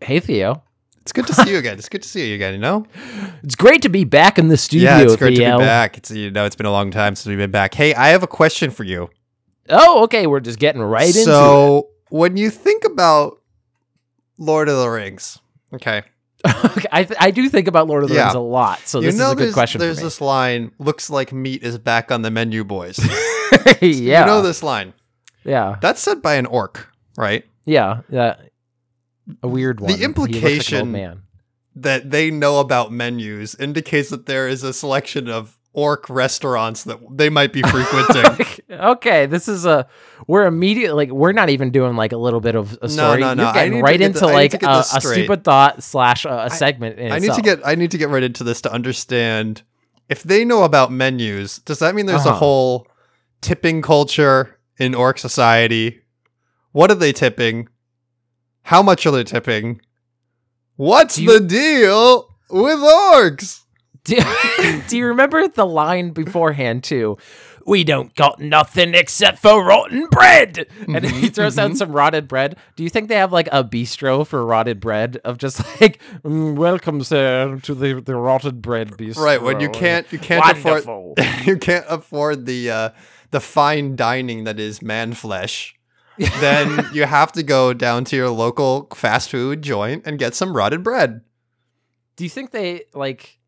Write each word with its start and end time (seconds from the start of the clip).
Hey, 0.00 0.20
Theo. 0.20 0.62
It's 1.00 1.12
good 1.12 1.26
to 1.26 1.34
see 1.34 1.50
you 1.50 1.58
again. 1.58 1.76
It's 1.78 1.88
good 1.88 2.02
to 2.02 2.08
see 2.08 2.28
you 2.28 2.34
again. 2.36 2.52
You 2.54 2.60
know. 2.60 2.86
It's 3.42 3.56
great 3.56 3.82
to 3.82 3.88
be 3.88 4.04
back 4.04 4.38
in 4.38 4.46
the 4.46 4.56
studio. 4.56 4.90
yeah, 4.90 5.02
it's 5.02 5.16
great 5.16 5.36
Theo. 5.36 5.52
to 5.52 5.58
be 5.58 5.64
back. 5.64 5.98
It's 5.98 6.10
you 6.12 6.30
know, 6.30 6.44
it's 6.44 6.54
been 6.54 6.66
a 6.66 6.70
long 6.70 6.92
time 6.92 7.16
since 7.16 7.26
we've 7.26 7.38
been 7.38 7.50
back. 7.50 7.74
Hey, 7.74 7.92
I 7.94 8.08
have 8.10 8.22
a 8.22 8.28
question 8.28 8.70
for 8.70 8.84
you. 8.84 9.10
Oh, 9.68 10.04
okay. 10.04 10.28
We're 10.28 10.38
just 10.40 10.60
getting 10.60 10.80
right 10.80 11.08
into 11.08 11.20
it. 11.20 11.24
so, 11.24 11.88
when 12.10 12.36
you 12.36 12.50
think 12.50 12.84
about 12.84 13.40
Lord 14.38 14.68
of 14.68 14.78
the 14.78 14.88
Rings, 14.88 15.40
okay, 15.74 16.02
Okay, 16.46 16.86
I, 16.92 17.04
th- 17.04 17.18
I 17.20 17.30
do 17.32 17.48
think 17.48 17.66
about 17.68 17.86
Lord 17.88 18.02
of 18.04 18.08
the 18.10 18.14
Yeah. 18.16 18.24
Rings 18.26 18.34
a 18.36 18.40
lot, 18.40 18.80
so 18.86 19.00
you 19.00 19.06
this 19.06 19.14
is 19.16 19.20
a 19.20 19.34
good 19.34 19.52
question 19.54 19.80
there's 19.80 20.00
this 20.00 20.20
line. 20.20 20.70
Looks 20.78 21.10
like 21.10 21.32
meat 21.32 21.62
is 21.64 21.78
back 21.78 22.10
on 22.12 22.22
the 22.22 22.30
menu, 22.30 22.62
boys. 22.64 22.98
yeah, 23.00 23.74
You 24.20 24.26
know 24.26 24.42
this 24.42 24.62
line. 24.62 24.92
yeah, 25.44 25.76
That's 25.80 26.00
said 26.00 26.22
by 26.22 26.34
an 26.34 26.46
orc, 26.46 26.88
right? 27.16 27.44
yeah, 27.64 28.02
yeah. 28.08 28.36
A 29.42 29.48
weird 29.48 29.80
one. 29.80 29.88
The 29.88 29.94
like 29.94 30.02
implication- 30.04 30.92
man. 30.92 31.22
That 31.74 32.10
they 32.10 32.30
know 32.30 32.60
about 32.60 32.92
menus 32.92 33.54
indicates 33.54 34.10
that 34.10 34.26
there 34.26 34.46
is 34.46 34.62
a 34.62 34.74
selection 34.74 35.26
of 35.30 35.56
orc 35.72 36.10
restaurants 36.10 36.84
that 36.84 36.98
they 37.10 37.30
might 37.30 37.50
be 37.50 37.62
frequenting. 37.62 38.46
okay, 38.70 39.24
this 39.24 39.48
is 39.48 39.64
a. 39.64 39.86
We're 40.26 40.44
immediately 40.44 41.06
like 41.06 41.10
we're 41.16 41.32
not 41.32 41.48
even 41.48 41.70
doing 41.70 41.96
like 41.96 42.12
a 42.12 42.18
little 42.18 42.40
bit 42.40 42.56
of 42.56 42.76
a 42.82 42.90
story. 42.90 43.20
no, 43.20 43.32
no, 43.32 43.44
You're 43.44 43.52
getting 43.54 43.80
right 43.80 43.98
get 43.98 44.04
into 44.06 44.18
the- 44.20 44.26
like 44.26 44.62
a, 44.62 44.68
a 44.80 44.84
stupid 44.84 45.44
thought 45.44 45.82
slash 45.82 46.26
a, 46.26 46.44
a 46.44 46.50
segment. 46.50 46.98
In 46.98 47.10
I 47.10 47.18
need 47.20 47.32
to 47.32 47.40
get 47.40 47.60
I 47.66 47.74
need 47.74 47.90
to 47.92 47.98
get 47.98 48.10
right 48.10 48.22
into 48.22 48.44
this 48.44 48.60
to 48.62 48.70
understand 48.72 49.62
if 50.10 50.22
they 50.24 50.44
know 50.44 50.64
about 50.64 50.92
menus. 50.92 51.60
Does 51.60 51.78
that 51.78 51.94
mean 51.94 52.04
there's 52.04 52.26
a 52.26 52.30
Uh-huh. 52.30 52.38
whole 52.38 52.86
tipping 53.40 53.80
culture 53.80 54.58
in 54.78 54.94
orc 54.94 55.18
society? 55.18 56.02
What 56.72 56.90
are 56.90 56.96
they 56.96 57.12
tipping? 57.14 57.68
How 58.62 58.82
much 58.82 59.06
are 59.06 59.10
they 59.10 59.24
tipping? 59.24 59.80
What's 60.76 61.18
you- 61.18 61.38
the 61.38 61.46
deal 61.46 62.28
with 62.50 62.78
orcs? 62.78 63.60
Do, 64.04 64.16
do 64.88 64.96
you 64.98 65.06
remember 65.06 65.46
the 65.46 65.64
line 65.66 66.10
beforehand 66.10 66.82
too? 66.82 67.18
We 67.64 67.84
don't 67.84 68.12
got 68.16 68.40
nothing 68.40 68.92
except 68.94 69.38
for 69.38 69.64
rotten 69.64 70.08
bread, 70.10 70.66
and 70.88 71.04
he 71.04 71.28
throws 71.28 71.54
Mm-hmm. 71.54 71.70
out 71.72 71.76
some 71.76 71.92
rotted 71.92 72.26
bread. 72.26 72.56
Do 72.74 72.82
you 72.82 72.90
think 72.90 73.08
they 73.08 73.14
have 73.14 73.32
like 73.32 73.46
a 73.52 73.62
bistro 73.62 74.26
for 74.26 74.44
rotted 74.44 74.80
bread 74.80 75.18
of 75.24 75.38
just 75.38 75.60
like 75.80 76.00
"Mm, 76.24 76.56
welcome 76.56 77.04
sir 77.04 77.60
to 77.62 77.74
the 77.76 78.00
the 78.00 78.16
rotted 78.16 78.60
bread 78.60 78.90
bistro? 78.92 79.18
Right, 79.24 79.40
when 79.40 79.60
you 79.60 79.68
can't 79.70 80.12
you 80.12 80.18
can't 80.18 80.44
Wonderful. 80.44 81.14
afford 81.16 81.18
you 81.46 81.56
can't 81.56 81.86
afford 81.88 82.46
the 82.46 82.68
uh 82.72 82.90
the 83.30 83.38
fine 83.38 83.94
dining 83.94 84.42
that 84.42 84.58
is 84.58 84.82
man 84.82 85.12
flesh. 85.12 85.76
then 86.40 86.86
you 86.92 87.04
have 87.04 87.32
to 87.32 87.42
go 87.42 87.72
down 87.72 88.04
to 88.06 88.16
your 88.16 88.30
local 88.30 88.88
fast 88.94 89.30
food 89.30 89.62
joint 89.62 90.02
and 90.06 90.18
get 90.18 90.34
some 90.34 90.54
rotted 90.56 90.82
bread. 90.82 91.22
Do 92.16 92.24
you 92.24 92.30
think 92.30 92.50
they 92.50 92.84
like? 92.94 93.38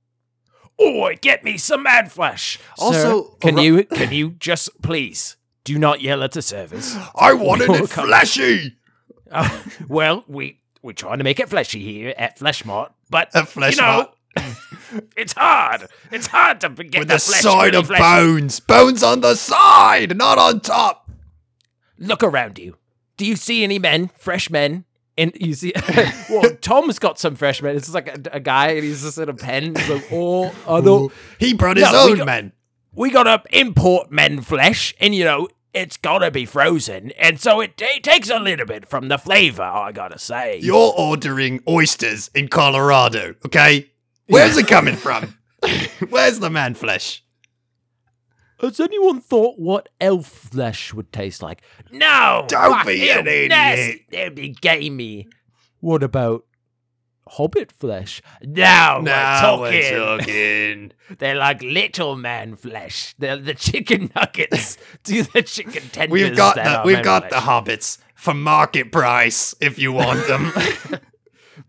Oh, 0.78 1.12
get 1.20 1.44
me 1.44 1.56
some 1.56 1.82
man 1.84 2.08
flesh. 2.08 2.58
Also, 2.78 3.22
Sir, 3.22 3.28
can 3.40 3.56
ro- 3.56 3.62
you 3.62 3.84
can 3.92 4.12
you 4.12 4.30
just 4.32 4.70
please 4.82 5.36
do 5.64 5.78
not 5.78 6.00
yell 6.00 6.22
at 6.22 6.32
the 6.32 6.42
service? 6.42 6.96
I 7.14 7.32
wanted 7.34 7.70
it 7.70 7.86
fleshy. 7.88 8.76
Uh, 9.30 9.48
well, 9.88 10.22
we 10.28 10.60
we're 10.82 10.92
trying 10.92 11.18
to 11.18 11.24
make 11.24 11.40
it 11.40 11.48
fleshy 11.48 11.80
here 11.82 12.14
at 12.16 12.38
Fleshmart, 12.38 12.90
but 13.10 13.34
At 13.34 13.52
you 13.56 13.74
know, 13.76 14.10
it's 15.16 15.32
hard. 15.32 15.88
It's 16.12 16.28
hard 16.28 16.60
to 16.60 16.68
get 16.68 17.00
With 17.00 17.08
the 17.08 17.14
the 17.14 17.18
flesh 17.20 17.40
side 17.40 17.64
really 17.64 17.78
of 17.78 17.86
fleshy. 17.88 18.02
bones. 18.02 18.60
Bones 18.60 19.02
on 19.02 19.22
the 19.22 19.34
side, 19.34 20.16
not 20.16 20.38
on 20.38 20.60
top. 20.60 21.03
Look 21.98 22.22
around 22.22 22.58
you. 22.58 22.76
Do 23.16 23.24
you 23.26 23.36
see 23.36 23.62
any 23.64 23.78
men, 23.78 24.10
fresh 24.16 24.50
men? 24.50 24.84
And 25.16 25.32
you 25.40 25.54
see, 25.54 25.72
well, 26.30 26.50
Tom's 26.60 26.98
got 26.98 27.20
some 27.20 27.36
fresh 27.36 27.62
men. 27.62 27.76
It's 27.76 27.86
just 27.86 27.94
like 27.94 28.08
a, 28.08 28.36
a 28.36 28.40
guy, 28.40 28.68
and 28.70 28.82
he's 28.82 29.02
just 29.02 29.16
in 29.18 29.28
a 29.28 29.34
pen. 29.34 29.76
He's 29.76 29.88
like, 29.88 30.08
oh, 30.10 30.52
don't. 30.66 31.12
He 31.38 31.54
brought 31.54 31.76
his 31.76 31.90
No, 31.90 32.08
own 32.08 32.16
got- 32.16 32.26
men. 32.26 32.52
We 32.96 33.10
gotta 33.10 33.42
import 33.50 34.10
men 34.12 34.40
flesh, 34.40 34.94
and 35.00 35.14
you 35.14 35.24
know. 35.24 35.48
It's 35.72 35.96
gotta 35.96 36.30
be 36.30 36.46
frozen, 36.46 37.10
and 37.18 37.40
so 37.40 37.60
it 37.60 37.76
ta- 37.76 37.98
takes 38.00 38.30
a 38.30 38.38
little 38.38 38.64
bit 38.64 38.88
from 38.88 39.08
the 39.08 39.18
flavor. 39.18 39.64
I 39.64 39.90
gotta 39.90 40.20
say. 40.20 40.60
You're 40.62 40.94
ordering 40.96 41.64
oysters 41.68 42.30
in 42.32 42.46
Colorado, 42.46 43.34
okay? 43.44 43.90
Where's 44.28 44.56
it 44.56 44.68
coming 44.68 44.94
from? 44.94 45.36
Where's 46.10 46.38
the 46.38 46.48
man 46.48 46.74
flesh? 46.74 47.23
Has 48.64 48.80
anyone 48.80 49.20
thought 49.20 49.58
what 49.58 49.88
elf 50.00 50.26
flesh 50.26 50.94
would 50.94 51.12
taste 51.12 51.42
like? 51.42 51.62
No! 51.90 52.44
Don't 52.48 52.86
be 52.86 53.10
an 53.10 53.26
idiot. 53.26 54.00
That'd 54.10 54.34
be 54.34 54.50
gamey. 54.50 55.28
What 55.80 56.02
about 56.02 56.46
hobbit 57.28 57.72
flesh? 57.72 58.22
No, 58.42 59.00
Now 59.02 59.60
we're 59.60 60.18
talking. 60.18 60.92
They're 61.18 61.34
like 61.34 61.62
little 61.62 62.16
man 62.16 62.56
flesh. 62.56 63.14
They're 63.18 63.36
the 63.36 63.54
chicken 63.54 64.10
nuggets 64.16 64.78
to 65.04 65.22
the 65.24 65.42
chicken 65.42 65.82
tenders. 65.90 66.12
We've 66.12 66.36
got 66.36 66.56
the 66.56 66.82
we've 66.84 67.02
got 67.02 67.30
the 67.30 67.36
hobbits 67.36 67.98
for 68.14 68.34
market 68.34 68.92
price 68.92 69.54
if 69.60 69.78
you 69.78 69.92
want 69.92 70.26
them. 70.26 70.52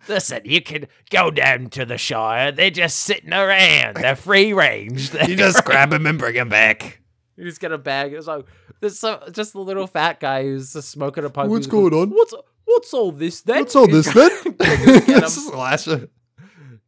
Listen, 0.08 0.42
you 0.46 0.62
can 0.62 0.88
go 1.10 1.32
down 1.32 1.70
to 1.72 1.86
the 1.86 1.98
Shire. 1.98 2.52
They're 2.56 2.70
just 2.70 2.98
sitting 3.02 3.34
around. 3.34 3.98
They're 3.98 4.16
free 4.16 4.54
range. 4.54 5.14
you 5.28 5.36
just 5.36 5.64
grab 5.66 5.90
them 5.90 6.06
and 6.06 6.20
bring 6.20 6.36
them 6.36 6.50
back. 6.50 7.02
You 7.38 7.44
just 7.46 7.60
get 7.60 7.72
a 7.72 7.78
bag. 7.78 8.14
It's 8.14 8.28
like 8.28 8.46
there's 8.80 9.00
so, 9.00 9.22
just 9.32 9.54
the 9.54 9.60
little 9.60 9.88
fat 9.88 10.20
guy 10.20 10.44
who's 10.44 10.74
just 10.74 10.90
smoking 10.90 11.26
a 11.26 11.30
pipe. 11.30 11.50
What's 11.50 11.66
He's 11.66 11.74
like, 11.74 11.92
going 11.92 12.02
on? 12.02 12.10
What's 12.12 12.34
what's 12.66 12.94
all 12.94 13.12
this 13.12 13.42
then? 13.42 13.60
What's 13.60 13.76
all 13.76 13.88
this 13.88 14.06
then? 14.14 14.32
Get 14.58 14.80
him. 14.80 15.20
This 15.22 15.38
is 15.38 15.52
the 15.52 15.58
last. 15.58 15.88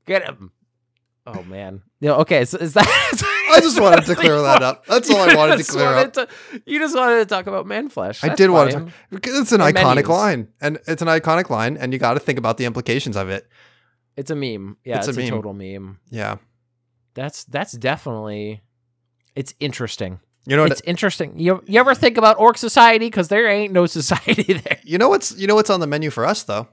Get 0.05 0.23
him. 0.23 0.51
Oh 1.29 1.43
man. 1.43 1.81
Yeah. 1.99 2.13
Okay. 2.13 2.45
So 2.45 2.57
is 2.57 2.73
that? 2.73 2.87
I 3.51 3.59
just 3.59 3.79
wanted 3.81 4.05
to 4.05 4.15
clear 4.15 4.41
that 4.41 4.63
up. 4.63 4.85
That's 4.85 5.09
all 5.09 5.17
I 5.29 5.35
wanted 5.35 5.57
to 5.57 5.63
clear 5.69 5.85
wanted 5.93 6.17
up. 6.17 6.29
to- 6.29 6.61
you 6.65 6.79
just 6.79 6.95
wanted 6.95 7.17
to 7.19 7.25
talk 7.25 7.47
about 7.47 7.65
man 7.67 7.89
flesh. 7.89 8.23
I 8.23 8.33
did 8.33 8.49
want 8.49 8.71
to 8.71 8.79
talk 8.79 8.89
because 9.09 9.37
it's 9.39 9.51
an 9.51 9.59
And 9.61 9.75
iconic 9.75 9.95
menus. 9.95 10.07
line, 10.09 10.47
and 10.61 10.79
it's 10.87 11.01
an 11.01 11.09
iconic 11.09 11.49
line, 11.49 11.75
and 11.75 11.91
you 11.91 11.99
got 11.99 12.13
to 12.13 12.19
think 12.21 12.39
about 12.39 12.57
the 12.57 12.63
implications 12.65 13.17
of 13.17 13.29
it. 13.29 13.45
It's 14.15 14.31
a 14.31 14.35
meme. 14.35 14.77
Yeah, 14.85 14.99
It's 14.99 15.09
it's, 15.09 15.17
a 15.17 15.21
a, 15.21 15.29
total 15.29 15.53
meme. 15.53 15.99
Yeah, 16.09 16.37
That's 17.13 17.43
that's 17.45 17.73
definitely. 17.73 18.61
It's 19.35 19.53
interesting. 19.59 20.19
you 20.45 20.55
know 20.55 20.63
what? 20.63 20.71
It's 20.71 20.81
interesting. 20.85 21.37
You 21.37 21.61
you 21.67 21.79
ever 21.79 21.93
think 21.93 22.17
about 22.17 22.39
orc 22.39 22.57
society? 22.57 23.07
Because 23.07 23.27
there 23.27 23.47
ain't 23.49 23.73
no 23.73 23.85
society 23.99 24.53
there. 24.53 24.79
you 24.83 24.97
know 24.97 25.09
what's 25.09 25.37
you 25.37 25.45
know 25.47 25.55
what's 25.55 25.69
on 25.69 25.81
the 25.81 25.87
menu 25.87 26.09
for 26.09 26.25
us 26.25 26.43
though? 26.43 26.67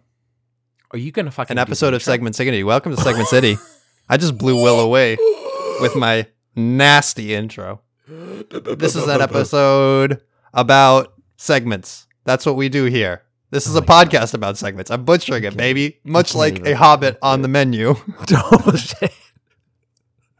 Are 0.92 0.98
you 0.98 1.10
gonna 1.10 1.32
fucking 1.32 1.54
An 1.56 1.58
episode 1.58 1.92
of? 1.92 2.02
Segment 2.04 2.36
City. 2.36 2.62
Welcome 2.62 2.94
to 2.94 3.00
Segment 3.02 3.26
City. 3.28 3.56
I 4.08 4.16
just 4.16 4.36
blew 4.36 4.62
Will 4.62 4.80
away 4.80 5.16
with 5.80 5.96
my 5.96 6.26
nasty 6.54 7.34
intro. 7.34 7.80
This 8.06 8.96
is 8.96 9.06
an 9.06 9.20
episode 9.20 10.20
about 10.52 11.14
segments. 11.36 12.06
That's 12.24 12.44
what 12.44 12.56
we 12.56 12.68
do 12.68 12.84
here. 12.84 13.22
This 13.50 13.66
is 13.66 13.76
a 13.76 13.78
oh 13.78 13.82
podcast 13.82 14.34
about 14.34 14.58
segments. 14.58 14.90
I'm 14.90 15.04
butchering 15.04 15.44
it, 15.44 15.56
baby. 15.56 16.00
Much 16.04 16.34
like 16.34 16.66
a 16.66 16.74
hobbit 16.74 17.18
on 17.22 17.42
the 17.42 17.48
menu. 17.48 17.94
Oh 18.32 18.76
shit. 18.76 19.12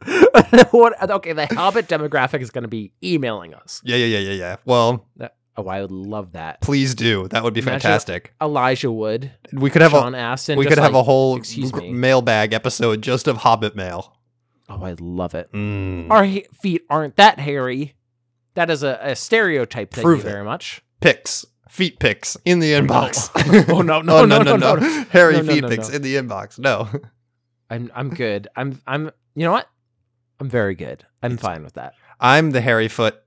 what? 0.71 1.09
Okay, 1.09 1.33
the 1.33 1.47
Hobbit 1.47 1.87
demographic 1.87 2.41
is 2.41 2.51
going 2.51 2.63
to 2.63 2.67
be 2.67 2.91
emailing 3.03 3.53
us. 3.53 3.81
Yeah, 3.83 3.95
yeah, 3.95 4.05
yeah, 4.05 4.19
yeah, 4.19 4.33
yeah. 4.33 4.55
Well, 4.65 5.07
That, 5.15 5.35
oh, 5.57 5.67
I 5.67 5.81
would 5.81 5.91
love 5.91 6.33
that. 6.33 6.61
please 6.61 6.95
do. 6.95 7.27
That 7.29 7.43
would 7.43 7.53
be 7.53 7.61
Imagine- 7.61 7.79
fantastic. 7.81 8.33
Elijah 8.41 8.91
Wood, 8.91 9.31
We 9.53 9.69
could 9.69 9.81
have 9.81 9.91
Sean 9.91 10.15
a 10.15 10.17
Astin. 10.17 10.57
we 10.59 10.65
could 10.65 10.77
have 10.77 10.93
like, 10.93 10.99
a 11.01 11.03
whole 11.03 11.37
excuse 11.37 11.71
gr- 11.71 11.81
me. 11.81 11.93
mailbag 11.93 12.53
episode 12.53 13.01
just 13.01 13.27
of 13.27 13.37
Hobbit 13.37 13.75
mail. 13.75 14.17
Oh, 14.67 14.83
I 14.83 14.95
love 14.99 15.35
it. 15.35 15.51
Mm. 15.53 16.09
Our 16.09 16.25
ha- 16.25 16.47
feet 16.61 16.83
aren't 16.89 17.15
that 17.17 17.39
hairy. 17.39 17.95
That 18.55 18.69
is 18.69 18.83
a, 18.83 18.97
a 19.01 19.15
stereotype. 19.15 19.93
Thank 19.93 20.03
Prove 20.05 20.23
you 20.23 20.29
it. 20.29 20.31
very 20.31 20.43
much. 20.43 20.81
Pics, 21.01 21.45
feet 21.69 21.99
pics 21.99 22.35
in 22.45 22.59
the 22.59 22.71
inbox. 22.79 23.29
Oh, 23.71 23.81
no, 23.81 24.01
no, 24.03 24.17
oh, 24.19 24.25
no, 24.25 24.41
no, 24.41 24.55
no, 24.55 24.75
no. 24.75 25.03
Hairy 25.11 25.35
No, 25.35 25.41
no, 25.41 25.53
feet 25.53 25.61
no, 25.61 25.69
pics 25.69 25.89
no. 25.89 25.95
in 25.95 26.01
the 26.01 26.15
inbox. 26.15 26.57
No. 26.57 26.89
I'm 27.69 27.91
I'm 27.95 28.09
good. 28.09 28.47
I'm 28.55 28.81
I'm 28.87 29.11
you 29.35 29.43
know 29.45 29.51
what? 29.51 29.67
I'm 30.39 30.49
very 30.49 30.75
good. 30.75 31.05
I'm 31.23 31.37
fine 31.37 31.63
with 31.63 31.73
that. 31.73 31.93
I'm 32.19 32.51
the 32.51 32.61
hairy 32.61 32.87
foot 32.87 33.21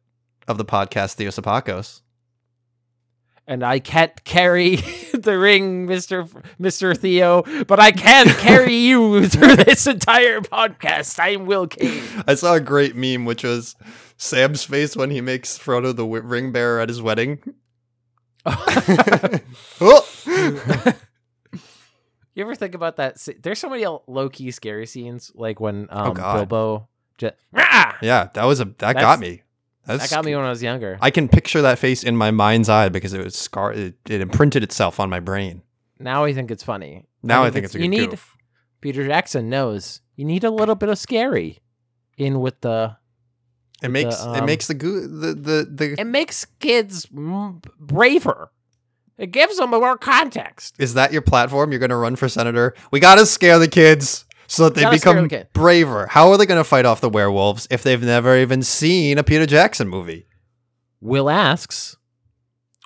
of 0.46 0.58
the 0.58 0.64
podcast 0.64 1.16
Theosopakos. 1.16 2.00
And 3.48 3.64
I 3.64 3.78
can't 3.78 4.22
carry 4.24 4.76
the 5.14 5.38
ring, 5.38 5.86
Mister 5.86 6.26
Mister 6.58 6.94
Theo, 6.94 7.42
but 7.64 7.80
I 7.80 7.92
can 7.92 8.26
carry 8.34 8.74
you 8.88 9.26
through 9.26 9.56
this 9.56 9.86
entire 9.86 10.42
podcast. 10.42 11.18
I'm 11.18 11.46
Will 11.46 11.66
Kane. 11.66 12.02
I 12.26 12.34
saw 12.34 12.54
a 12.54 12.60
great 12.60 12.94
meme, 12.94 13.24
which 13.24 13.42
was 13.44 13.74
Sam's 14.18 14.64
face 14.64 14.94
when 14.96 15.08
he 15.08 15.22
makes 15.22 15.58
Frodo 15.58 15.96
the 15.96 16.04
ring 16.04 16.52
bearer 16.52 16.78
at 16.80 16.90
his 16.90 17.00
wedding. 17.00 17.38
oh! 18.46 20.06
You 22.34 22.44
ever 22.44 22.54
think 22.54 22.74
about 22.74 22.96
that? 22.96 23.16
There's 23.42 23.58
so 23.58 23.70
many 23.70 23.86
low 24.06 24.28
key 24.28 24.50
scary 24.50 24.84
scenes, 24.86 25.32
like 25.34 25.58
when 25.58 25.88
um, 25.90 26.16
Oh, 26.20 26.34
Bilbo. 26.34 26.88
Just, 27.16 27.34
Yeah, 28.02 28.28
that 28.34 28.44
was 28.44 28.60
a 28.60 28.66
that 28.66 28.78
That's- 28.78 29.02
got 29.02 29.20
me. 29.20 29.42
That's, 29.88 30.10
That 30.10 30.16
got 30.16 30.24
me 30.26 30.36
when 30.36 30.44
I 30.44 30.50
was 30.50 30.62
younger. 30.62 30.98
I 31.00 31.10
can 31.10 31.28
picture 31.28 31.62
that 31.62 31.78
face 31.78 32.04
in 32.04 32.14
my 32.14 32.30
mind's 32.30 32.68
eye 32.68 32.90
because 32.90 33.14
it 33.14 33.24
was 33.24 33.34
scar. 33.34 33.72
It, 33.72 33.94
it 34.06 34.20
imprinted 34.20 34.62
itself 34.62 35.00
on 35.00 35.08
my 35.08 35.18
brain. 35.18 35.62
now 35.98 36.26
I 36.26 36.34
think 36.34 36.50
it's 36.50 36.62
funny. 36.62 37.06
Now 37.22 37.42
I 37.42 37.50
think 37.50 37.64
it's 37.64 37.74
a 37.74 37.78
good 37.78 37.84
you 37.84 37.88
need. 37.88 38.10
goof. 38.10 38.36
Peter 38.82 39.06
Jackson 39.06 39.48
knows 39.48 40.02
you 40.14 40.26
need 40.26 40.44
a 40.44 40.50
little 40.50 40.74
bit 40.74 40.90
of 40.90 40.98
scary 40.98 41.60
in 42.18 42.40
with 42.40 42.60
the. 42.60 42.98
It 43.82 43.88
makes 43.88 44.22
the, 44.22 44.34
it 44.34 44.40
um, 44.40 44.44
makes 44.46 44.66
the 44.66 44.74
goo 44.74 45.08
the 45.08 45.32
the 45.32 45.66
the. 45.70 45.96
It 45.98 46.06
makes 46.06 46.44
kids 46.60 47.06
braver. 47.06 48.52
It 49.16 49.30
gives 49.30 49.56
them 49.56 49.70
more 49.70 49.96
context. 49.96 50.76
Is 50.78 50.94
that 50.94 51.14
your 51.14 51.22
platform? 51.22 51.72
You're 51.72 51.80
going 51.80 51.90
to 51.90 51.96
run 51.96 52.14
for 52.14 52.28
senator? 52.28 52.74
We 52.90 53.00
got 53.00 53.14
to 53.16 53.24
scare 53.24 53.58
the 53.58 53.66
kids 53.66 54.26
so 54.48 54.64
that 54.64 54.74
they 54.74 54.80
Gotta 54.82 54.96
become 54.96 55.28
braver. 55.52 56.06
How 56.08 56.30
are 56.30 56.36
they 56.38 56.46
going 56.46 56.58
to 56.58 56.64
fight 56.64 56.84
off 56.86 57.00
the 57.00 57.08
werewolves 57.08 57.68
if 57.70 57.82
they've 57.84 58.02
never 58.02 58.36
even 58.36 58.62
seen 58.62 59.18
a 59.18 59.22
Peter 59.22 59.46
Jackson 59.46 59.88
movie? 59.88 60.26
Will 61.00 61.30
asks, 61.30 61.96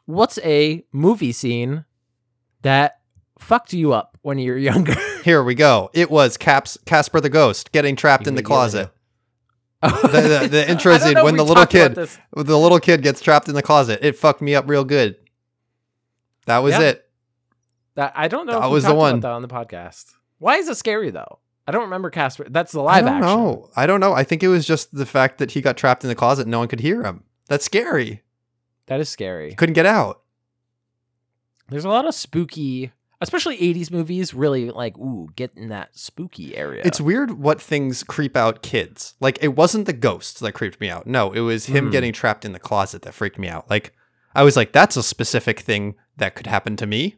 "What's 0.05 0.39
a 0.45 0.85
movie 0.93 1.33
scene 1.33 1.85
that 2.63 3.01
fucked 3.39 3.73
you 3.73 3.93
up 3.95 4.19
when 4.23 4.39
you 4.39 4.53
were 4.53 4.59
younger?" 4.59 4.95
Here 5.25 5.43
we 5.43 5.55
go. 5.55 5.89
It 5.95 6.11
was 6.11 6.37
Caps 6.37 6.77
Casper 6.85 7.21
the 7.21 7.31
Ghost 7.31 7.73
getting 7.73 7.97
trapped 7.97 8.27
in 8.27 8.35
the 8.35 8.43
closet. 8.43 8.91
The, 9.83 9.89
the, 10.43 10.49
the 10.49 10.71
intro 10.71 10.97
scene 10.99 11.19
when 11.25 11.35
the 11.37 11.45
little 11.45 11.67
kid 11.67 11.97
the 11.97 12.57
little 12.57 12.79
kid 12.79 13.03
gets 13.03 13.21
trapped 13.21 13.49
in 13.49 13.57
the 13.57 13.63
closet. 13.63 13.99
It 14.01 14.15
fucked 14.17 14.41
me 14.41 14.55
up 14.55 14.69
real 14.69 14.85
good. 14.85 15.17
That 16.47 16.59
was 16.59 16.75
Yeah. 16.75 16.81
it. 16.83 17.11
That 17.97 18.13
I 18.15 18.29
don't 18.29 18.47
know. 18.47 18.61
That 18.61 18.67
if 18.67 18.73
was 18.73 18.85
the 18.85 18.95
one. 18.95 19.15
about 19.17 19.23
that 19.23 19.33
on 19.35 19.43
the 19.43 19.49
podcast. 19.49 20.13
Why 20.39 20.59
is 20.59 20.69
it 20.69 20.77
scary 20.77 21.11
though? 21.11 21.41
I 21.67 21.73
don't 21.73 21.83
remember 21.83 22.11
Casper. 22.11 22.47
That's 22.51 22.73
the 22.73 22.81
live 22.83 23.05
I 23.05 23.09
don't 23.09 23.23
action. 23.23 23.37
know. 23.37 23.71
I 23.77 23.87
don't 23.87 24.01
know. 24.01 24.13
I 24.15 24.25
think 24.25 24.43
it 24.43 24.49
was 24.49 24.67
just 24.67 24.93
the 24.95 25.07
fact 25.07 25.39
that 25.39 25.53
he 25.53 25.61
got 25.61 25.77
trapped 25.77 26.03
in 26.05 26.09
the 26.09 26.15
closet 26.15 26.43
and 26.43 26.51
no 26.51 26.59
one 26.59 26.69
could 26.69 26.81
hear 26.81 27.03
him. 27.05 27.23
That's 27.49 27.65
scary. 27.65 28.23
That 28.87 29.01
is 29.01 29.09
scary. 29.09 29.55
Couldn't 29.55 29.75
get 29.75 29.87
out. 29.87 30.23
There's 31.69 31.85
a 31.85 31.89
lot 31.89 32.07
of 32.07 32.15
spooky, 32.15 32.93
especially 33.21 33.57
80s 33.59 33.91
movies. 33.91 34.35
Really 34.35 34.71
like 34.71 34.99
ooh, 34.99 35.29
get 35.37 35.53
in 35.57 35.69
that 35.69 35.97
spooky 35.97 36.57
area. 36.57 36.83
It's 36.85 37.01
weird 37.01 37.33
what 37.39 37.63
things 37.63 38.03
creep 38.03 38.37
out 38.37 38.63
kids. 38.63 39.15
Like 39.21 39.39
it 39.43 39.57
wasn't 39.57 39.87
the 39.87 39.93
ghosts 39.93 40.41
that 40.41 40.53
creeped 40.53 40.81
me 40.81 40.91
out. 40.91 41.07
No, 41.07 41.33
it 41.33 41.41
was 41.41 41.67
him 41.67 41.89
Mm. 41.89 41.93
getting 41.93 42.13
trapped 42.13 42.45
in 42.45 42.53
the 42.53 42.59
closet 42.59 43.03
that 43.03 43.15
freaked 43.15 43.39
me 43.39 43.49
out. 43.49 43.71
Like 43.71 43.93
I 44.35 44.43
was 44.43 44.57
like, 44.57 44.73
that's 44.73 44.97
a 44.97 45.03
specific 45.03 45.61
thing 45.61 45.95
that 46.17 46.35
could 46.35 46.47
happen 46.47 46.77
to 46.77 46.87
me. 46.87 47.17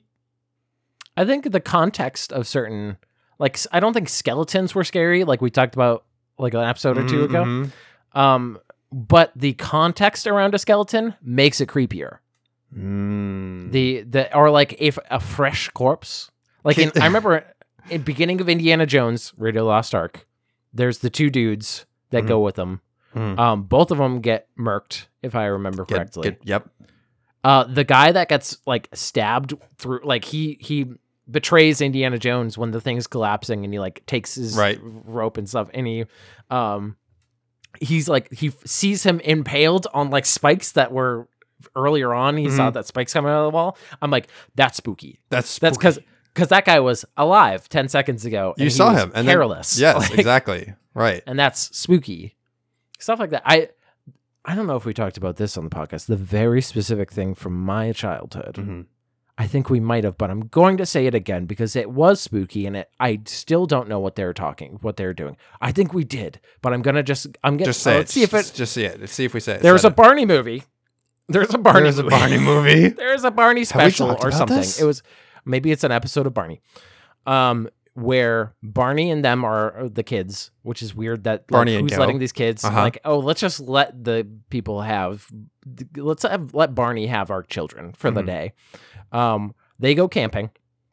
I 1.17 1.25
think 1.25 1.51
the 1.51 1.61
context 1.61 2.33
of 2.33 2.47
certain 2.47 2.97
like 3.39 3.59
I 3.73 3.81
don't 3.81 3.93
think 3.93 4.09
skeletons 4.09 4.75
were 4.75 4.85
scary 4.85 5.25
like 5.25 5.41
we 5.41 5.51
talked 5.51 5.75
about 5.75 6.05
like 6.39 6.55
an 6.55 6.61
episode 6.65 6.99
or 6.99 7.07
2 7.09 7.25
ago. 7.25 7.45
Mhm. 7.45 7.71
Um 8.19 8.59
but 8.93 9.33
the 9.35 9.55
context 9.55 10.27
around 10.27 10.55
a 10.55 10.59
skeleton 10.59 11.15
makes 11.23 11.61
it 11.61 11.69
creepier. 11.69 12.19
Mm. 12.77 13.71
The 13.73 14.03
the 14.03 14.35
or 14.37 14.51
like 14.51 14.77
if 14.79 14.99
a 15.11 15.21
fresh 15.21 15.69
corpse. 15.71 16.31
Like 16.65 16.79
in, 16.79 16.93
I 17.01 17.07
remember 17.07 17.45
in 17.91 18.03
beginning 18.03 18.41
of 18.41 18.49
Indiana 18.49 18.87
Jones, 18.87 19.33
Raiders 19.37 19.63
Lost 19.63 19.95
Ark, 19.95 20.27
there's 20.73 20.99
the 20.99 21.11
two 21.11 21.31
dudes 21.31 21.87
that 22.11 22.25
Mhm. 22.25 22.29
go 22.29 22.41
with 22.41 22.55
them. 22.57 22.81
Mhm. 23.15 23.39
Um 23.39 23.63
both 23.65 23.91
of 23.91 23.99
them 23.99 24.21
get 24.21 24.49
murked 24.59 25.07
if 25.23 25.35
I 25.35 25.47
remember 25.47 25.85
Get- 25.85 25.95
correctly. 25.97 26.23
get- 26.31 26.41
yep. 26.45 26.69
Uh, 27.45 27.65
the 27.65 27.85
guy 27.85 28.11
that 28.11 28.29
gets 28.31 28.57
like 28.67 28.89
stabbed 28.95 29.53
through, 29.77 30.01
like 30.03 30.25
he 30.25 30.57
he 30.61 30.87
betrays 31.31 31.81
Indiana 31.81 32.19
Jones 32.19 32.59
when 32.59 32.71
the 32.71 32.81
thing's 32.81 33.07
collapsing, 33.07 33.65
and 33.65 33.73
he 33.73 33.79
like 33.81 34.05
takes 34.07 34.35
his 34.35 34.57
Right. 34.57 34.79
rope 34.83 35.37
and 35.39 35.49
stuff, 35.49 35.69
and 35.75 35.87
he 35.87 36.05
um 36.51 36.97
he's 37.81 38.09
like 38.09 38.33
he 38.33 38.49
f- 38.49 38.67
sees 38.67 39.03
him 39.05 39.21
impaled 39.21 39.87
on 39.95 40.11
like 40.11 40.27
spikes 40.27 40.73
that 40.73 40.93
were 40.93 41.29
earlier 41.75 42.13
on. 42.13 42.37
He 42.37 42.51
saw 42.51 42.71
Mhm. 42.71 42.75
that 42.75 42.87
spikes 42.87 43.13
coming 43.13 43.31
out 43.31 43.47
of 43.47 43.53
the 43.53 43.57
wall. 43.57 43.79
I'm 44.03 44.11
like, 44.11 44.29
that's 44.55 44.77
spooky. 44.77 45.21
That's 45.31 45.59
That's 45.59 45.77
because 45.79 45.99
because 46.35 46.49
that 46.49 46.65
guy 46.65 46.81
was 46.81 47.05
alive 47.17 47.69
ten 47.69 47.89
seconds 47.89 48.25
ago. 48.25 48.55
you 48.59 48.69
saw 48.71 48.91
him 48.93 49.13
and 49.15 49.27
then- 49.27 49.35
careless. 49.35 49.79
yes, 49.81 50.11
Like, 50.11 50.19
exactly. 50.19 50.75
Right. 50.95 51.23
and 51.27 51.39
that's 51.39 51.77
spooky 51.77 52.37
stuff 53.01 53.19
like 53.19 53.31
that 53.31 53.43
i 53.45 53.69
i 54.45 54.55
don't 54.55 54.67
know 54.69 54.77
if 54.77 54.85
we 54.87 54.95
talked 54.95 55.17
about 55.17 55.37
this 55.37 55.59
on 55.59 55.65
the 55.65 55.71
podcast 55.71 56.07
the 56.07 56.15
very 56.17 56.63
specific 56.63 57.11
thing 57.11 57.35
from 57.35 57.53
my 57.65 57.91
childhood 57.93 58.55
Mhm. 58.55 58.87
I 59.39 59.47
think 59.47 59.69
we 59.71 59.81
might 59.81 60.05
have 60.05 60.17
but 60.19 60.31
i'm 60.31 60.47
going 60.49 60.77
to 60.77 60.87
say 60.87 61.07
it 61.07 61.15
again 61.15 61.45
because 61.47 61.75
it 61.77 61.91
was 61.91 62.21
spooky 62.21 62.67
and 62.67 62.77
it 62.77 62.89
i 63.01 63.21
still 63.27 63.67
don't 63.67 63.89
know 63.89 63.99
what 63.99 64.15
they're 64.15 64.33
talking 64.33 64.79
what 64.81 64.97
they're 64.97 65.15
doing 65.15 65.37
i 65.61 65.73
think 65.73 65.93
we 65.93 66.05
did 66.05 66.39
but 66.63 66.73
i'm 66.73 66.83
gonna 66.83 67.03
just 67.03 67.27
i'm 67.43 67.57
gonna 67.57 67.67
Just 67.67 67.83
say 67.83 67.97
let's 67.97 68.11
it. 68.11 68.15
see 68.15 68.23
if 68.23 68.35
it 68.35 68.53
Just 68.55 68.73
see 68.73 68.85
it. 68.85 69.01
Let's 69.01 69.13
see 69.13 69.25
if 69.25 69.35
we 69.35 69.41
say 69.41 69.55
it. 69.57 69.63
there's 69.63 69.85
a 69.85 69.89
it. 69.89 69.97
barney 69.97 70.25
movie 70.27 70.63
there's 71.29 71.53
a 71.55 71.59
barney 71.59 71.83
There's 71.85 71.99
a. 71.99 72.05
Barney 72.05 72.39
movie. 72.53 72.89
there's 72.89 73.25
a 73.25 73.31
Barney 73.31 73.65
special 73.65 74.11
or 74.23 74.31
something. 74.31 74.59
this? 74.59 74.79
It 74.81 74.85
was 74.85 75.03
maybe 75.47 75.73
it's 75.73 75.83
an 75.83 75.91
episode 75.91 76.27
of 76.27 76.35
Barney, 76.35 76.61
um, 77.27 77.67
where 77.95 78.55
Barney 78.63 79.11
and 79.11 79.25
them 79.25 79.43
are 79.45 79.89
the 79.91 80.03
kids, 80.03 80.51
which 80.65 80.83
is 80.83 80.95
weird 80.95 81.25
that 81.25 81.41
like, 81.43 81.47
Barney 81.49 81.77
and 81.77 81.89
who's 81.89 81.99
letting 81.99 82.19
these 82.19 82.33
kids 82.33 82.63
Uh-huh. 82.63 82.79
like 82.83 82.99
oh 83.07 83.19
let's 83.21 83.41
just 83.41 83.59
let 83.61 84.05
the 84.05 84.27
people 84.51 84.83
have 84.83 85.27
let's 85.97 86.25
have, 86.25 86.53
let 86.53 86.75
Barney 86.75 87.07
have 87.07 87.31
our 87.31 87.43
children 87.43 87.95
for 87.97 88.11
the 88.11 88.21
Mhm. 88.23 88.27
day. 88.27 88.53
Um, 89.15 89.55
they 89.79 89.95
go 89.95 90.09
camping. 90.09 90.51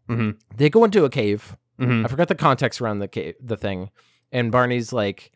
Mhm. 0.09 0.35
They 0.55 0.69
go 0.69 0.83
into 0.83 1.03
a 1.05 1.09
cave. 1.09 1.57
Mhm. 1.79 2.05
I 2.05 2.07
forgot 2.07 2.27
the 2.27 2.35
context 2.35 2.79
around 2.81 2.99
the 2.99 3.07
cave, 3.07 3.35
the 3.43 3.57
thing, 3.57 3.89
and 4.31 4.51
Barney's 4.51 4.93
like, 4.93 5.31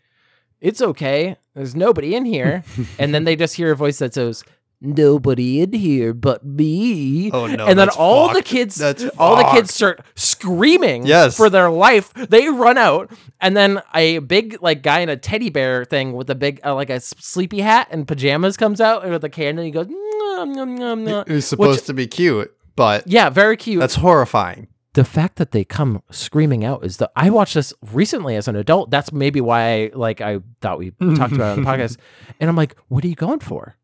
"It's 0.62 0.82
okay. 0.82 1.38
There's 1.56 1.76
nobody 1.76 2.16
in 2.16 2.26
here." 2.26 2.64
and 3.00 3.14
then 3.14 3.24
they 3.24 3.36
just 3.36 3.56
hear 3.56 3.72
a 3.72 3.76
voice 3.76 3.98
that 4.00 4.14
says, 4.14 4.44
"Nobody 4.82 5.62
in 5.62 5.74
here 5.74 6.14
but 6.14 6.46
me." 6.46 7.32
Oh 7.32 7.48
no! 7.48 7.66
and 7.66 7.80
then 7.80 7.90
all 7.90 8.32
the 8.34 8.42
kids, 8.44 8.76
That's 8.76 9.06
all 9.18 9.38
the 9.38 9.50
kids 9.52 9.74
start 9.74 10.02
screaming 10.16 11.06
Yes. 11.08 11.36
for 11.38 11.50
their 11.50 11.70
life. 11.72 12.14
They 12.14 12.50
run 12.50 12.78
out, 12.78 13.12
and 13.42 13.56
then 13.58 13.82
a 13.96 14.20
big 14.20 14.62
like 14.62 14.84
guy 14.84 15.00
in 15.00 15.10
a 15.10 15.18
teddy 15.18 15.50
bear 15.50 15.86
thing 15.86 16.14
with 16.14 16.30
a 16.30 16.36
big 16.36 16.60
uh, 16.66 16.76
like 16.76 16.90
a 16.90 17.00
sleepy 17.00 17.62
hat 17.62 17.88
and 17.90 18.08
pajamas 18.08 18.58
comes 18.58 18.80
out 18.82 19.08
with 19.10 19.24
a 19.24 19.30
can, 19.30 19.58
and 19.58 19.66
he 19.66 19.72
goes, 19.72 19.88
"Nom, 19.90 20.52
nom, 20.54 20.76
nom, 20.76 21.04
nom." 21.04 21.24
It 21.28 21.34
was 21.34 21.48
supposed 21.48 21.86
to 21.88 21.94
be 21.94 22.06
cute, 22.08 22.55
but 22.76 23.08
"Yeah, 23.08 23.30
very 23.30 23.58
cute." 23.58 23.80
that's 23.80 23.96
horrifying. 23.96 24.68
the 24.94 25.04
fact 25.04 25.36
that 25.38 25.52
they 25.52 25.64
come 25.66 26.02
screaming 26.10 26.64
out 26.64 26.86
is 26.86 26.98
the 26.98 27.10
I 27.16 27.30
watched 27.30 27.54
this 27.56 27.74
recently 27.92 28.36
as 28.36 28.48
an 28.48 28.56
adult. 28.56 28.90
That's 28.92 29.12
maybe 29.12 29.42
why 29.42 29.62
I 29.74 29.92
like 29.94 30.22
I 30.22 30.40
thought 30.62 30.80
we 30.80 30.92
talked 31.16 31.34
about 31.34 31.58
it 31.58 31.60
on 31.60 31.64
the 31.64 31.70
podcast. 31.70 31.98
And 32.40 32.50
I'm 32.50 32.56
like, 32.56 32.76
what 32.88 33.04
are 33.04 33.08
you 33.08 33.16
going 33.16 33.40
for? 33.40 33.76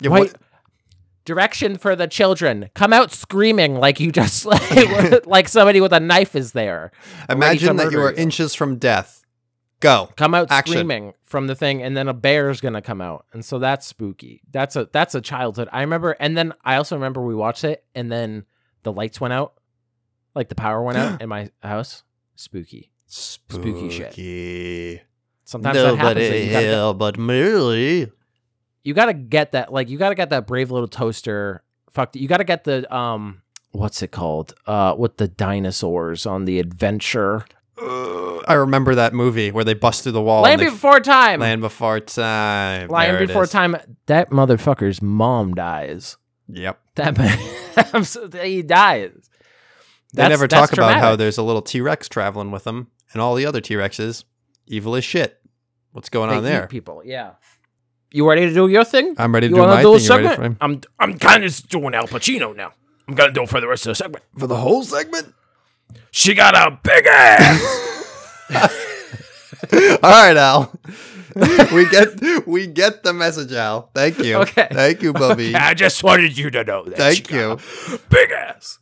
Yeah, 0.00 0.10
Why- 0.10 0.20
what- 0.20 0.36
Direction 1.24 1.76
for 1.76 1.96
the 1.96 2.06
children. 2.06 2.70
Come 2.74 2.92
out 2.92 3.10
screaming 3.10 3.74
like 3.80 3.98
you 3.98 4.12
just 4.12 4.46
like, 4.52 5.26
like 5.26 5.48
somebody 5.48 5.80
with 5.80 5.92
a 5.92 5.98
knife 5.98 6.36
is 6.36 6.52
there. 6.52 6.92
imagine 7.28 7.74
that 7.78 7.90
you 7.90 8.00
are 8.00 8.12
inches 8.12 8.54
from 8.54 8.76
death. 8.78 9.24
Go. 9.80 10.08
Come 10.16 10.34
out 10.34 10.50
Action. 10.50 10.72
screaming 10.72 11.12
from 11.22 11.46
the 11.48 11.54
thing, 11.54 11.82
and 11.82 11.96
then 11.96 12.08
a 12.08 12.14
bear's 12.14 12.60
gonna 12.60 12.80
come 12.82 13.00
out, 13.00 13.26
and 13.32 13.44
so 13.44 13.58
that's 13.58 13.86
spooky. 13.86 14.42
That's 14.50 14.74
a 14.76 14.88
that's 14.90 15.14
a 15.14 15.20
childhood. 15.20 15.68
I 15.72 15.82
remember, 15.82 16.12
and 16.12 16.36
then 16.36 16.54
I 16.64 16.76
also 16.76 16.96
remember 16.96 17.22
we 17.22 17.34
watched 17.34 17.64
it, 17.64 17.84
and 17.94 18.10
then 18.10 18.46
the 18.84 18.92
lights 18.92 19.20
went 19.20 19.34
out, 19.34 19.54
like 20.34 20.48
the 20.48 20.54
power 20.54 20.82
went 20.82 20.96
out 20.98 21.20
in 21.22 21.28
my 21.28 21.50
house. 21.62 22.02
Spooky. 22.36 22.90
Spooky 23.06 23.90
shit. 23.90 25.02
Sometimes 25.44 25.76
that 25.76 25.96
happens. 25.96 25.98
Nobody 25.98 26.46
You 26.46 26.52
gotta, 26.52 26.66
here 26.66 26.94
but 26.94 27.18
me. 27.18 28.06
you 28.82 28.94
gotta 28.94 29.14
get 29.14 29.52
that. 29.52 29.72
Like 29.72 29.88
you 29.88 29.98
gotta 29.98 30.14
get 30.14 30.30
that 30.30 30.46
brave 30.46 30.70
little 30.70 30.88
toaster. 30.88 31.62
Fuck. 31.90 32.16
You 32.16 32.28
gotta 32.28 32.44
get 32.44 32.64
the 32.64 32.92
um. 32.94 33.42
What's 33.72 34.00
it 34.02 34.10
called? 34.10 34.54
Uh, 34.66 34.94
with 34.96 35.18
the 35.18 35.28
dinosaurs 35.28 36.24
on 36.26 36.46
the 36.46 36.58
adventure. 36.58 37.44
Uh, 37.80 38.35
I 38.46 38.54
remember 38.54 38.94
that 38.96 39.12
movie 39.12 39.50
where 39.50 39.64
they 39.64 39.74
bust 39.74 40.02
through 40.02 40.12
the 40.12 40.22
wall. 40.22 40.42
Land 40.42 40.60
and 40.60 40.68
they 40.68 40.72
before 40.72 41.00
time. 41.00 41.40
Land 41.40 41.60
before 41.60 42.00
time. 42.00 42.88
Land 42.88 43.18
There 43.18 43.26
before 43.26 43.44
is. 43.44 43.50
time. 43.50 43.76
That 44.06 44.30
motherfucker's 44.30 45.02
mom 45.02 45.54
dies. 45.54 46.16
Yep. 46.48 46.80
That 46.94 47.18
man, 47.18 48.42
he 48.46 48.62
dies. 48.62 49.10
They 50.14 50.28
never 50.28 50.46
talk 50.48 50.72
about 50.72 50.96
how 50.98 51.16
there's 51.16 51.38
a 51.38 51.42
little 51.42 51.60
T 51.62 51.80
Rex 51.80 52.08
traveling 52.08 52.50
with 52.50 52.64
them 52.64 52.88
and 53.12 53.20
all 53.20 53.34
the 53.34 53.44
other 53.46 53.60
T 53.60 53.74
Rexes 53.74 54.24
evil 54.66 54.94
as 54.96 55.04
shit. 55.04 55.38
What's 55.92 56.08
going 56.08 56.30
on 56.30 56.42
They 56.42 56.48
eat 56.50 56.52
there? 56.52 56.66
people. 56.68 57.02
Yeah. 57.04 57.32
You 58.12 58.28
ready 58.28 58.46
to 58.46 58.54
do 58.54 58.68
your 58.68 58.84
thing? 58.84 59.14
I'm 59.18 59.34
ready 59.34 59.48
to 59.48 59.50
You 59.50 59.56
do 59.56 59.60
wanna 59.62 59.74
my 59.74 59.82
do 59.82 59.94
a 59.94 59.98
thing. 59.98 60.02
You 60.02 60.06
segment? 60.28 60.58
for, 60.58 60.64
I'm 60.64 60.80
I'm 60.98 61.18
kind 61.18 61.44
of 61.44 61.68
doing 61.68 61.94
Al 61.94 62.06
Pacino 62.06 62.54
now. 62.54 62.72
I'm 63.08 63.14
gonna 63.14 63.32
do 63.32 63.42
it 63.42 63.48
for 63.48 63.60
the 63.60 63.66
rest 63.68 63.86
of 63.86 63.90
the 63.90 63.94
segment. 63.96 64.24
for 64.38 64.46
the 64.46 64.56
whole 64.56 64.82
segment? 64.84 65.34
She 66.12 66.34
got 66.34 66.54
a 66.54 66.78
big 66.82 67.06
ass. 67.06 67.92
All 68.52 69.98
right, 70.02 70.36
Al. 70.36 70.72
we 71.72 71.88
get 71.88 72.46
we 72.46 72.66
get 72.66 73.02
the 73.02 73.12
message, 73.12 73.52
Al. 73.52 73.90
Thank 73.94 74.18
you. 74.18 74.36
Okay. 74.36 74.68
Thank 74.70 75.02
you, 75.02 75.12
Bubby. 75.12 75.54
I 75.54 75.74
just 75.74 76.02
wanted 76.02 76.36
you 76.36 76.50
to 76.50 76.64
know 76.64 76.84
that. 76.84 76.96
Thank 76.96 77.30
you. 77.30 77.58
Big 78.08 78.30
ass. 78.30 78.78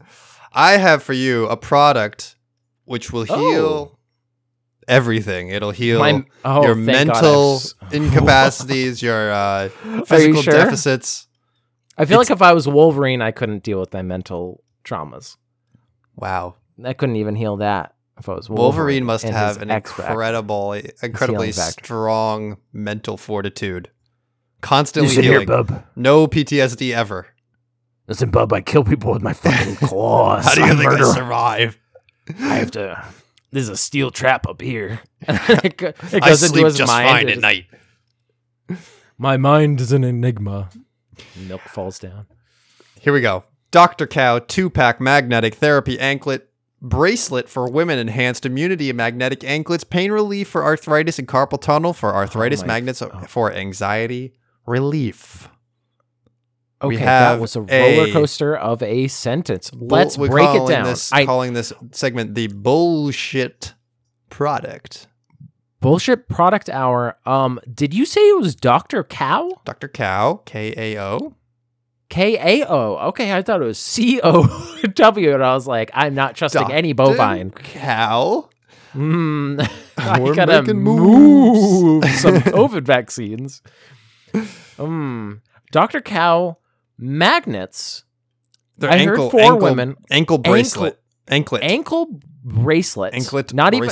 I 0.52 0.72
have 0.76 1.02
for 1.02 1.12
you 1.12 1.46
a 1.46 1.56
product 1.56 2.36
which 2.84 3.12
will 3.12 3.24
heal 3.24 3.34
Oh. 3.94 3.98
everything. 4.86 5.48
It'll 5.48 5.70
heal 5.72 5.98
My- 5.98 6.24
oh, 6.44 6.64
your 6.64 6.74
mental 6.74 7.60
incapacities, 7.92 9.02
your 9.02 9.32
uh, 9.32 9.36
Are 9.36 9.70
you 9.96 10.04
physical 10.04 10.42
sure? 10.42 10.52
deficits. 10.54 11.26
I 11.96 12.04
feel 12.04 12.18
like 12.18 12.30
if 12.30 12.42
I 12.42 12.52
was 12.52 12.68
Wolverine, 12.68 13.22
I 13.22 13.30
couldn't 13.30 13.62
deal 13.62 13.80
with 13.80 13.92
my 13.92 14.02
mental 14.02 14.62
traumas. 14.84 15.36
Wow. 16.16 16.56
I 16.84 16.92
couldn't 16.92 17.16
even 17.16 17.36
heal 17.36 17.56
that 17.58 17.93
if 18.18 18.28
I 18.28 18.34
was 18.34 18.48
Wolverine. 18.48 18.64
Wolverine 18.64 19.04
must 19.04 19.24
have 19.24 19.60
an 19.62 19.70
X 19.70 19.90
factor. 19.92 20.10
incredible, 20.12 20.72
incredibly 21.02 21.52
strong 21.52 22.58
mental 22.72 23.16
fortitude. 23.16 23.90
Constantly 24.60 25.08
Listen 25.08 25.22
here, 25.24 25.32
healing. 25.40 25.46
bub. 25.46 25.84
No 25.96 26.26
PTSD 26.26 26.92
ever. 26.94 27.26
Listen, 28.08 28.30
bub. 28.30 28.52
I 28.52 28.60
kill 28.60 28.84
people 28.84 29.12
with 29.12 29.22
my 29.22 29.32
fucking 29.32 29.76
claws. 29.88 30.44
How 30.44 30.54
do 30.54 30.60
you 30.60 30.66
I'm 30.68 30.76
think 30.78 30.90
I 30.92 31.12
survive? 31.12 31.78
I 32.40 32.54
have 32.56 32.70
to. 32.72 33.04
There's 33.50 33.68
a 33.68 33.76
steel 33.76 34.10
trap 34.10 34.46
up 34.46 34.60
here. 34.60 35.00
it 35.20 35.76
go- 35.76 35.88
it 35.88 36.14
I 36.14 36.20
goes 36.28 36.42
into 36.42 36.54
sleep 36.54 36.64
his 36.66 36.78
just 36.78 36.90
mind. 36.92 37.08
fine 37.08 37.28
at 37.28 37.34
just- 37.34 37.42
night. 37.42 37.66
My 39.18 39.36
mind 39.36 39.80
is 39.80 39.92
an 39.92 40.02
enigma. 40.04 40.70
Milk 41.36 41.60
falls 41.62 41.98
down. 41.98 42.26
Here 43.00 43.12
we 43.12 43.20
go. 43.20 43.44
Dr. 43.70 44.06
Kao 44.06 44.38
two 44.38 44.70
pack 44.70 45.00
magnetic 45.00 45.54
therapy 45.54 45.98
anklet 46.00 46.48
bracelet 46.84 47.48
for 47.48 47.68
women 47.68 47.98
enhanced 47.98 48.44
immunity 48.44 48.90
and 48.90 48.96
magnetic 48.96 49.42
anklets 49.42 49.84
pain 49.84 50.12
relief 50.12 50.48
for 50.48 50.62
arthritis 50.62 51.18
and 51.18 51.26
carpal 51.26 51.60
tunnel 51.60 51.92
for 51.92 52.14
arthritis 52.14 52.60
my- 52.60 52.66
magnets 52.68 53.02
oh. 53.02 53.08
for 53.26 53.52
anxiety 53.52 54.34
relief. 54.66 55.48
Okay, 56.82 56.96
that 56.96 57.40
was 57.40 57.56
a 57.56 57.62
roller 57.62 58.12
coaster 58.12 58.54
of 58.54 58.82
a 58.82 59.08
sentence. 59.08 59.70
Let's 59.72 60.18
we're 60.18 60.28
break 60.28 60.50
it 60.50 60.68
down. 60.68 60.84
This, 60.84 61.10
I 61.12 61.24
calling 61.24 61.54
this 61.54 61.72
segment 61.92 62.34
the 62.34 62.48
bullshit 62.48 63.72
product. 64.28 65.06
bullshit 65.80 66.28
product 66.28 66.68
hour. 66.68 67.16
Um, 67.24 67.58
did 67.72 67.94
you 67.94 68.04
say 68.04 68.20
it 68.20 68.38
was 68.38 68.54
Doctor 68.54 69.02
Cow? 69.02 69.50
Dr. 69.64 69.88
Kao, 69.88 70.42
K 70.44 70.74
A 70.76 71.00
O. 71.00 71.34
K 72.14 72.60
A 72.60 72.64
O. 72.68 72.96
Okay, 73.08 73.32
I 73.36 73.42
thought 73.42 73.60
it 73.60 73.64
was 73.64 73.76
C 73.78 74.20
O 74.22 74.78
W, 74.94 75.34
and 75.34 75.42
I 75.42 75.52
was 75.54 75.66
like, 75.66 75.90
I'm 75.92 76.14
not 76.14 76.36
trusting 76.36 76.70
any 76.70 76.92
bovine. 76.92 77.50
Cow. 77.50 78.48
Hmm. 78.92 79.60
I 79.98 80.20
We're 80.20 80.32
gotta 80.36 80.62
making 80.62 80.80
move 80.80 82.04
some 82.04 82.34
COVID 82.36 82.84
vaccines. 82.84 83.62
Um, 84.78 85.42
Doctor 85.72 86.00
Kao 86.00 86.58
magnets, 86.96 88.04
Their 88.78 88.90
I 88.92 89.04
heard 89.04 89.16
four 89.32 89.40
ankle, 89.40 89.58
women- 89.58 89.96
Ankle 90.08 90.38
bracelet. 90.38 91.00
Anklet. 91.26 91.64
ankle 91.64 92.20
bracelets. 92.44 93.16
Anklet 93.16 93.52
Not 93.54 93.74
even 93.74 93.90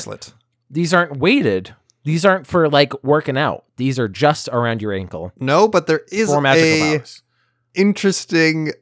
these 0.71 0.95
aren't 0.95 1.17
weighted. 1.17 1.75
These 2.05 2.25
aren't 2.25 2.47
for 2.47 2.69
like 2.69 3.03
working 3.03 3.37
out. 3.37 3.65
These 3.79 3.99
are 3.99 4.07
just 4.09 4.49
around 4.53 4.81
your 4.81 4.93
ankle. 4.93 5.33
No, 5.41 5.67
but 5.67 5.89
there 5.89 6.03
is 6.13 6.29
Four 6.29 6.41
magical 6.41 6.69
a 6.87 6.99
powers. 6.99 7.23
Interesting 7.75 8.73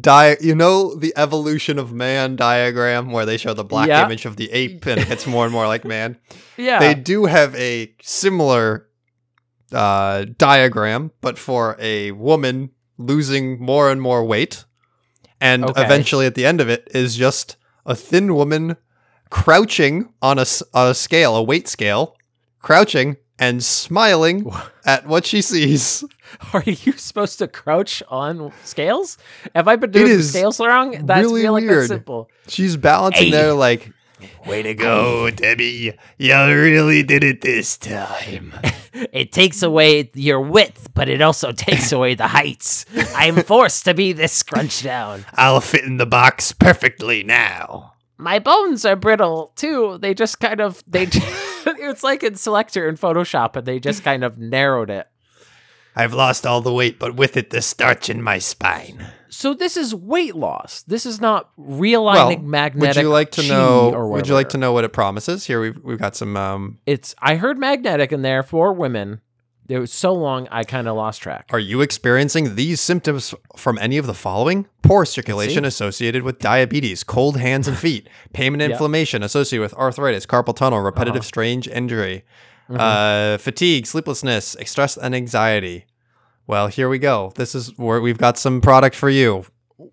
di 0.00 0.36
you 0.40 0.54
know 0.54 0.94
the 0.94 1.12
evolution 1.16 1.76
of 1.78 1.92
man 1.92 2.36
diagram 2.36 3.10
where 3.10 3.26
they 3.26 3.36
show 3.36 3.52
the 3.52 3.64
black 3.64 3.88
Yeah. 3.88 4.04
image 4.06 4.26
of 4.26 4.36
the 4.36 4.50
ape 4.52 4.86
and 4.86 5.00
it 5.00 5.08
gets 5.08 5.26
more 5.26 5.44
and 5.44 5.52
more 5.52 5.66
like 5.66 5.84
man. 5.84 6.16
Yeah. 6.56 6.78
They 6.78 6.94
do 6.94 7.24
have 7.24 7.54
a 7.56 7.92
similar 8.02 8.86
uh 9.72 10.26
diagram, 10.38 11.10
but 11.20 11.38
for 11.38 11.76
a 11.80 12.12
woman 12.12 12.70
losing 12.98 13.60
more 13.60 13.90
and 13.90 14.00
more 14.00 14.24
weight. 14.24 14.64
And 15.40 15.64
Okay. 15.64 15.82
eventually 15.82 16.26
at 16.26 16.34
the 16.36 16.46
end 16.46 16.60
of 16.60 16.68
it 16.68 16.86
is 16.94 17.16
just 17.16 17.56
a 17.84 17.96
thin 17.96 18.34
woman 18.36 18.76
crouching 19.30 20.12
on 20.20 20.38
a, 20.38 20.44
on 20.74 20.88
a 20.90 20.94
scale, 20.94 21.34
a 21.34 21.42
weight 21.42 21.66
scale, 21.66 22.14
crouching 22.60 23.16
and 23.38 23.64
smiling 23.64 24.48
at 24.84 25.06
what 25.08 25.26
she 25.26 25.42
sees. 25.42 26.04
Are 26.52 26.62
you 26.64 26.92
supposed 26.92 27.38
to 27.38 27.48
crouch 27.48 28.02
on 28.08 28.52
scales? 28.64 29.18
Have 29.54 29.68
I 29.68 29.76
been 29.76 29.90
doing 29.90 30.16
the 30.16 30.22
scales 30.22 30.60
wrong? 30.60 31.06
That's 31.06 31.24
really 31.26 31.42
feel 31.42 31.52
like 31.52 31.62
weird. 31.62 31.78
that's 31.78 31.88
simple. 31.88 32.30
She's 32.48 32.76
balancing 32.76 33.26
Hey. 33.26 33.30
there 33.30 33.54
like, 33.54 33.92
Way 34.46 34.62
to 34.62 34.74
go, 34.74 35.30
Debbie. 35.30 35.98
You 36.18 36.34
really 36.46 37.02
did 37.02 37.24
it 37.24 37.40
this 37.40 37.76
time. 37.76 38.54
It 38.94 39.32
takes 39.32 39.62
away 39.62 40.10
your 40.14 40.40
width, 40.40 40.90
but 40.92 41.08
it 41.08 41.22
also 41.22 41.50
takes 41.56 41.92
away 41.92 42.14
the 42.14 42.26
heights. 42.26 42.84
I'm 43.16 43.36
forced 43.36 43.86
to 43.86 43.94
be 43.94 44.12
this 44.12 44.32
scrunched 44.32 44.84
down. 44.84 45.24
I'll 45.32 45.62
fit 45.62 45.84
in 45.84 45.96
the 45.96 46.04
box 46.04 46.52
perfectly 46.52 47.22
now. 47.22 47.94
My 48.18 48.38
bones 48.38 48.84
are 48.84 48.94
brittle 48.94 49.52
too. 49.56 49.96
They 49.98 50.12
just 50.12 50.40
kind 50.40 50.60
of 50.60 50.84
they. 50.86 51.08
it's 51.10 52.02
like 52.02 52.22
in 52.22 52.34
Selector 52.34 52.86
in 52.86 52.96
Photoshop, 52.98 53.56
and 53.56 53.66
they 53.66 53.80
just 53.80 54.04
kind 54.04 54.22
of 54.24 54.36
narrowed 54.36 54.90
it. 54.90 55.08
I've 55.94 56.14
lost 56.14 56.46
all 56.46 56.60
the 56.60 56.72
weight, 56.72 56.98
but 56.98 57.14
with 57.16 57.36
it, 57.36 57.50
the 57.50 57.60
starch 57.62 58.08
in 58.08 58.22
my 58.22 58.38
spine. 58.38 59.06
So 59.28 59.54
this 59.54 59.76
is 59.76 59.94
weight 59.94 60.34
loss. 60.36 60.82
This 60.82 61.06
is 61.06 61.20
not 61.20 61.50
well, 61.56 61.80
realigning 61.80 62.44
magnetic. 62.44 62.96
would 62.98 63.02
you 63.02 63.08
like 63.10 63.30
to 63.32 63.48
know? 63.48 64.08
Would 64.10 64.28
you 64.28 64.34
like 64.34 64.50
to 64.50 64.58
know 64.58 64.72
what 64.72 64.84
it 64.84 64.90
promises? 64.92 65.46
Here 65.46 65.60
we've 65.60 65.78
we've 65.82 65.98
got 65.98 66.14
some. 66.16 66.36
Um, 66.36 66.78
It's. 66.86 67.14
I 67.18 67.36
heard 67.36 67.58
magnetic 67.58 68.12
in 68.12 68.22
there 68.22 68.42
for 68.42 68.72
women. 68.72 69.20
It 69.68 69.78
was 69.78 69.92
so 69.92 70.12
long, 70.12 70.48
I 70.50 70.64
kind 70.64 70.86
of 70.86 70.96
lost 70.96 71.22
track. 71.22 71.48
are 71.50 71.58
you 71.58 71.80
experiencing 71.80 72.56
these 72.56 72.78
symptoms 72.80 73.32
from 73.56 73.78
any 73.78 73.96
of 73.96 74.06
the 74.06 74.12
following? 74.12 74.66
Poor 74.82 75.06
circulation 75.06 75.64
associated 75.64 76.24
with 76.24 76.40
diabetes, 76.40 77.02
cold 77.04 77.38
hands 77.38 77.68
and 77.68 77.78
feet, 77.86 78.06
pain 78.34 78.52
and 78.52 78.60
Yep. 78.60 78.70
inflammation 78.72 79.22
associated 79.22 79.62
with 79.62 79.72
arthritis, 79.74 80.26
carpal 80.26 80.54
tunnel, 80.54 80.80
repetitive 80.80 81.20
Uh-huh. 81.20 81.26
strange 81.26 81.68
injury, 81.68 82.24
Mhm. 82.72 83.34
uh, 83.34 83.38
fatigue, 83.38 83.86
sleeplessness, 83.86 84.56
stress, 84.64 84.96
and 84.96 85.14
anxiety. 85.14 85.86
Well, 86.46 86.68
here 86.68 86.88
we 86.88 86.98
go. 86.98 87.32
This 87.36 87.54
is 87.54 87.76
where 87.78 88.00
we've 88.00 88.18
got 88.18 88.38
some 88.38 88.60
product 88.60 88.96
for 88.96 89.08
you. 89.10 89.44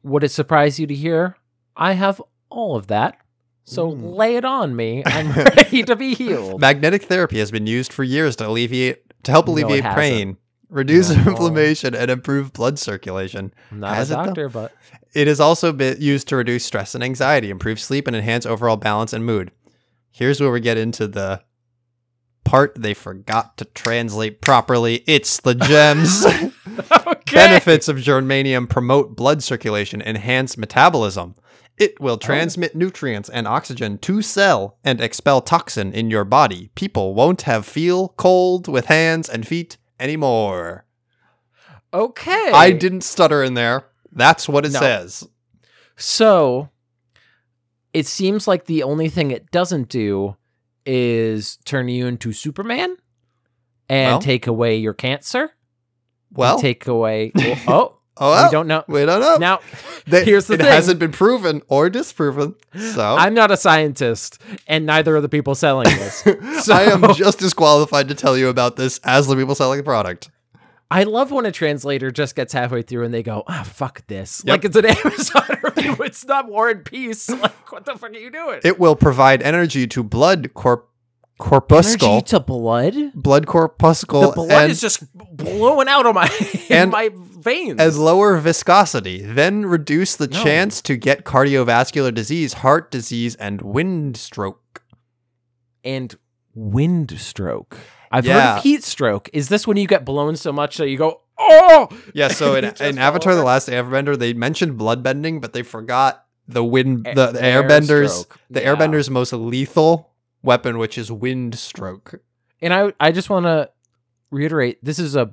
Would 0.04 0.24
it 0.24 0.30
surprise 0.32 0.80
you 0.80 0.88
to 0.88 0.96
hear 0.96 1.36
I 1.76 1.94
have 1.94 2.22
all 2.50 2.76
of 2.76 2.88
that? 2.88 3.18
So 3.66 3.92
Mm. 3.92 4.16
lay 4.16 4.36
it 4.36 4.46
on 4.46 4.76
me. 4.76 5.04
I'm 5.06 5.32
ready 5.56 5.84
to 5.84 5.96
be 5.96 6.16
healed. 6.16 6.60
Magnetic 6.60 7.04
therapy 7.04 7.38
has 7.40 7.52
been 7.52 7.68
used 7.68 7.94
for 7.94 8.04
years 8.04 8.36
to 8.38 8.48
alleviate 8.48 9.04
to 9.24 9.32
help 9.32 9.48
alleviate 9.48 9.84
hasn't. 9.84 10.00
pain, 10.00 10.38
reduce 10.70 11.10
No. 11.10 11.16
inflammation, 11.32 11.94
and 11.94 12.10
improve 12.10 12.52
blood 12.54 12.80
circulation. 12.80 13.54
I'm 13.72 13.80
not 13.82 13.96
Has 13.96 14.10
a 14.12 14.14
it, 14.14 14.26
doctor, 14.26 14.50
but 14.50 14.72
It 15.14 15.28
has 15.28 15.40
also 15.40 15.72
been 15.74 15.98
used 16.02 16.28
to 16.30 16.36
reduce 16.36 16.64
stress 16.66 16.96
and 16.96 17.04
anxiety, 17.04 17.50
improve 17.50 17.80
sleep, 17.80 18.08
and 18.08 18.16
enhance 18.16 18.46
overall 18.46 18.78
balance 18.78 19.12
and 19.14 19.26
mood. 19.26 19.52
Here's 20.12 20.40
where 20.42 20.52
we 20.52 20.60
get 20.62 20.78
into 20.78 21.08
the 21.08 21.42
part 22.50 22.74
they 22.82 22.96
forgot 22.96 23.58
to 23.58 23.66
translate 23.66 24.42
properly. 24.42 25.04
It's 25.06 25.40
the 25.40 25.54
gems. 25.54 26.26
okay. 26.92 27.22
Benefits 27.36 27.88
of 27.88 27.98
germanium 27.98 28.68
promote 28.68 29.16
blood 29.16 29.44
circulation, 29.44 30.02
enhance 30.02 30.58
metabolism. 30.58 31.36
It 31.78 31.94
Oh. 32.00 32.04
will 32.06 32.18
transmit 32.18 32.76
nutrients 32.76 33.30
and 33.30 33.48
oxygen 33.48 34.00
to 34.00 34.24
cell 34.24 34.78
and 34.84 35.00
expel 35.00 35.42
toxin 35.42 35.94
in 35.94 36.10
your 36.10 36.26
body. 36.26 36.72
People 36.74 37.14
won't 37.14 37.44
have 37.44 37.68
feel 37.68 38.10
cold 38.18 38.68
with 38.68 38.86
hands 38.88 39.30
and 39.30 39.48
feet 39.48 39.78
anymore. 40.00 40.86
Okay. 41.94 42.52
I 42.52 42.72
didn't 42.72 43.02
stutter 43.02 43.44
in 43.44 43.54
there. 43.54 43.86
That's 44.12 44.50
what 44.50 44.66
it 44.66 44.74
No. 44.74 44.80
says. 44.80 45.28
So 45.98 46.70
it 47.94 48.08
seems 48.08 48.48
like 48.48 48.66
the 48.66 48.82
only 48.84 49.08
thing 49.08 49.30
it 49.30 49.52
doesn't 49.52 49.90
do 49.90 50.36
is 50.92 51.58
turn 51.66 51.88
you 51.88 52.08
into 52.08 52.34
Superman 52.34 52.98
and 53.88 54.14
Well. 54.14 54.20
take 54.22 54.48
away 54.48 54.78
your 54.78 54.94
cancer. 54.94 55.52
Well, 56.34 56.60
take 56.60 56.88
away. 56.88 57.32
oh, 57.38 57.98
oh, 58.18 58.30
well, 58.32 58.46
we 58.48 58.52
don't 58.52 58.68
know. 58.68 58.84
we 58.88 59.06
don't 59.06 59.22
know. 59.22 59.38
Now, 59.38 59.60
They- 60.08 60.26
here's 60.26 60.48
the 60.48 60.56
it 60.56 60.62
thing. 60.62 60.66
hasn't 60.68 61.00
been 61.00 61.12
proven 61.12 61.62
or 61.68 61.90
disproven. 61.90 62.56
So 62.94 63.04
I'm 63.18 63.34
not 63.36 63.52
a 63.52 63.58
scientist, 63.58 64.42
and 64.68 64.86
neither 64.86 65.16
are 65.16 65.22
the 65.22 65.30
people 65.30 65.54
selling 65.56 65.86
this. 65.86 66.24
so- 66.66 66.74
I 66.74 66.84
am 66.84 67.14
just 67.14 67.42
as 67.44 67.54
qualified 67.54 68.08
to 68.10 68.16
tell 68.16 68.38
you 68.38 68.50
about 68.50 68.76
this 68.76 69.00
as 69.04 69.28
the 69.28 69.36
people 69.36 69.54
selling 69.56 69.78
the 69.78 69.84
product. 69.84 70.30
I 70.92 71.04
love 71.04 71.30
when 71.32 71.46
a 71.46 71.52
translator 71.52 72.10
just 72.10 72.36
gets 72.36 72.52
halfway 72.52 72.82
through 72.82 73.04
and 73.06 73.14
they 73.14 73.22
go, 73.24 73.44
"Ah, 73.48 73.64
fuck 73.64 74.06
this!" 74.08 74.42
Yep. 74.46 74.52
Like 74.52 74.66
it's 74.66 74.76
an 74.76 74.86
Amazon 74.88 75.58
review. 75.64 75.96
It's 76.04 76.26
not 76.26 76.48
War 76.50 76.70
and 76.70 76.84
Peace. 76.84 77.30
Like, 77.40 77.72
what 77.72 77.86
the 77.86 77.96
fuck 77.96 78.10
are 78.12 78.18
you 78.18 78.32
doing? 78.32 78.62
It 78.64 78.80
will 78.80 78.96
provide 78.96 79.44
energy 79.44 79.86
to 79.88 80.02
blood 80.04 80.54
corp- 80.56 80.90
corpuscle, 81.38 82.08
Energy 82.14 82.26
to 82.26 82.40
blood. 82.40 82.96
blood 83.14 83.46
corpuscle, 83.46 84.22
The 84.22 84.32
blood 84.32 84.52
and 84.52 84.72
is 84.72 84.82
just 84.82 85.04
blowing 85.16 85.88
out 85.88 86.06
of 86.08 86.16
my 86.16 86.26
in 86.70 86.76
And 86.76 86.92
my 86.92 87.12
veins. 87.14 87.80
as 87.80 87.98
lower 87.98 88.36
viscosity, 88.38 89.22
then 89.22 89.66
reduce 89.68 90.16
the 90.16 90.28
No. 90.28 90.44
chance 90.44 90.82
to 90.82 90.98
get 90.98 91.24
cardiovascular 91.24 92.14
disease, 92.14 92.54
heart 92.54 92.90
disease, 92.92 93.36
and 93.36 93.62
wind 93.62 94.18
stroke. 94.18 94.82
and 95.84 96.16
wind 96.56 97.18
stroke. 97.20 97.78
I've 98.12 98.26
heard 98.26 98.32
Yeah. 98.36 98.58
of 98.58 98.64
heat 98.64 98.84
stroke. 98.84 99.30
Is 99.34 99.50
this 99.50 99.68
when 99.68 99.78
you 99.78 99.88
get 99.88 100.06
blown 100.06 100.36
so 100.36 100.52
much 100.52 100.78
that 100.78 100.90
you 100.90 100.98
go, 100.98 101.22
oh? 101.38 101.88
Yeah, 102.14 102.28
so 102.30 102.56
in, 102.58 102.66
in 102.80 102.98
Avatar: 102.98 103.36
The. 103.36 103.44
Last 103.44 103.70
Airbender, 103.70 104.18
they 104.18 104.34
mentioned 104.34 104.80
bloodbending, 104.80 105.42
but 105.42 105.54
they 105.54 105.62
forgot 105.64 106.26
the 106.48 106.64
wind, 106.64 107.06
the, 107.06 107.28
the 107.32 107.44
air 107.44 107.64
airbenders, 107.64 108.26
the 108.50 108.62
Yeah. 108.62 108.74
airbender's 108.76 109.10
most 109.10 109.34
lethal 109.34 110.10
weapon, 110.42 110.78
which 110.80 110.98
is 110.98 111.12
wind 111.12 111.58
stroke. 111.60 112.22
And 112.62 112.74
I, 112.74 112.94
I 113.00 113.12
just 113.12 113.30
want 113.30 113.46
to 113.46 113.70
reiterate: 114.32 114.84
this 114.84 115.00
is 115.00 115.16
a, 115.16 115.32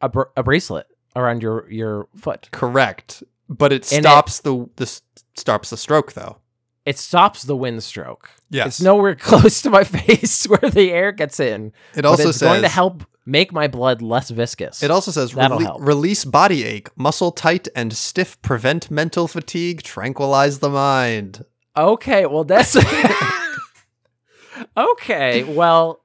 a, 0.00 0.08
br- 0.08 0.30
a 0.36 0.42
bracelet 0.42 0.86
around 1.16 1.42
your 1.42 1.68
your 1.70 2.08
foot. 2.16 2.48
Correct, 2.52 3.22
but 3.48 3.72
it 3.72 3.90
And 3.92 4.04
it- 4.04 4.08
stops 4.08 4.40
the 4.40 4.68
the 4.76 4.86
stops 5.34 5.70
the 5.70 5.76
stroke 5.76 6.12
though. 6.12 6.36
It 6.84 6.98
stops 6.98 7.44
the 7.44 7.56
wind 7.56 7.82
stroke. 7.84 8.30
Yes, 8.50 8.66
It's 8.66 8.80
nowhere 8.80 9.14
close 9.30 9.62
to 9.62 9.70
my 9.70 9.84
face 9.98 10.46
where 10.46 10.68
the 10.70 10.90
air 10.90 11.12
gets 11.12 11.38
in. 11.40 11.72
It 11.94 12.04
also 12.04 12.28
it's 12.28 12.38
says 12.38 12.48
going 12.48 12.62
to 12.62 12.68
help 12.68 13.04
make 13.24 13.52
my 13.52 13.68
blood 13.68 14.02
less 14.02 14.30
viscous. 14.30 14.82
It 14.82 14.90
also 14.90 15.12
says 15.12 15.30
That'll 15.32 15.58
"Rele- 15.58 15.62
help. 15.62 15.82
release 15.86 16.24
body 16.24 16.64
ache, 16.64 16.88
muscle 16.98 17.30
tight 17.30 17.68
and 17.76 17.92
stiff, 17.92 18.40
prevent 18.42 18.90
mental 18.90 19.28
fatigue, 19.28 19.82
tranquilize 19.84 20.58
the 20.58 20.70
mind. 20.70 21.44
Okay, 21.76 22.26
well 22.26 22.42
that's 22.44 22.76
okay. 24.76 25.44
Well, 25.44 26.00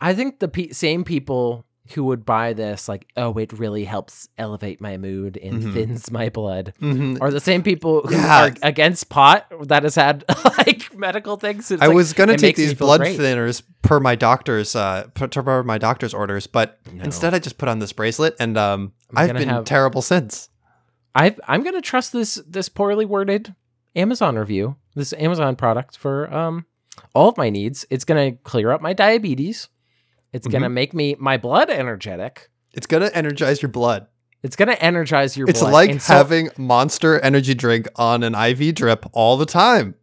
I 0.00 0.14
think 0.14 0.38
the 0.38 0.48
pe- 0.48 0.70
same 0.70 1.04
people 1.04 1.66
who 1.92 2.04
would 2.04 2.24
buy 2.24 2.52
this, 2.52 2.88
like, 2.88 3.06
oh, 3.16 3.36
it 3.38 3.52
really 3.52 3.84
helps 3.84 4.28
elevate 4.38 4.80
my 4.80 4.96
mood 4.96 5.36
and 5.36 5.62
Mhm. 5.62 5.72
thins 5.72 6.10
my 6.10 6.28
blood, 6.28 6.72
Mhm. 6.80 7.18
are 7.20 7.30
the 7.30 7.40
same 7.40 7.62
people 7.62 8.02
who 8.06 8.14
Yeah. 8.14 8.46
are 8.48 8.52
against 8.62 9.08
pot 9.08 9.46
that 9.64 9.82
has 9.82 9.94
had 9.94 10.24
like 10.58 10.96
medical 10.96 11.36
things. 11.36 11.70
I 11.72 11.86
like, 11.86 11.94
was 11.94 12.12
gonna 12.12 12.36
take 12.36 12.56
these 12.56 12.74
blood 12.74 13.00
great. 13.00 13.18
thinners 13.18 13.62
per 13.82 13.98
my 14.00 14.14
doctor's 14.14 14.76
uh 14.76 15.08
per, 15.14 15.62
my 15.62 15.78
doctor's 15.78 16.14
orders, 16.14 16.46
but 16.46 16.78
No. 16.92 17.04
instead 17.04 17.34
I 17.34 17.38
just 17.38 17.58
put 17.58 17.68
on 17.68 17.78
this 17.78 17.92
bracelet 17.92 18.36
and 18.40 18.56
um 18.58 18.92
I'm 19.14 19.30
I've 19.30 19.36
been 19.36 19.48
have- 19.48 19.64
terrible 19.64 20.02
since. 20.02 20.48
I 21.14 21.34
I'm 21.48 21.62
gonna 21.62 21.80
trust 21.80 22.12
this 22.12 22.40
this 22.48 22.68
poorly 22.68 23.04
worded 23.04 23.54
Amazon 23.96 24.36
review, 24.36 24.76
this 24.94 25.12
Amazon 25.14 25.56
product 25.56 25.96
for 25.96 26.32
um 26.32 26.66
all 27.14 27.28
of 27.28 27.36
my 27.36 27.50
needs. 27.50 27.84
It's 27.90 28.04
gonna 28.04 28.32
clear 28.32 28.70
up 28.70 28.80
my 28.80 28.92
diabetes. 28.92 29.68
It's 30.32 30.46
gonna 30.46 30.66
Mm-hmm. 30.66 30.74
make 30.74 30.94
me 30.94 31.16
my 31.18 31.36
blood 31.36 31.70
energetic. 31.70 32.50
It's 32.72 32.86
gonna 32.86 33.10
energize 33.12 33.60
your 33.62 33.68
blood. 33.70 34.06
It's 34.42 34.56
gonna 34.56 34.72
energize 34.80 35.36
your 35.36 35.48
It's 35.48 35.60
blood. 35.60 35.72
like 35.72 35.90
And 35.90 36.00
so 36.00 36.14
having 36.14 36.50
Monster 36.56 37.18
Energy 37.20 37.54
drink 37.54 37.88
on 37.96 38.22
an 38.22 38.34
IV 38.34 38.74
drip 38.74 39.04
all 39.12 39.36
the 39.36 39.46
time. 39.46 39.94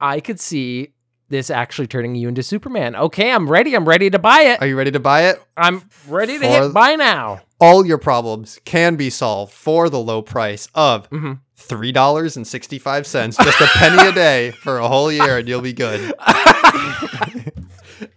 I 0.00 0.20
could 0.20 0.40
see 0.40 0.94
this 1.28 1.50
actually 1.50 1.86
turning 1.86 2.14
you 2.14 2.28
into 2.28 2.42
Superman. 2.42 2.96
Okay, 2.96 3.30
I'm 3.30 3.48
ready. 3.50 3.74
I'm 3.76 3.86
ready 3.86 4.08
to 4.10 4.18
buy 4.18 4.40
it. 4.42 4.62
Are 4.62 4.66
you 4.66 4.76
ready 4.76 4.90
to 4.92 5.00
buy 5.00 5.24
it? 5.24 5.42
I'm 5.56 5.82
ready 6.08 6.38
to 6.38 6.44
For- 6.44 6.62
hit 6.64 6.72
buy 6.72 6.94
now. 6.94 7.42
All 7.60 7.84
your 7.84 7.98
problems 7.98 8.58
can 8.64 8.96
be 8.96 9.10
solved 9.10 9.52
for 9.52 9.90
the 9.90 9.98
low 9.98 10.22
price 10.22 10.68
of 10.74 11.06
hmm 11.08 11.34
three 11.56 11.90
dollars 11.92 12.36
and 12.36 12.46
sixty 12.46 12.78
five 12.78 13.06
cents, 13.06 13.36
just 13.36 13.60
a 13.60 13.66
penny 13.74 14.08
a 14.08 14.12
day 14.12 14.52
for 14.52 14.78
a 14.78 14.86
whole 14.88 15.10
year, 15.12 15.36
and 15.38 15.48
you'll 15.48 15.60
be 15.60 15.72
good. 15.72 16.14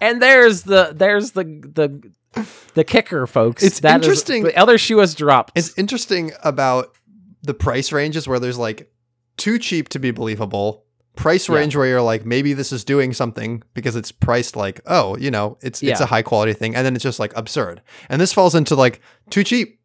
and 0.02 0.22
there's 0.22 0.64
the 0.64 0.94
there's 0.96 1.32
the 1.32 1.44
the 1.44 2.44
the 2.74 2.84
kicker, 2.84 3.28
folks. 3.28 3.62
It's 3.64 3.80
That 3.82 4.02
is- 4.02 4.06
interesting- 4.08 4.44
the 4.44 4.58
other 4.58 4.78
shoe 4.78 5.00
has 5.00 5.16
dropped. 5.16 5.52
It's 5.58 5.78
interesting 5.78 6.32
about 6.44 6.96
the 7.44 7.54
price 7.54 7.92
ranges 7.92 8.28
where 8.28 8.40
there's 8.40 8.58
like 8.58 8.92
too 9.38 9.58
cheap 9.60 9.90
to 9.90 10.00
be 10.00 10.12
believable. 10.12 10.86
Price 11.16 11.50
Yeah. 11.50 11.56
range 11.56 11.76
where 11.76 11.86
you're 11.88 12.02
like 12.02 12.26
maybe 12.26 12.54
this 12.54 12.72
is 12.72 12.86
doing 12.86 13.14
something 13.14 13.64
because 13.74 13.96
it's 13.98 14.12
priced 14.14 14.56
like 14.56 14.80
oh 14.86 15.18
you 15.18 15.30
know 15.30 15.58
it's 15.62 15.84
it's 15.84 16.00
a 16.00 16.06
high 16.06 16.22
quality 16.22 16.54
thing 16.54 16.74
and 16.74 16.86
then 16.86 16.96
it's 16.96 17.04
just 17.04 17.20
like 17.20 17.34
absurd 17.36 17.82
and 18.08 18.22
this 18.22 18.32
falls 18.32 18.56
into 18.56 18.76
like 18.76 19.02
too 19.30 19.44
cheap. 19.44 19.80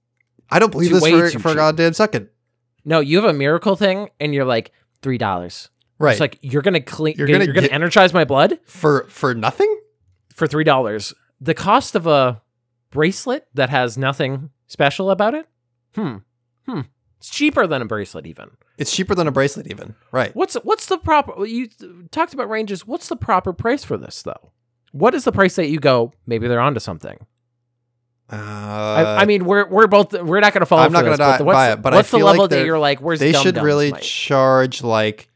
I 0.50 0.60
don't 0.60 0.70
believe 0.70 0.90
Too- 0.90 1.00
this 1.00 1.32
for, 1.32 1.38
for 1.40 1.48
a 1.50 1.54
goddamn 1.56 1.94
second. 1.94 2.28
no, 2.84 3.00
you 3.00 3.16
have 3.16 3.24
a 3.28 3.32
miracle 3.32 3.74
thing, 3.74 4.10
and 4.20 4.32
you're 4.32 4.44
like 4.44 4.70
three 5.02 5.18
dollars. 5.18 5.68
Right 5.98 6.12
It's 6.12 6.20
like 6.20 6.38
you're 6.42 6.62
gonna 6.62 6.80
clean. 6.80 7.16
You're 7.18 7.26
You're 7.28 7.38
gonna, 7.38 7.46
you're 7.46 7.54
gonna 7.54 7.66
energize 7.72 8.12
my 8.14 8.24
blood 8.24 8.60
for 8.66 9.06
for 9.08 9.34
nothing. 9.34 9.74
For 10.36 10.46
three 10.46 10.64
dollars. 10.64 11.12
The 11.40 11.54
cost 11.54 11.94
of 11.96 12.06
a 12.06 12.40
bracelet 12.90 13.46
that 13.54 13.68
has 13.70 13.98
nothing 13.98 14.50
special 14.68 15.10
about 15.10 15.34
it. 15.34 15.46
Hmm. 15.94 16.16
Hmm. 16.68 16.80
It's 17.18 17.30
cheaper 17.30 17.66
than 17.66 17.82
a 17.82 17.86
bracelet, 17.86 18.26
even. 18.26 18.50
It's 18.78 18.94
cheaper 18.94 19.14
than 19.14 19.26
a 19.26 19.32
bracelet 19.32 19.66
even. 19.70 19.94
Right. 20.12 20.34
What's 20.36 20.54
what's 20.56 20.86
the 20.86 20.98
proper? 20.98 21.44
You 21.46 21.68
talked 22.10 22.34
about 22.34 22.48
ranges. 22.48 22.86
What's 22.86 23.08
the 23.08 23.16
proper 23.16 23.52
price 23.52 23.82
for 23.84 23.96
this, 23.96 24.22
though? 24.22 24.52
What 24.92 25.14
is 25.14 25.24
the 25.24 25.32
price 25.32 25.56
that 25.56 25.68
you 25.68 25.78
go? 25.80 26.12
Maybe 26.26 26.46
they're 26.48 26.60
onto 26.60 26.80
something. 26.80 27.18
Uh, 28.30 28.36
I, 28.36 29.22
I 29.22 29.24
mean, 29.24 29.44
we're 29.44 29.68
we're 29.68 29.86
both 29.86 30.12
we're 30.12 30.40
not 30.40 30.52
going 30.52 30.60
to 30.60 30.66
fall. 30.66 30.78
I'm 30.80 30.92
not 30.92 31.04
die- 31.16 31.38
but 31.38 31.44
what's, 31.46 31.72
it, 31.74 31.82
but 31.82 31.92
what's 31.92 32.10
the 32.10 32.16
feel 32.18 32.26
like 32.26 32.32
level 32.34 32.48
that 32.48 32.64
you're 32.64 32.78
like? 32.78 33.00
Where's 33.00 33.20
they 33.20 33.32
should 33.32 33.56
really 33.56 33.92
might- 33.92 34.02
charge 34.02 34.82
like 34.82 35.28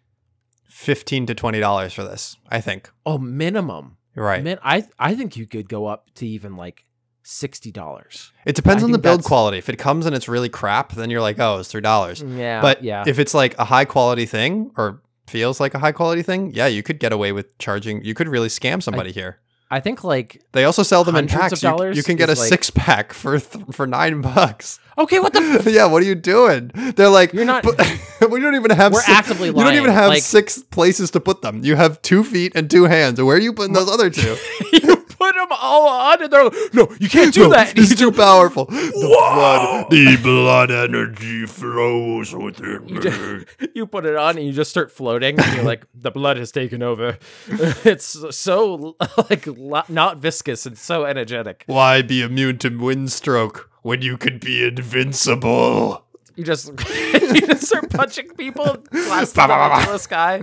fifteen 0.65 1.27
to 1.27 1.35
twenty 1.35 1.61
dollars 1.61 1.93
for 1.93 2.03
this. 2.03 2.37
I 2.49 2.61
think. 2.61 2.91
oh 3.07 3.19
minimum. 3.19 3.97
Right. 4.21 4.43
Min- 4.45 4.59
I 4.63 4.85
I 4.99 5.15
think 5.15 5.37
you 5.37 5.47
could 5.47 5.69
go 5.69 5.87
up 5.87 6.11
to 6.17 6.27
even 6.27 6.57
like 6.57 6.85
sixty 7.23 7.71
dollars. 7.73 8.33
It 8.45 8.55
depends 8.55 8.83
I 8.83 8.87
on 8.87 8.93
the 8.93 8.99
build 8.99 9.21
that's- 9.21 9.27
quality. 9.27 9.59
If 9.59 9.69
it 9.69 9.77
comes 9.77 10.07
and 10.07 10.15
it's 10.15 10.29
really 10.29 10.49
crap, 10.49 10.93
then 10.93 11.11
you're 11.11 11.21
like, 11.21 11.39
oh, 11.39 11.59
it's 11.59 11.71
three 11.71 11.81
dollars. 11.81 12.23
Mm, 12.23 12.39
yeah, 12.39 12.61
but 12.61 12.85
yeah. 12.85 13.05
if 13.07 13.19
it's 13.19 13.35
like 13.35 13.59
a 13.59 13.65
high 13.65 13.85
quality 13.85 14.27
thing 14.27 14.71
or 14.77 15.03
feels 15.27 15.61
like 15.61 15.75
a 15.75 15.79
high 15.79 15.93
quality 15.93 16.23
thing, 16.23 16.53
yeah, 16.55 16.67
you 16.67 16.83
could 16.83 16.99
get 16.99 17.13
away 17.13 17.33
with 17.33 17.57
charging. 17.59 18.05
You 18.05 18.15
could 18.15 18.29
really 18.29 18.49
scam 18.49 18.83
somebody 18.83 19.13
here. 19.13 19.39
I 19.71 19.79
think 19.81 20.03
like 20.03 20.43
They 20.53 20.65
also 20.65 20.83
sell 20.83 21.05
them 21.05 21.15
in 21.17 21.29
packs. 21.29 21.63
You, 21.63 21.93
you 21.93 22.03
can 22.03 22.17
get 22.17 22.29
a 22.29 22.33
like- 22.35 22.49
six 22.49 22.71
pack 22.71 23.13
for 23.13 23.39
th- 23.39 23.65
for 23.71 23.87
nine 23.87 24.21
bucks. 24.21 24.81
okay, 24.99 25.21
what 25.21 25.33
the 25.33 25.41
f- 25.41 25.67
yeah, 25.73 25.87
what 25.87 26.03
are 26.03 26.07
you 26.07 26.17
doing? 26.17 26.73
They're 26.97 27.09
like, 27.09 27.33
You're 27.33 27.45
not- 27.45 27.65
we 28.31 28.41
don't 28.41 28.57
even 28.57 28.73
have. 28.73 28.93
We're 28.93 29.01
six, 29.01 29.11
actively 29.19 29.49
You 29.49 29.55
don't 29.55 29.75
even 29.75 29.91
have 29.91 30.09
like- 30.09 30.23
six 30.23 30.61
places 30.63 31.13
to 31.13 31.21
put 31.21 31.43
them. 31.43 31.63
You 31.65 31.77
have 31.77 32.03
two 32.03 32.25
feet 32.25 32.53
and 32.57 32.69
two 32.71 32.85
hands. 32.85 33.23
Where 33.23 33.37
are 33.37 33.41
you 33.41 33.53
putting 33.53 33.73
those 33.73 33.89
other 33.91 34.11
two? 34.11 34.37
them 35.49 35.59
all 35.61 35.89
on, 35.89 36.23
and 36.23 36.33
they're 36.33 36.45
like, 36.45 36.75
no, 36.75 36.89
you 37.01 37.09
can't 37.09 37.33
do 37.35 37.45
No, 37.45 37.51
that. 37.51 37.73
It's 37.79 37.95
too 37.97 38.13
powerful. 38.13 38.67
The 38.67 38.91
Blood, 38.93 39.35
blood. 39.35 39.91
the 39.91 40.17
blood 40.23 40.71
energy 40.71 41.47
flows 41.47 42.35
within 42.35 42.89
You 42.89 42.95
me. 42.97 43.01
just- 43.01 43.47
you 43.75 43.87
put 43.87 44.05
it 44.07 44.17
on 44.17 44.37
and 44.39 44.47
you 44.47 44.53
just 44.53 44.71
start 44.71 44.91
floating 44.91 45.39
and 45.41 45.55
you're 45.55 45.65
like 45.65 45.87
the 45.95 46.11
blood 46.11 46.37
has 46.37 46.51
taken 46.53 46.83
over 46.83 47.19
it's 47.85 48.17
so 48.37 48.97
like 49.31 49.47
not 49.89 50.19
viscous 50.19 50.67
and 50.67 50.77
so 50.79 51.05
energetic 51.05 51.65
Why 51.67 52.03
be 52.03 52.23
immune 52.23 52.59
to 52.59 52.69
windstroke 52.71 53.71
when 53.83 54.03
you 54.03 54.17
could 54.17 54.41
be 54.41 54.65
invincible? 54.67 56.05
you 56.37 56.45
just 56.45 56.69
you 56.69 57.41
just 57.47 57.67
start 57.67 57.91
punching 57.91 58.31
people 58.35 58.77
blasting 58.93 59.47
them 59.49 59.73
into 59.81 59.93
the 59.93 59.99
sky 59.99 60.43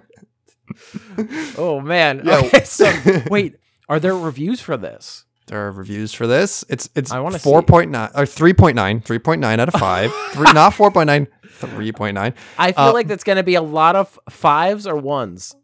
oh 1.58 1.80
man 1.82 2.22
Yeah. 2.24 2.40
okay 2.46 2.64
so 2.64 2.92
wait 3.30 3.56
are 3.90 4.00
there 4.00 4.16
reviews 4.16 4.60
for 4.62 4.78
this 4.78 5.26
There 5.48 5.66
are 5.68 5.72
reviews 5.72 6.14
for 6.14 6.28
this. 6.28 6.66
It's 6.70 6.90
it's 6.96 7.12
I 7.12 7.20
wanna 7.20 7.40
see. 7.40 7.50
4.9 7.50 8.12
or 8.16 8.26
3.9, 8.26 9.04
3.9 9.04 9.60
out 9.60 9.68
of 9.74 9.80
5. 9.80 10.12
Three, 10.34 10.52
not 10.54 10.74
4.9, 10.74 11.28
3.9. 11.60 12.34
i 12.58 12.72
feel 12.72 12.86
Uh, 12.86 12.94
like 12.94 13.08
that's 13.08 13.24
going 13.24 13.38
to 13.38 13.44
be 13.44 13.56
a 13.56 13.62
lot 13.62 13.96
of 13.96 14.20
fives 14.30 14.86
or 14.86 14.96
ones 14.96 15.56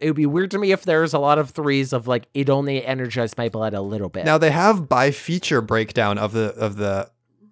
it 0.00 0.06
would 0.06 0.16
be 0.16 0.26
weird 0.26 0.50
to 0.50 0.58
me 0.58 0.72
if 0.72 0.82
there's 0.84 1.14
a 1.14 1.18
lot 1.18 1.38
of 1.38 1.50
threes 1.50 1.92
of 1.92 2.06
like 2.08 2.26
it 2.34 2.50
only 2.50 2.84
energized 2.84 3.38
my 3.38 3.48
blood 3.48 3.72
a 3.74 3.80
little 3.80 4.08
bit 4.10 4.24
Now 4.26 4.36
they 4.36 4.50
have 4.50 4.88
by 4.88 5.10
feature 5.12 5.60
breakdown 5.62 6.18
of 6.18 6.32
the 6.32 6.52
of 6.56 6.76
the 6.76 7.08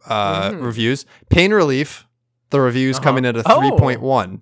uh, 0.07 0.51
Mhm. 0.51 0.63
reviews. 0.65 1.05
Pain 1.29 1.53
relief, 1.53 2.07
the 2.51 2.61
reviews 2.61 2.97
Uh-huh. 2.97 3.05
coming 3.05 3.25
at 3.27 3.37
a 3.37 3.43
Oh. 3.47 3.61
3.1. 3.61 4.41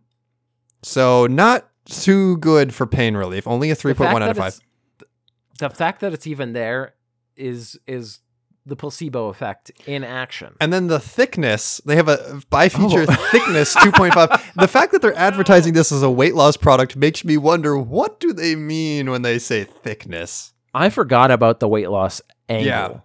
So 0.83 1.27
not 1.27 1.69
too 1.85 2.37
good 2.39 2.73
for 2.75 2.87
pain 2.87 3.17
relief. 3.17 3.47
Only 3.47 3.71
a 3.71 3.75
The 3.75 3.81
3.1 3.81 3.97
fact 3.97 4.23
out 4.23 4.31
of 4.31 4.37
5. 4.37 4.47
it's- 4.49 4.61
The 5.59 5.71
fact 5.71 6.01
that 6.01 6.13
it's 6.13 6.27
even 6.27 6.53
there 6.53 6.95
is 7.37 7.79
is 7.87 8.21
the 8.67 8.77
placebo 8.77 9.29
effect 9.29 9.71
in 9.87 10.05
action. 10.05 10.55
And 10.61 10.71
then 10.73 10.89
the 10.89 11.01
thickness, 11.01 11.81
they 11.87 11.97
have 11.97 12.09
a 12.09 12.41
by 12.51 12.69
feature 12.69 13.07
Oh. 13.09 13.29
thickness 13.31 13.75
2.5. 13.77 14.55
the 14.57 14.69
fact 14.69 14.93
that 14.93 15.01
they're 15.01 15.17
advertising 15.17 15.73
this 15.73 15.91
as 15.91 16.03
a 16.03 16.11
weight 16.11 16.35
loss 16.35 16.57
product 16.59 16.95
makes 16.95 17.25
me 17.25 17.37
wonder 17.39 17.79
what 17.79 18.21
do 18.21 18.33
they 18.35 18.55
mean 18.57 19.11
when 19.11 19.23
they 19.23 19.39
say 19.39 19.65
thickness? 19.65 20.53
I 20.75 20.91
forgot 20.91 21.31
about 21.31 21.61
the 21.61 21.69
weight 21.69 21.89
loss 21.91 22.21
angle. 22.49 22.67
Yeah. 22.67 23.01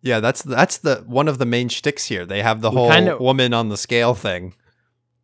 Yeah, 0.00 0.20
that's 0.20 0.42
that's 0.42 0.78
the 0.78 1.02
one 1.06 1.26
of 1.26 1.38
the 1.38 1.46
main 1.46 1.68
shticks 1.68 2.04
here. 2.06 2.24
They 2.24 2.40
have 2.42 2.60
the 2.60 2.70
We 2.70 2.76
whole 2.76 2.90
kinda- 2.90 3.18
woman 3.18 3.52
on 3.52 3.68
the 3.70 3.76
scale 3.76 4.14
thing. 4.14 4.54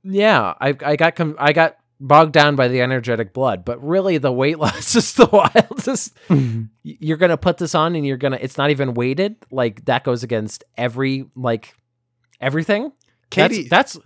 Yeah, 0.02 0.54
I 0.60 0.74
I 0.84 0.96
got 0.96 1.14
com- 1.14 1.36
I 1.38 1.52
got 1.52 1.76
bogged 2.06 2.32
down 2.32 2.54
by 2.56 2.68
the 2.68 2.80
energetic 2.82 3.32
blood, 3.32 3.64
but 3.64 3.82
really 3.82 4.18
the 4.18 4.30
weight 4.32 4.58
loss 4.64 4.94
is 4.94 5.14
the 5.14 5.26
wildest. 5.26 6.16
Y- 6.30 6.66
You're 6.82 7.16
gonna 7.16 7.36
put 7.36 7.58
this 7.58 7.74
on, 7.74 7.94
and 7.96 8.06
you're 8.06 8.16
gonna. 8.18 8.38
It's 8.40 8.58
not 8.58 8.70
even 8.70 8.94
weighted. 8.94 9.36
Like 9.50 9.84
that 9.86 10.04
goes 10.04 10.22
against 10.22 10.64
every 10.76 11.24
like 11.34 11.74
everything. 12.40 12.92
Katie, 13.30 13.68
that's 13.68 13.98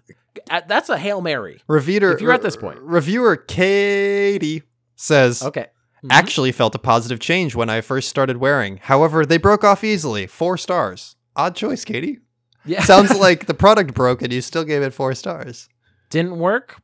that's, 0.47 0.67
that's 0.69 0.89
a 0.89 0.97
hail 0.97 1.21
mary. 1.21 1.61
reviewer, 1.67 2.13
if 2.13 2.21
you're 2.21 2.33
at 2.33 2.43
this 2.43 2.57
point. 2.57 2.79
reviewer 2.81 3.37
Katie 3.37 4.63
says, 4.97 5.43
Okay. 5.43 5.67
Mhm. 6.05 6.09
actually 6.13 6.53
felt 6.53 6.75
a 6.77 6.79
positive 6.79 7.19
change 7.19 7.55
when 7.57 7.69
I 7.69 7.81
first 7.81 8.09
started 8.09 8.37
wearing. 8.37 8.79
However, 8.81 9.27
they 9.27 9.37
broke 9.37 9.65
off 9.65 9.83
easily. 9.83 10.27
Four 10.29 10.57
stars. 10.57 11.17
Odd 11.35 11.57
choice, 11.57 11.85
Katie. 11.85 12.21
yeah, 12.65 12.83
Sounds 12.85 13.15
like 13.19 13.47
the 13.47 13.55
product 13.55 13.95
broke 13.95 14.23
and 14.23 14.33
you 14.33 14.41
still 14.41 14.65
gave 14.65 14.83
it 14.83 14.95
four 14.95 15.13
stars. 15.15 15.69
didn't 16.11 16.39
work. 16.39 16.81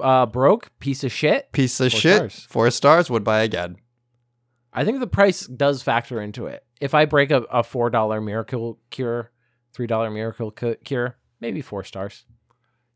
Uh, 0.00 0.26
broke. 0.26 0.70
Piece 0.78 1.04
of 1.04 1.12
shit. 1.12 1.50
Piece 1.52 1.80
of 1.80 1.92
Four 1.92 2.00
shit. 2.00 2.16
stars. 2.16 2.46
Four 2.48 2.70
stars 2.70 3.10
would 3.10 3.24
buy 3.24 3.40
again. 3.40 3.76
I 4.72 4.84
think 4.84 5.00
the 5.00 5.06
price 5.06 5.46
does 5.46 5.82
factor 5.82 6.20
into 6.20 6.46
it. 6.46 6.64
If 6.80 6.92
I 6.94 7.06
break 7.06 7.30
a, 7.30 7.38
a 7.50 7.62
four 7.62 7.88
dollar 7.90 8.20
miracle 8.20 8.78
cure, 8.90 9.30
three 9.72 9.86
dollar 9.86 10.10
miracle 10.10 10.50
cu- 10.50 10.76
cure, 10.84 11.16
maybe 11.40 11.62
four 11.62 11.82
stars. 11.84 12.24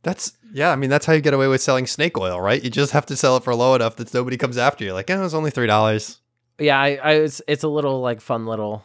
That's 0.03 0.33
yeah. 0.53 0.71
I 0.73 0.77
mean, 0.77 0.91
that's 0.91 1.07
how 1.07 1.13
you 1.15 1.21
get 1.21 1.35
away 1.35 1.49
with 1.49 1.63
selling 1.63 1.87
snake 1.87 2.19
oil, 2.19 2.41
right? 2.41 2.63
You 2.63 2.71
just 2.71 2.93
have 2.93 3.07
to 3.07 3.17
sell 3.17 3.37
it 3.37 3.45
for 3.45 3.55
low 3.55 3.75
enough 3.75 3.97
that 3.97 4.13
nobody 4.13 4.37
comes 4.37 4.59
after 4.59 4.85
you. 4.85 4.93
Like, 4.93 5.11
oh, 5.11 5.19
it 5.19 5.21
was 5.23 5.35
only 5.35 5.51
three 5.51 5.67
dollars. 5.67 6.21
Yeah, 6.59 6.79
I, 6.79 6.97
I 7.03 7.13
it's, 7.13 7.41
it's 7.49 7.63
a 7.65 7.69
little 7.69 8.01
like 8.01 8.21
fun 8.21 8.45
little. 8.47 8.85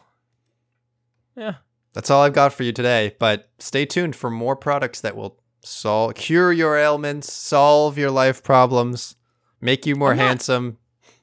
Yeah, 1.36 1.56
That's 1.93 2.10
all 2.10 2.23
I've 2.23 2.32
got 2.34 2.54
for 2.54 2.63
you 2.63 2.71
today. 2.71 3.15
But 3.19 3.49
stay 3.60 3.86
tuned 3.86 4.15
for 4.15 4.30
more 4.30 4.56
products 4.56 5.01
that 5.01 5.17
will 5.17 5.38
solve, 5.65 6.15
cure 6.15 6.51
your 6.54 6.78
ailments, 6.78 7.32
solve 7.32 7.97
your 7.97 8.12
life 8.12 8.43
problems, 8.43 9.15
make 9.62 9.86
you 9.86 9.95
more 9.95 10.12
I'm 10.12 10.17
not- 10.17 10.28
handsome. 10.28 10.78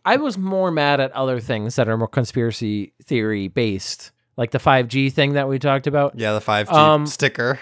I 0.05 0.17
was 0.17 0.37
more 0.37 0.73
mad 0.73 0.99
at 0.99 1.13
other 1.13 1.39
things 1.39 1.77
that 1.77 1.89
are 1.89 1.97
more 1.97 2.09
conspiracy 2.09 2.93
theory 3.05 3.47
based, 3.47 4.11
like 4.37 4.51
the 4.51 4.59
five 4.59 4.89
G 4.89 5.11
thing 5.11 5.35
that 5.35 5.49
we 5.49 5.61
talked 5.61 5.87
about. 5.87 6.19
Yeah, 6.19 6.33
the 6.33 6.41
five 6.41 6.69
G 6.69 6.75
Um, 6.75 7.07
sticker. 7.07 7.61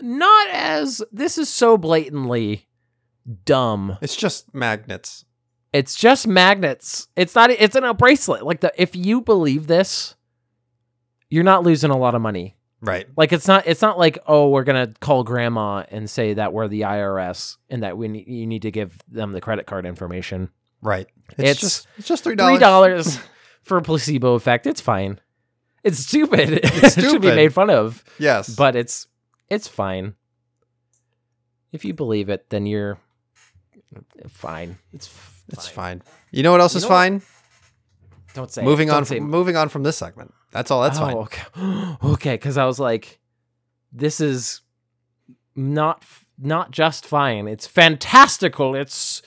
Not 0.00 0.48
as 0.50 1.02
this 1.10 1.38
is 1.38 1.48
so 1.48 1.78
blatantly 1.78 2.68
dumb. 3.46 3.96
It's 4.02 4.14
just 4.14 4.54
magnets. 4.54 5.24
It's 5.72 5.94
just 5.96 6.26
magnets. 6.26 7.08
It's 7.16 7.34
not. 7.34 7.48
It's 7.50 7.74
in 7.74 7.82
a 7.84 7.94
bracelet. 7.94 8.44
Like 8.44 8.60
the 8.60 8.70
if 8.76 8.94
you 8.94 9.22
believe 9.22 9.66
this, 9.66 10.16
you're 11.30 11.42
not 11.44 11.62
losing 11.64 11.90
a 11.90 11.96
lot 11.96 12.14
of 12.14 12.20
money. 12.20 12.56
Right. 12.84 13.06
Like 13.16 13.32
it's 13.32 13.48
not. 13.48 13.66
It's 13.66 13.80
not 13.82 13.98
like 13.98 14.18
oh 14.26 14.48
we're 14.50 14.64
gonna 14.64 14.92
call 15.00 15.24
grandma 15.24 15.84
and 15.90 16.08
say 16.08 16.34
that 16.34 16.52
we're 16.52 16.68
the 16.68 16.82
IRS 16.82 17.56
and 17.70 17.82
that 17.82 17.96
we 17.96 18.08
ne- 18.08 18.24
you 18.26 18.46
need 18.46 18.62
to 18.62 18.70
give 18.70 18.96
them 19.08 19.32
the 19.32 19.40
credit 19.40 19.66
card 19.66 19.86
information. 19.86 20.50
Right. 20.82 21.06
It's, 21.38 21.50
It's 21.50 21.60
just 21.60 21.86
it's 21.96 22.08
just 22.08 22.24
three 22.24 22.32
Three 22.36 22.58
dollars. 22.58 23.04
dollars 23.16 23.18
for 23.62 23.78
a 23.78 23.82
placebo 23.82 24.34
effect. 24.34 24.66
It's 24.66 24.80
fine. 24.82 25.18
It's 25.82 25.98
stupid. 25.98 26.60
it's 26.62 26.96
it 26.98 27.02
should 27.10 27.22
be 27.22 27.28
made 27.34 27.52
fun 27.54 27.70
of, 27.70 28.04
Yes. 28.18 28.54
but 28.54 28.76
it's 28.76 29.06
it's 29.48 29.66
fine. 29.68 30.14
If 31.72 31.84
you 31.84 31.94
believe 31.94 32.28
it, 32.28 32.50
then 32.50 32.66
you're 32.66 32.98
fine. 34.28 34.78
It's 34.92 35.06
f- 35.08 35.42
it's 35.48 35.68
fine. 35.68 36.00
fine. 36.00 36.14
You 36.30 36.42
know 36.42 36.52
what 36.52 36.60
else 36.60 36.74
You 36.74 36.78
is 36.78 36.84
fine? 36.84 37.14
what? 37.14 37.22
Don't 38.34 38.50
say. 38.50 38.62
moving 38.62 38.90
on 38.90 39.04
say 39.04 39.18
from 39.18 39.30
moving 39.30 39.56
on 39.56 39.68
from 39.68 39.84
this 39.84 39.96
segment. 39.96 40.34
That's 40.50 40.70
all. 40.70 40.82
That's 40.82 40.98
oh, 40.98 41.00
fine. 41.00 41.16
Okay. 41.16 41.96
okay, 42.12 42.34
because 42.34 42.58
I 42.58 42.66
was 42.66 42.78
like, 42.78 43.20
this 43.92 44.20
is 44.20 44.60
not 45.56 46.04
not 46.36 46.72
just 46.72 47.06
fine. 47.06 47.46
It's 47.48 47.66
fantastical. 47.66 48.74
It's 48.74 49.22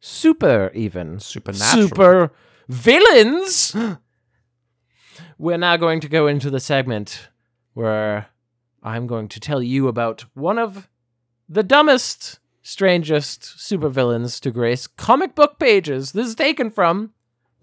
super 0.00 0.70
even. 0.74 1.18
Supernatural. 1.18 1.88
Super 1.88 2.32
villains. 2.68 3.74
We're 5.38 5.58
now 5.58 5.76
going 5.76 6.00
to 6.00 6.08
go 6.08 6.26
into 6.26 6.50
the 6.50 6.60
segment 6.60 7.28
where 7.72 8.28
I'm 8.82 9.06
going 9.06 9.28
to 9.28 9.40
tell 9.40 9.62
you 9.62 9.88
about 9.88 10.24
one 10.34 10.58
of 10.58 10.88
the 11.48 11.62
dumbest, 11.62 12.38
strangest 12.62 13.42
supervillains 13.42 14.40
to 14.40 14.50
grace 14.50 14.86
comic 14.86 15.34
book 15.34 15.58
pages. 15.58 16.12
This 16.12 16.28
is 16.28 16.34
taken 16.34 16.70
from 16.70 17.12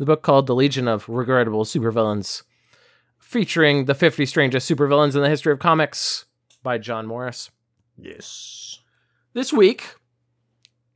the 0.03 0.07
book 0.07 0.21
called 0.21 0.47
The 0.47 0.55
Legion 0.55 0.87
of 0.89 1.07
Regrettable 1.07 1.63
Supervillains, 1.63 2.43
featuring 3.19 3.85
the 3.85 3.95
50 3.95 4.25
strangest 4.25 4.69
supervillains 4.69 5.15
in 5.15 5.21
the 5.21 5.29
history 5.29 5.53
of 5.53 5.59
comics 5.59 6.25
by 6.61 6.77
Jon 6.77 7.07
Morris. 7.07 7.49
Yes. 7.97 8.79
This 9.33 9.53
week, 9.53 9.95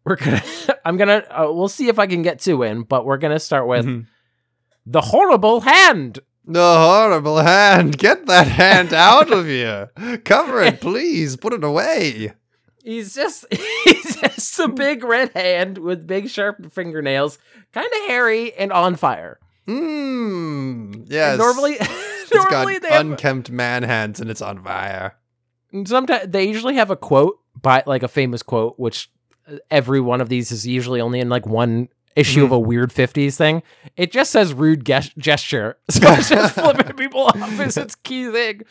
we're 0.04 0.18
gonna. 0.18 0.44
I'm 0.86 0.98
gonna. 0.98 1.24
Uh, 1.30 1.48
we'll 1.52 1.70
see 1.70 1.88
if 1.88 2.00
I 2.00 2.08
can 2.08 2.22
get 2.22 2.40
two 2.40 2.64
in, 2.64 2.84
but 2.84 3.06
we're 3.06 3.18
gonna 3.18 3.40
start 3.40 3.66
with 3.68 3.86
Mhm. 3.86 4.08
the 4.86 5.02
horrible 5.02 5.62
hand. 5.62 6.20
The 6.46 6.78
horrible 6.78 7.38
hand. 7.38 7.98
Get 7.98 8.26
that 8.26 8.48
hand 8.48 8.94
out 8.94 9.32
of 9.32 9.46
here. 9.46 9.92
Cover 10.26 10.62
it, 10.62 10.82
please. 10.82 11.36
Put 11.38 11.54
it 11.54 11.64
away. 11.64 12.34
He's 12.84 13.16
just 13.16 13.46
just 14.22 14.60
a 14.60 14.68
big 14.68 15.04
red 15.04 15.32
hand 15.34 15.78
with 15.78 16.08
big 16.08 16.30
sharp 16.30 16.72
fingernails, 16.72 17.40
kind 17.74 17.88
of 17.88 18.08
hairy 18.08 18.54
and 18.54 18.72
on 18.72 18.96
fire. 18.96 19.40
Mmm. 19.68 21.06
Yes. 21.08 21.32
And 21.32 21.40
normally, 21.40 21.74
it's 21.74 22.34
normally 22.34 22.74
got 22.74 22.82
they 22.82 22.90
have, 22.90 23.06
unkempt 23.06 23.52
man 23.52 23.84
hands 23.84 24.20
and 24.20 24.30
it's 24.30 24.42
on 24.42 24.64
fire. 24.64 25.16
sometimes 25.86 26.28
they 26.32 26.46
usually 26.46 26.76
have 26.76 26.90
a 26.90 26.96
quote 26.96 27.40
by 27.62 27.84
like 27.86 28.04
a 28.04 28.08
famous 28.08 28.42
quote, 28.42 28.76
which 28.78 29.12
uh, 29.48 29.58
every 29.70 30.00
one 30.00 30.22
of 30.22 30.30
these 30.30 30.52
is 30.52 30.66
usually 30.66 31.02
only 31.02 31.20
in 31.20 31.30
like 31.30 31.46
one 31.46 31.90
issue 32.18 32.44
of 32.44 32.52
a 32.52 32.60
weird 32.60 32.92
50s 32.92 33.36
thing. 33.38 33.64
It 33.96 34.12
just 34.12 34.32
says 34.32 34.54
rude 34.54 34.86
ges- 34.86 35.12
gesture. 35.18 35.78
So 35.92 36.12
it's 36.14 36.30
just 36.38 36.56
flipping 36.56 36.96
people 36.96 37.22
off 37.26 37.60
is 37.60 37.78
its 37.78 37.96
key 37.96 38.30
thing, 38.32 38.62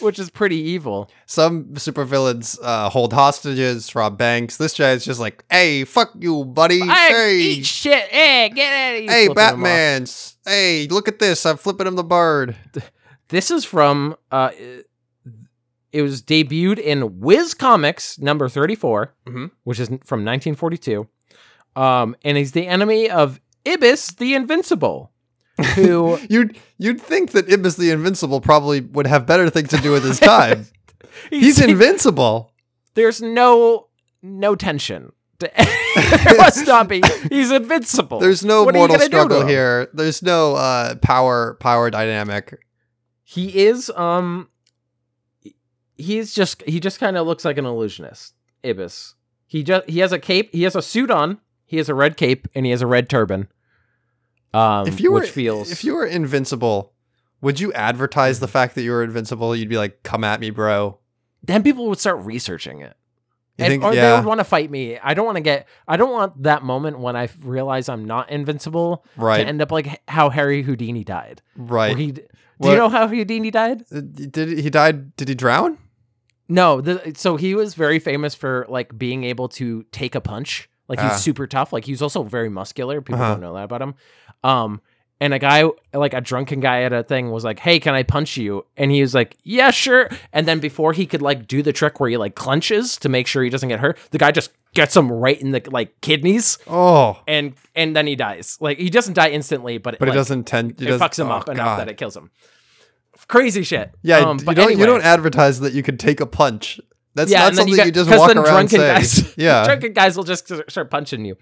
which 0.00 0.18
is 0.18 0.30
pretty 0.30 0.56
evil. 0.56 1.10
Some 1.26 1.66
supervillains 1.74 2.58
uh, 2.62 2.88
hold 2.90 3.12
hostages, 3.12 3.94
rob 3.94 4.18
banks. 4.18 4.56
This 4.56 4.76
guy 4.76 4.92
is 4.92 5.04
just 5.04 5.20
like, 5.20 5.44
hey, 5.50 5.84
fuck 5.84 6.12
you, 6.18 6.44
buddy. 6.44 6.80
Hey, 6.80 7.08
hey, 7.10 7.38
eat 7.38 7.66
shit. 7.66 8.08
Hey, 8.08 8.48
get 8.54 8.72
out 8.72 8.94
of 8.96 9.00
here. 9.02 9.10
hey, 9.10 9.26
Flipping 9.26 9.34
them 9.34 9.44
off. 9.46 9.50
Batman. 9.64 10.06
Hey, 10.46 10.86
look 10.88 11.08
at 11.08 11.18
this. 11.18 11.44
I'm 11.46 11.56
flipping 11.56 11.86
him 11.86 11.96
the 11.96 12.04
bird. 12.04 12.56
This 13.28 13.50
is 13.50 13.64
from 13.64 14.16
uh 14.32 14.50
it 15.92 16.02
was 16.02 16.22
debuted 16.22 16.78
in 16.78 17.20
Whiz 17.20 17.54
Comics 17.54 18.18
number 18.18 18.48
34, 18.48 19.14
Mhm. 19.26 19.50
which 19.64 19.80
is 19.80 19.88
from 19.88 20.24
1942. 20.24 21.08
Um 21.78 22.16
and 22.24 22.36
he's 22.36 22.52
the 22.52 22.66
enemy 22.66 23.08
of 23.08 23.40
Ibis 23.66 24.08
the 24.12 24.34
Invincible, 24.34 25.12
who 25.74 26.18
You'd 26.28 26.58
you'd 26.78 27.00
think 27.00 27.32
that 27.32 27.52
Ibis 27.52 27.76
the 27.76 27.90
Invincible 27.90 28.40
probably 28.40 28.80
would 28.80 29.06
have 29.06 29.26
better 29.26 29.48
things 29.50 29.68
to 29.70 29.76
do 29.78 29.92
with 29.92 30.04
his 30.04 30.18
time. 30.34 30.66
He's 31.30 31.60
invincible. 31.70 32.52
there's 32.94 33.22
no 33.22 33.88
no 34.22 34.56
tension. 34.56 35.12
there 35.38 36.36
must 36.36 36.66
not 36.66 36.88
be. 36.88 37.00
He's 37.30 37.52
invincible. 37.52 38.18
There's 38.18 38.44
no 38.44 38.64
What 38.64 38.74
mortal 38.74 38.96
gonna 38.96 39.08
do 39.08 39.16
to 39.16 39.22
struggle 39.24 39.46
here. 39.46 39.88
There's 39.94 40.20
no 40.20 40.56
uh, 40.56 40.96
power 40.96 41.54
power 41.60 41.90
dynamic. 41.90 42.60
He 43.22 43.66
is 43.66 43.88
um 43.90 44.48
he's 45.96 46.34
just 46.34 46.62
he 46.62 46.80
just 46.80 46.98
kind 46.98 47.16
of 47.16 47.26
looks 47.26 47.44
like 47.44 47.56
an 47.58 47.66
illusionist. 47.66 48.34
Ibis. 48.64 49.14
He 49.46 49.62
just 49.62 49.88
he 49.88 50.00
has 50.00 50.12
a 50.12 50.18
cape, 50.18 50.50
he 50.52 50.64
has 50.64 50.74
a 50.74 50.82
suit 50.82 51.10
on, 51.10 51.38
he 51.68 51.76
has 51.76 51.88
a 51.88 51.94
red 51.94 52.16
cape 52.16 52.48
and 52.54 52.66
he 52.66 52.72
has 52.72 52.82
a 52.82 52.86
red 52.88 53.08
turban. 53.08 53.46
Um 54.52 54.86
if 54.88 55.00
you 55.00 55.12
were 55.12 55.20
which 55.20 55.30
feels 55.30 55.70
if 55.70 55.84
you 55.84 55.94
were 55.94 56.06
invincible, 56.06 56.92
would 57.40 57.60
you 57.60 57.72
advertise 57.74 58.40
the 58.40 58.48
fact 58.48 58.74
that 58.74 58.82
you 58.82 58.90
were 58.90 59.04
invincible? 59.04 59.54
You'd 59.54 59.68
be 59.68 59.76
like, 59.76 60.02
"Come 60.02 60.24
at 60.24 60.40
me, 60.40 60.50
bro." 60.50 60.98
then 61.44 61.62
people 61.62 61.86
would 61.88 62.00
start 62.00 62.18
researching 62.24 62.80
it. 62.80 62.96
You 63.58 63.64
And, 63.64 63.70
think? 63.72 63.84
or 63.84 63.94
they 63.94 64.10
would 64.12 64.24
want 64.24 64.40
to 64.40 64.44
fight 64.44 64.70
me. 64.70 64.98
I 64.98 65.14
don't 65.14 65.24
want 65.24 65.36
to 65.36 65.40
get 65.42 65.68
I 65.86 65.96
don't 65.96 66.10
want 66.10 66.42
that 66.42 66.62
moment 66.64 66.98
when 66.98 67.14
I 67.16 67.28
realize 67.42 67.88
I'm 67.88 68.04
not 68.04 68.30
invincible 68.30 69.04
right, 69.16 69.38
to 69.38 69.46
end 69.46 69.60
up 69.62 69.70
like 69.70 70.00
how 70.08 70.30
Harry 70.30 70.62
Houdini 70.62 71.04
died. 71.04 71.42
right. 71.56 71.96
He, 71.96 72.12
do 72.12 72.22
What- 72.58 72.70
you 72.72 72.76
know 72.76 72.88
how 72.88 73.06
Houdini 73.06 73.50
died? 73.52 73.84
Uh, 73.94 74.00
Did 74.00 74.58
he 74.58 74.68
died? 74.70 75.14
Did 75.16 75.28
he 75.28 75.34
drown? 75.34 75.78
No, 76.48 76.80
the, 76.80 77.12
so 77.16 77.36
he 77.36 77.54
was 77.54 77.74
very 77.74 77.98
famous 77.98 78.34
for 78.34 78.64
like 78.68 78.96
being 78.98 79.22
able 79.24 79.48
to 79.50 79.84
take 79.92 80.14
a 80.16 80.20
punch. 80.20 80.68
Like 80.88 81.00
he's 81.00 81.10
Ah. 81.12 81.16
super 81.16 81.46
tough. 81.46 81.72
Like 81.72 81.84
he's 81.84 82.00
also 82.02 82.22
very 82.22 82.48
muscular. 82.48 83.00
People 83.00 83.20
Uh-huh. 83.20 83.32
don't 83.32 83.40
know 83.40 83.54
that 83.54 83.64
about 83.64 83.82
him. 83.82 83.94
Um, 84.42 84.80
and 85.20 85.34
a 85.34 85.38
guy, 85.40 85.64
like 85.92 86.14
a 86.14 86.20
drunken 86.20 86.60
guy 86.60 86.82
at 86.84 86.92
a 86.92 87.02
thing, 87.02 87.30
was 87.32 87.42
like, 87.44 87.58
"Hey, 87.58 87.80
can 87.80 87.92
I 87.94 88.04
punch 88.04 88.36
you?" 88.36 88.64
And 88.76 88.92
he 88.92 89.00
was 89.00 89.14
like, 89.14 89.36
"Yeah, 89.42 89.72
sure." 89.72 90.08
And 90.32 90.46
then 90.46 90.60
before 90.60 90.92
he 90.92 91.06
could 91.06 91.20
like 91.22 91.48
do 91.48 91.60
the 91.60 91.72
trick 91.72 91.98
where 91.98 92.08
he 92.08 92.16
like 92.16 92.36
clenches 92.36 92.96
to 92.98 93.08
make 93.08 93.26
sure 93.26 93.42
he 93.42 93.50
doesn't 93.50 93.68
get 93.68 93.80
hurt, 93.80 93.98
the 94.12 94.18
guy 94.18 94.30
just 94.30 94.50
gets 94.74 94.96
him 94.96 95.10
right 95.10 95.40
in 95.40 95.50
the 95.50 95.60
like 95.70 96.00
kidneys, 96.02 96.58
Oh, 96.68 97.18
and 97.26 97.54
and 97.74 97.96
then 97.96 98.06
he 98.06 98.14
dies. 98.14 98.58
Like 98.60 98.78
he 98.78 98.90
doesn't 98.90 99.14
die 99.14 99.30
instantly, 99.30 99.78
but 99.78 99.98
but 99.98 100.06
like, 100.08 100.14
it 100.14 100.18
doesn't 100.18 100.44
tend. 100.44 100.70
It 100.80 100.84
doesn't- 100.84 101.00
fucks 101.00 101.18
him 101.18 101.28
oh, 101.28 101.32
up 101.32 101.48
enough 101.48 101.78
that 101.78 101.88
it 101.88 101.96
kills 101.96 102.16
him. 102.16 102.30
Crazy 103.26 103.62
shit. 103.64 103.90
Yeah, 104.02 104.18
Um, 104.18 104.38
you 104.38 104.44
but 104.44 104.54
don't. 104.56 104.66
anyway. 104.66 104.80
You 104.80 104.86
don't 104.86 105.02
advertise 105.04 105.60
that 105.60 105.72
you 105.72 105.82
can 105.82 105.98
take 105.98 106.20
a 106.20 106.26
punch. 106.26 106.80
That's 107.18 107.32
Yeah, 107.32 107.40
not 107.40 107.54
something 107.56 107.74
you 107.74 107.78
you, 107.78 107.84
get- 107.86 107.94
just 107.94 108.10
walk 108.10 108.28
then 108.28 108.38
around 108.38 108.68
drunken 108.68 108.78
saying. 108.78 108.94
guys- 108.94 109.34
yeah. 109.36 109.64
drunken 109.64 109.92
guys 109.92 110.16
will 110.16 110.22
just 110.22 110.48
start 110.70 110.88
punching 110.88 111.24
you. 111.24 111.36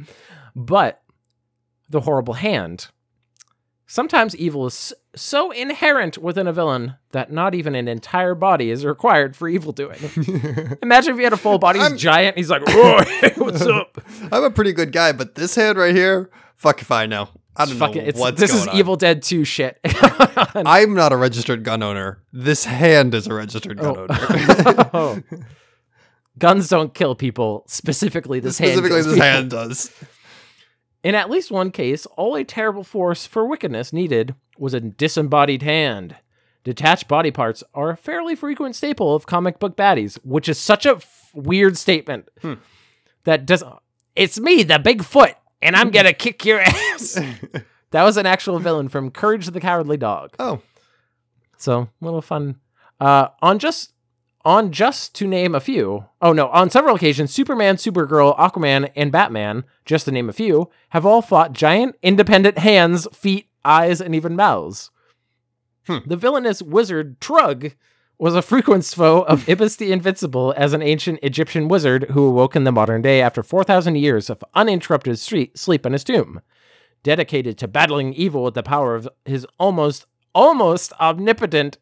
But 0.54 1.02
the 1.90 2.00
horrible 2.00 2.34
hand. 2.34 2.88
Sometimes 3.86 4.34
evil 4.34 4.66
is 4.66 4.94
so 5.14 5.50
inherent 5.50 6.16
within 6.18 6.46
a 6.46 6.52
villain 6.52 6.94
that 7.12 7.30
not 7.30 7.54
even 7.54 7.74
an 7.74 7.88
entire 7.88 8.34
body 8.34 8.70
is 8.70 8.84
required 8.86 9.36
for 9.36 9.48
evil 9.48 9.72
doing. 9.72 9.98
Imagine 10.82 11.12
if 11.12 11.18
he 11.18 11.24
had 11.24 11.34
a 11.34 11.36
full 11.36 11.58
body, 11.58 11.78
he's 11.78 11.88
I'm- 11.88 11.98
giant, 11.98 12.36
he's 12.38 12.48
like, 12.50 12.62
"Whoa, 12.66 13.02
hey, 13.20 13.32
what's 13.36 13.60
up? 13.62 14.02
I'm 14.32 14.44
a 14.44 14.50
pretty 14.50 14.72
good 14.72 14.92
guy, 14.92 15.12
but 15.12 15.34
this 15.34 15.54
hand 15.54 15.76
right 15.78 15.94
here, 15.94 16.30
fuck 16.56 16.80
if 16.80 16.90
I 16.90 17.04
know. 17.04 17.28
I 17.54 17.64
don't 17.66 17.76
Fucking- 17.76 18.04
know 18.06 18.12
what's 18.16 18.40
this 18.40 18.52
is 18.52 18.66
on. 18.66 18.76
Evil 18.76 18.96
Dead 18.96 19.22
2 19.22 19.44
shit. 19.44 19.78
I'm 19.84 20.94
not 20.94 21.12
a 21.12 21.16
registered 21.16 21.62
gun 21.64 21.82
owner. 21.82 22.22
This 22.32 22.64
hand 22.64 23.14
is 23.14 23.26
a 23.28 23.34
registered 23.34 23.78
gun 23.78 23.96
oh. 23.96 24.00
owner. 24.02 24.90
Oh. 24.92 25.22
Guns 26.38 26.68
don't 26.68 26.92
kill 26.94 27.14
people. 27.14 27.64
Specifically, 27.66 28.40
this 28.40 28.58
hand. 28.58 28.72
Specifically, 28.72 28.96
kills 29.02 29.06
this 29.06 29.14
people. 29.14 29.26
hand 29.26 29.50
does. 29.50 30.04
In 31.02 31.14
at 31.14 31.30
least 31.30 31.50
one 31.50 31.70
case, 31.70 32.04
all 32.16 32.34
a 32.36 32.44
terrible 32.44 32.82
force 32.84 33.26
for 33.26 33.46
wickedness 33.46 33.92
needed 33.92 34.34
was 34.58 34.74
a 34.74 34.80
disembodied 34.80 35.62
hand. 35.62 36.16
Detached 36.64 37.06
body 37.06 37.30
parts 37.30 37.62
are 37.74 37.90
a 37.90 37.96
fairly 37.96 38.34
frequent 38.34 38.74
staple 38.74 39.14
of 39.14 39.24
comic 39.26 39.58
book 39.60 39.76
baddies, 39.76 40.16
which 40.24 40.48
is 40.48 40.58
such 40.58 40.84
a 40.84 40.96
f- 40.96 41.30
weird 41.32 41.76
statement 41.76 42.28
that 43.24 43.46
does. 43.46 43.62
It's 44.16 44.40
me, 44.40 44.64
the 44.64 44.74
Bigfoot, 44.78 45.34
and 45.62 45.76
I'm 45.76 45.90
gonna 45.90 46.12
kick 46.14 46.44
your 46.44 46.58
ass. 46.60 47.14
that 47.92 48.02
was 48.02 48.16
an 48.16 48.26
actual 48.26 48.58
villain 48.58 48.88
from 48.88 49.10
Courage 49.12 49.46
the 49.46 49.60
Cowardly 49.60 49.96
Dog. 49.96 50.34
Oh, 50.40 50.60
So 51.56 51.82
a 51.82 52.04
little 52.04 52.22
fun. 52.22 52.56
Uh, 52.98 53.28
on 53.42 53.60
just 53.60 53.92
on 54.46 54.70
just 54.70 55.12
to 55.16 55.26
name 55.26 55.56
a 55.56 55.60
few. 55.60 56.06
Oh 56.22 56.32
no, 56.32 56.48
on 56.50 56.70
several 56.70 56.94
occasions, 56.94 57.32
Superman, 57.32 57.76
Supergirl, 57.76 58.38
Aquaman, 58.38 58.92
and 58.94 59.10
Batman, 59.10 59.64
just 59.84 60.04
to 60.04 60.12
name 60.12 60.28
a 60.28 60.32
few, 60.32 60.70
have 60.90 61.04
all 61.04 61.20
fought 61.20 61.52
giant 61.52 61.96
independent 62.00 62.58
hands, 62.58 63.08
feet, 63.12 63.48
eyes, 63.64 64.00
and 64.00 64.14
even 64.14 64.36
mouths. 64.36 64.92
Hmm. 65.88 65.98
The 66.06 66.16
villainous 66.16 66.62
wizard 66.62 67.20
Trug 67.20 67.74
was 68.18 68.36
a 68.36 68.42
frequent 68.42 68.84
foe 68.84 69.22
of 69.22 69.48
Ibis 69.48 69.76
the 69.76 69.90
Invincible 69.90 70.54
as 70.56 70.72
an 70.72 70.80
ancient 70.80 71.18
Egyptian 71.24 71.66
wizard 71.66 72.04
who 72.10 72.24
awoke 72.26 72.54
in 72.54 72.62
the 72.62 72.72
modern 72.72 73.02
day 73.02 73.20
after 73.20 73.42
4,000 73.42 73.96
years 73.96 74.30
of 74.30 74.44
uninterrupted 74.54 75.18
street, 75.18 75.58
sleep 75.58 75.84
in 75.84 75.92
his 75.92 76.04
tomb. 76.04 76.40
Dedicated 77.02 77.58
to 77.58 77.68
battling 77.68 78.14
evil 78.14 78.44
with 78.44 78.54
the 78.54 78.62
power 78.62 78.94
of 78.94 79.08
his 79.24 79.44
almost, 79.58 80.06
almost 80.34 80.92
omnipotent 81.00 81.78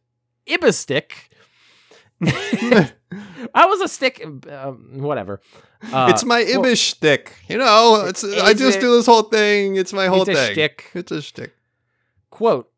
Ibistick. 0.47 1.29
I 3.55 3.67
was 3.67 3.81
a 3.81 3.89
stick, 3.89 4.25
um, 4.51 4.99
whatever. 4.99 5.41
Uh, 5.93 6.09
it's 6.11 6.25
my 6.25 6.45
well, 6.57 6.75
stick. 6.77 7.35
You 7.49 7.59
know, 7.59 8.05
it's, 8.07 8.25
I 8.25 8.55
just 8.55 8.79
a- 8.79 8.81
do 8.81 8.97
this 8.97 9.07
whole 9.07 9.23
thing. 9.25 9.77
It's 9.77 9.93
my 9.93 10.07
whole 10.07 10.23
it's 10.23 10.31
a 10.31 10.35
thing. 10.35 10.53
shtick. 10.53 10.91
It's 10.95 11.13
a 11.13 11.21
shtick. 11.23 11.55
Quote, 12.31 12.71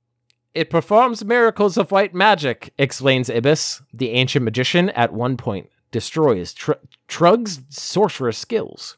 it 0.54 0.70
performs 0.70 1.24
miracles 1.24 1.76
of 1.76 1.90
white 1.90 2.14
magic, 2.14 2.72
explains 2.78 3.30
Ibis, 3.30 3.82
the 3.92 4.10
ancient 4.10 4.44
magician, 4.44 4.90
at 4.90 5.12
one 5.12 5.36
point 5.36 5.68
destroys 5.92 6.52
Tr- 6.52 6.72
Trug's 7.08 7.60
sorceress 7.70 8.36
skills. 8.36 8.96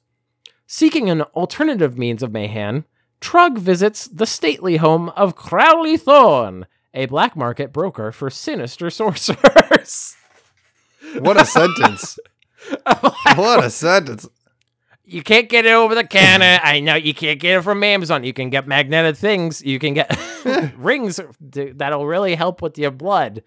Seeking 0.66 1.08
an 1.08 1.22
alternative 1.22 1.96
means 1.96 2.22
of 2.22 2.32
mayhem, 2.32 2.86
Trug 3.20 3.58
visits 3.58 4.06
the 4.08 4.26
stately 4.26 4.76
home 4.78 5.10
of 5.10 5.36
Crowley 5.36 5.96
Thorn, 5.96 6.66
a 6.94 7.06
black 7.06 7.36
market 7.36 7.72
broker 7.72 8.10
for 8.10 8.30
sinister 8.30 8.90
sorcerers. 8.98 10.16
What 11.18 11.40
a 11.40 11.44
sentence. 11.44 12.18
what 13.34 13.64
a 13.64 13.70
sentence. 13.70 14.28
you 15.04 15.22
can't 15.22 15.48
get 15.48 15.64
it 15.64 15.72
over 15.72 15.94
the 15.94 16.04
counter. 16.04 16.60
I 16.62 16.80
know 16.80 16.94
you 16.94 17.14
can't 17.14 17.40
get 17.40 17.58
it 17.58 17.62
from 17.62 17.82
Amazon. 17.82 18.24
You 18.24 18.32
can 18.32 18.50
get 18.50 18.66
magnetic 18.68 19.16
things. 19.16 19.62
You 19.62 19.78
can 19.78 19.94
get 19.94 20.16
rings 20.76 21.20
th- 21.52 21.74
that'll 21.76 22.06
really 22.06 22.34
help 22.34 22.60
with 22.62 22.78
your 22.78 22.90
blood. 22.90 23.42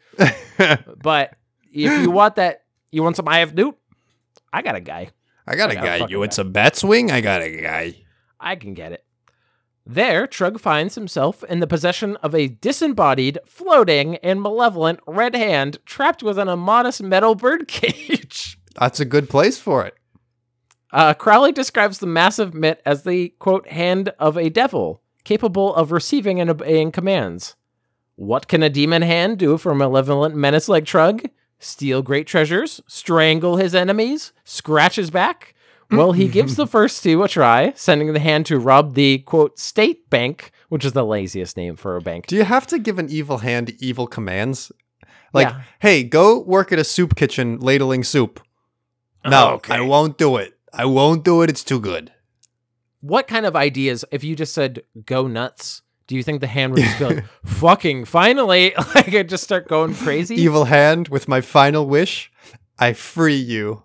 But 0.58 1.36
if 1.72 2.02
you 2.02 2.12
want 2.12 2.36
that, 2.36 2.64
you 2.92 3.04
want 3.04 3.16
some 3.16 3.28
IF 3.28 3.54
Newt? 3.54 3.76
I 4.52 4.62
got 4.62 4.76
a 4.76 4.82
guy. 4.82 5.12
I 5.48 5.56
got 5.56 5.70
a 5.70 5.74
I 5.74 5.76
got 5.76 5.84
a 5.84 6.00
guy. 6.00 6.08
You 6.08 6.20
want 6.20 6.34
some 6.34 6.52
bat 6.52 6.76
swing? 6.76 7.12
I 7.12 7.22
got 7.22 7.42
a 7.42 7.62
guy. 7.62 7.96
I 8.40 8.56
can 8.56 8.74
get 8.74 8.92
it. 8.92 9.06
There, 9.86 10.28
Trug 10.28 10.60
finds 10.60 10.96
himself 10.96 11.44
in 11.46 11.60
the 11.60 11.68
possession 11.68 12.16
of 12.18 12.36
a 12.36 12.48
disembodied, 12.48 13.40
floating, 13.46 14.18
and 14.18 14.42
malevolent 14.42 15.00
red 15.08 15.36
hand 15.36 15.80
trapped 15.86 16.22
within 16.22 16.48
a 16.48 16.56
modest 16.56 17.02
metal 17.02 17.36
bird 17.36 17.68
cage. 17.68 18.58
That's 18.80 19.00
a 19.00 19.06
good 19.06 19.30
place 19.30 19.58
for 19.58 19.86
it. 19.86 19.96
Uh, 20.92 21.14
Crowley 21.14 21.52
describes 21.52 22.00
the 22.00 22.08
massive 22.08 22.54
mitt 22.54 22.82
as 22.86 23.04
the 23.04 23.30
quote 23.40 23.68
hand 23.70 24.10
of 24.20 24.38
a 24.38 24.50
devil, 24.50 25.02
capable 25.24 25.74
of 25.74 25.92
receiving 25.92 26.40
and 26.40 26.50
obeying 26.50 26.92
commands. 26.92 27.56
What 28.16 28.48
can 28.48 28.62
a 28.62 28.70
demon 28.70 29.02
hand 29.02 29.40
do 29.40 29.58
for 29.58 29.72
a 29.72 29.76
malevolent 29.76 30.36
menace 30.36 30.70
like 30.70 30.84
Trug? 30.86 31.30
Steal 31.60 32.02
great 32.02 32.28
treasures, 32.28 32.82
strangle 32.88 33.58
his 33.58 33.74
enemies, 33.74 34.34
scratch 34.44 34.96
his 34.96 35.10
back? 35.10 35.54
Well, 35.92 36.14
he 36.14 36.24
mm-hmm. 36.24 36.32
gives 36.32 36.56
the 36.56 36.68
first 36.68 37.04
two 37.04 37.22
a 37.24 37.28
try, 37.28 37.74
sending 37.76 38.14
the 38.14 38.20
hand 38.20 38.46
to 38.48 38.60
rob 38.60 38.94
the 38.94 39.20
quote 39.20 39.60
state 39.60 40.10
bank, 40.10 40.52
which 40.70 40.86
is 40.86 40.94
the 40.94 41.04
laziest 41.06 41.58
name 41.58 41.76
for 41.76 41.98
a 41.98 42.02
bank. 42.02 42.28
Do 42.28 42.36
you 42.36 42.44
have 42.44 42.66
to 42.68 42.80
give 42.80 42.98
an 42.98 43.10
evil 43.10 43.40
hand 43.40 43.74
evil 43.80 44.08
commands? 44.08 44.72
Like, 45.34 45.50
Yeah. 45.50 45.62
hey, 45.80 46.04
go 46.04 46.40
work 46.40 46.72
at 46.72 46.80
a 46.80 46.84
soup 46.84 47.16
kitchen 47.16 47.60
ladling 47.60 48.04
soup. 48.04 48.42
No, 49.26 49.52
Okay. 49.56 49.76
I 49.76 49.82
won't 49.82 50.18
do 50.18 50.38
it. 50.38 50.58
I 50.74 50.86
won't 50.86 51.24
do 51.24 51.42
it. 51.42 51.50
It's 51.50 51.64
too 51.64 51.80
good. 51.80 52.12
What 53.02 53.28
kind 53.28 53.46
of 53.46 53.56
ideas, 53.56 54.06
if 54.12 54.24
you 54.24 54.36
just 54.36 54.54
said 54.54 54.84
go 55.06 55.28
nuts, 55.28 55.82
do 56.08 56.16
you 56.16 56.24
think 56.24 56.42
the 56.42 56.48
hand 56.48 56.74
would 56.74 56.84
just 56.84 57.00
be 57.00 57.06
like, 57.06 57.26
fucking 57.46 58.06
finally? 58.06 58.74
Like, 58.96 59.14
I'd 59.14 59.30
just 59.30 59.44
start 59.44 59.68
going 59.68 59.96
crazy? 59.96 60.36
Evil 60.36 60.66
hand 60.66 61.08
with 61.08 61.28
my 61.28 61.42
final 61.42 61.86
wish, 61.86 62.32
I 62.78 62.94
free 62.94 63.36
you. 63.36 63.84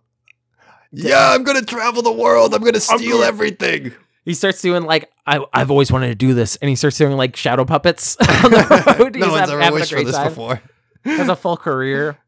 Yeah, 1.05 1.31
I'm 1.33 1.45
gonna 1.45 1.63
travel 1.63 2.03
the 2.03 2.13
world. 2.13 2.55
I'm 2.55 2.63
gonna 2.65 2.81
steal 2.81 3.19
gonna- 3.19 3.27
everything. 3.27 3.93
He 4.25 4.35
starts 4.35 4.61
doing 4.61 4.83
like 4.85 5.11
I, 5.27 5.45
I've 5.53 5.71
always 5.71 5.93
wanted 5.93 6.09
to 6.09 6.15
do 6.17 6.35
this, 6.35 6.57
and 6.57 6.69
he 6.69 6.75
starts 6.77 6.99
doing 6.99 7.17
like 7.17 7.37
shadow 7.37 7.65
puppets 7.65 8.17
on 8.21 8.51
the 8.51 8.97
road. 8.99 9.15
no 9.17 9.31
one's 9.31 9.51
ever 9.51 9.73
wished 9.75 9.93
for 9.93 10.03
this 10.03 10.17
time. 10.17 10.29
before. 10.29 10.61
Has 11.05 11.29
a 11.29 11.37
full 11.37 11.57
career. 11.57 12.19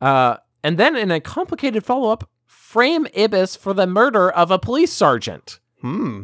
Uh, 0.00 0.36
and 0.64 0.78
then 0.78 0.96
in 0.96 1.10
a 1.10 1.20
complicated 1.20 1.84
follow 1.84 2.10
up, 2.10 2.30
frame 2.46 3.06
Ibis 3.16 3.56
for 3.56 3.74
the 3.74 3.86
murder 3.86 4.30
of 4.30 4.50
a 4.50 4.58
police 4.58 4.92
sergeant. 4.92 5.60
Hmm. 5.82 6.22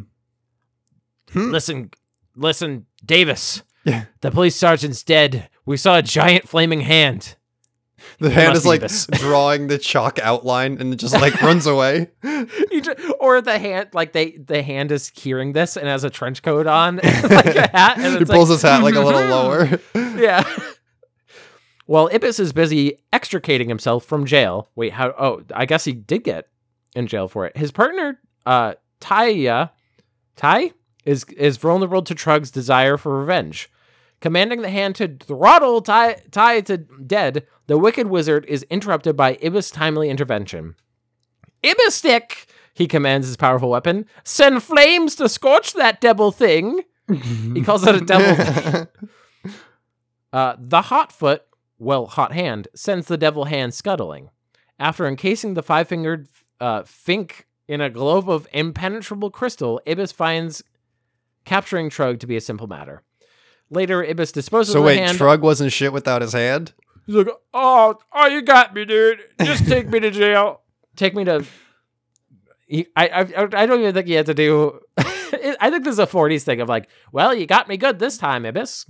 Hmm. 1.31 1.51
Listen, 1.51 1.91
listen, 2.35 2.85
Davis. 3.05 3.61
Yeah. 3.85 4.05
The 4.21 4.31
police 4.31 4.55
sergeant's 4.55 5.03
dead. 5.03 5.49
We 5.65 5.77
saw 5.77 5.97
a 5.97 6.01
giant 6.01 6.47
flaming 6.47 6.81
hand. 6.81 7.35
The 8.19 8.29
hand 8.29 8.55
is 8.55 8.65
like 8.65 8.81
drawing 9.13 9.67
the 9.67 9.77
chalk 9.77 10.19
outline 10.19 10.77
and 10.79 10.93
it 10.93 10.97
just 10.97 11.13
like 11.13 11.41
runs 11.41 11.65
away. 11.65 12.09
You 12.23 12.81
ju- 12.81 13.15
or 13.19 13.41
the 13.41 13.57
hand, 13.59 13.89
like 13.93 14.13
they, 14.13 14.31
the 14.31 14.61
hand 14.63 14.91
is 14.91 15.09
hearing 15.09 15.53
this 15.53 15.77
and 15.77 15.87
has 15.87 16.03
a 16.03 16.09
trench 16.09 16.41
coat 16.43 16.67
on, 16.67 16.97
like 16.97 17.55
a 17.55 17.67
hat, 17.67 17.97
and 17.99 18.19
He 18.19 18.25
pulls 18.25 18.49
like, 18.49 18.55
his 18.55 18.61
hat 18.63 18.83
like 18.83 18.95
a 18.95 18.99
little 19.01 19.21
lower. 19.27 19.79
yeah. 20.19 20.43
While 21.85 22.09
Ibis 22.13 22.39
is 22.39 22.53
busy 22.53 22.97
extricating 23.11 23.67
himself 23.67 24.05
from 24.05 24.25
jail. 24.25 24.69
Wait, 24.75 24.93
how? 24.93 25.13
Oh, 25.19 25.43
I 25.53 25.65
guess 25.65 25.83
he 25.85 25.91
did 25.93 26.23
get 26.23 26.47
in 26.95 27.07
jail 27.07 27.27
for 27.27 27.45
it. 27.45 27.57
His 27.57 27.71
partner, 27.71 28.19
uh, 28.45 28.75
Taia, 29.01 29.71
Tai, 30.37 30.71
is 31.05 31.25
is 31.37 31.57
vulnerable 31.57 32.01
to 32.03 32.15
Trug's 32.15 32.51
desire 32.51 32.95
for 32.97 33.19
revenge. 33.19 33.69
Commanding 34.23 34.61
the 34.61 34.69
hand 34.69 34.95
to 34.95 35.17
throttle 35.21 35.81
Tai, 35.81 36.13
tai 36.31 36.61
to 36.61 36.77
dead, 36.77 37.45
the 37.67 37.77
wicked 37.77 38.07
wizard 38.07 38.45
is 38.45 38.63
interrupted 38.69 39.17
by 39.17 39.37
Ibis' 39.43 39.69
timely 39.69 40.09
intervention. 40.09 40.75
Ibistick, 41.61 42.45
he 42.73 42.87
commands 42.87 43.27
his 43.27 43.35
powerful 43.35 43.69
weapon. 43.69 44.05
Send 44.23 44.63
flames 44.63 45.17
to 45.17 45.27
scorch 45.27 45.73
that 45.73 45.99
devil 45.99 46.31
thing. 46.31 46.83
He 47.09 47.63
calls 47.63 47.85
it 47.85 47.95
a 47.95 47.99
devil 47.99 48.87
Uh, 50.31 50.55
the 50.57 50.83
hot 50.83 51.11
foot, 51.11 51.43
well, 51.77 52.07
hot 52.07 52.31
hand, 52.31 52.69
sends 52.73 53.07
the 53.07 53.17
devil 53.17 53.43
hand 53.43 53.73
scuttling. 53.73 54.29
After 54.79 55.05
encasing 55.05 55.53
the 55.53 55.61
five 55.61 55.89
fingered 55.89 56.29
uh, 56.61 56.83
Fink 56.83 57.45
in 57.67 57.81
a 57.81 57.89
globe 57.89 58.29
of 58.29 58.47
impenetrable 58.53 59.31
crystal, 59.31 59.81
Ibis 59.85 60.13
finds 60.13 60.63
capturing 61.43 61.89
Trug 61.89 62.21
to 62.21 62.25
be 62.25 62.37
a 62.37 62.41
simple 62.41 62.67
matter. 62.67 63.03
Later, 63.69 64.05
Ibis 64.05 64.31
disposes 64.31 64.73
so 64.73 64.79
of 64.79 64.85
wait, 64.85 64.95
the 64.95 65.05
hand. 65.05 65.17
So, 65.17 65.25
wait, 65.25 65.37
Trug 65.37 65.41
wasn't 65.41 65.71
shit 65.71 65.93
without 65.93 66.21
his 66.21 66.33
hand? 66.33 66.73
He's 67.05 67.15
like, 67.15 67.27
oh, 67.53 67.97
oh, 68.11 68.27
you 68.27 68.41
got 68.41 68.73
me, 68.73 68.85
dude. 68.85 69.19
Just 69.41 69.67
take 69.67 69.89
me 69.89 69.99
to 69.99 70.11
jail. 70.11 70.61
Take 70.95 71.15
me 71.15 71.23
to. 71.25 71.45
He, 72.67 72.87
I, 72.95 73.07
I, 73.07 73.21
I 73.21 73.65
don't 73.65 73.81
even 73.81 73.93
think 73.93 74.07
he 74.07 74.13
had 74.13 74.27
to 74.27 74.33
do. 74.33 74.79
I 74.97 75.69
think 75.69 75.83
this 75.83 75.93
is 75.93 75.99
a 75.99 76.07
40s 76.07 76.43
thing 76.43 76.61
of 76.61 76.69
like, 76.69 76.87
well, 77.11 77.33
you 77.33 77.45
got 77.45 77.67
me 77.67 77.77
good 77.77 77.99
this 77.99 78.17
time, 78.17 78.45
Ibis. 78.45 78.85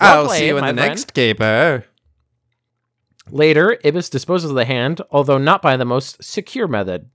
Well 0.00 0.24
I'll 0.24 0.28
see 0.28 0.46
you 0.46 0.58
in 0.58 0.64
the 0.64 0.74
friend." 0.74 0.76
next 0.76 1.14
caper. 1.14 1.84
Later, 3.30 3.78
Ibis 3.84 4.10
disposes 4.10 4.50
of 4.50 4.56
the 4.56 4.64
hand, 4.64 5.00
although 5.10 5.38
not 5.38 5.62
by 5.62 5.76
the 5.76 5.84
most 5.84 6.22
secure 6.22 6.68
method. 6.68 7.10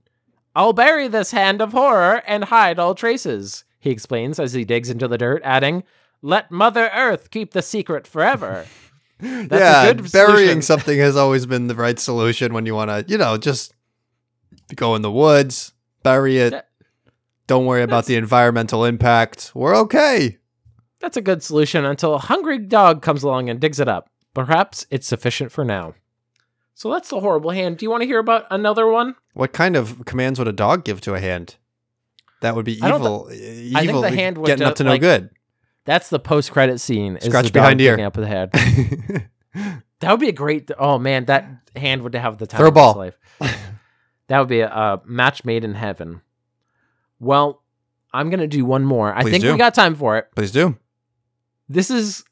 I'll 0.54 0.74
bury 0.74 1.08
this 1.08 1.30
hand 1.30 1.62
of 1.62 1.72
horror 1.72 2.22
and 2.26 2.44
hide 2.44 2.78
all 2.78 2.94
traces, 2.94 3.64
he 3.80 3.90
explains 3.90 4.38
as 4.38 4.52
he 4.52 4.64
digs 4.64 4.90
into 4.90 5.08
the 5.08 5.16
dirt, 5.16 5.40
adding, 5.44 5.84
Let 6.22 6.50
Mother 6.50 6.88
Earth 6.94 7.30
keep 7.30 7.52
the 7.52 7.62
secret 7.62 8.06
forever. 8.06 8.66
That's 9.20 9.52
yeah, 9.52 9.82
a 9.84 9.94
good 9.94 10.10
burying 10.12 10.36
solution. 10.36 10.62
something 10.62 10.98
has 10.98 11.16
always 11.16 11.46
been 11.46 11.66
the 11.68 11.74
right 11.74 11.98
solution 11.98 12.52
when 12.54 12.66
you 12.66 12.74
want 12.74 12.90
to, 12.90 13.04
you 13.10 13.18
know, 13.18 13.36
just 13.36 13.72
go 14.74 14.94
in 14.96 15.02
the 15.02 15.10
woods, 15.12 15.72
bury 16.02 16.38
it. 16.38 16.50
That- 16.50 16.68
Don't 17.46 17.66
worry 17.66 17.82
about 17.82 18.06
the 18.06 18.16
environmental 18.16 18.84
impact. 18.84 19.52
We're 19.54 19.76
okay. 19.76 20.38
That's 21.00 21.16
a 21.16 21.20
good 21.20 21.42
solution 21.42 21.84
until 21.84 22.14
a 22.14 22.18
hungry 22.18 22.58
dog 22.58 23.02
comes 23.02 23.22
along 23.22 23.48
and 23.50 23.60
digs 23.60 23.78
it 23.80 23.88
up. 23.88 24.08
Perhaps 24.34 24.86
it's 24.90 25.06
sufficient 25.06 25.52
for 25.52 25.64
now. 25.64 25.94
So 26.74 26.90
that's 26.90 27.10
the 27.10 27.20
horrible 27.20 27.50
hand. 27.50 27.76
Do 27.78 27.84
you 27.84 27.90
want 27.90 28.02
to 28.02 28.06
hear 28.06 28.18
about 28.18 28.46
another 28.50 28.86
one? 28.88 29.14
What 29.34 29.52
kind 29.52 29.76
of 29.76 30.04
commands 30.04 30.38
would 30.38 30.48
a 30.48 30.52
dog 30.52 30.84
give 30.84 31.00
to 31.02 31.14
a 31.14 31.20
hand? 31.20 31.56
That 32.40 32.56
would 32.56 32.64
be 32.64 32.80
I 32.82 32.88
don't 32.88 33.00
evil. 33.02 33.26
I 33.30 33.34
think 33.34 33.88
evil. 33.90 34.00
the 34.02 34.10
hand 34.10 34.38
would 34.38 34.46
getting 34.46 34.64
do- 34.64 34.70
up 34.70 34.76
to 34.76 34.84
no 34.84 34.90
like- 34.92 35.00
good. 35.00 35.30
That's 35.84 36.08
the 36.10 36.18
post-credit 36.18 36.80
scene. 36.80 37.16
Is 37.16 37.24
Scratch 37.24 37.52
behind 37.52 37.80
ear. 37.80 37.98
up 38.00 38.14
the 38.14 38.26
head. 38.26 39.28
That 40.02 40.10
would 40.10 40.20
be 40.20 40.28
a 40.28 40.32
great. 40.32 40.68
Oh 40.78 40.98
man, 40.98 41.26
that 41.26 41.46
hand 41.76 42.02
would 42.02 42.14
have 42.16 42.36
the 42.38 42.46
time 42.48 42.58
Throw 42.58 42.68
of 42.68 42.74
his 42.74 42.80
ball. 42.82 42.94
life. 42.96 43.16
that 44.26 44.38
would 44.40 44.48
be 44.48 44.58
a, 44.58 44.68
a 44.68 45.00
match 45.06 45.44
made 45.44 45.62
in 45.62 45.74
heaven. 45.74 46.22
Well, 47.20 47.62
I'm 48.12 48.28
gonna 48.28 48.48
do 48.48 48.64
one 48.64 48.82
more. 48.84 49.14
I 49.14 49.22
think 49.22 49.42
do. 49.42 49.52
we 49.52 49.58
got 49.58 49.74
time 49.74 49.94
for 49.94 50.18
it. 50.18 50.26
Please 50.34 50.50
do. 50.50 50.76
This 51.68 51.88
is. 51.88 52.24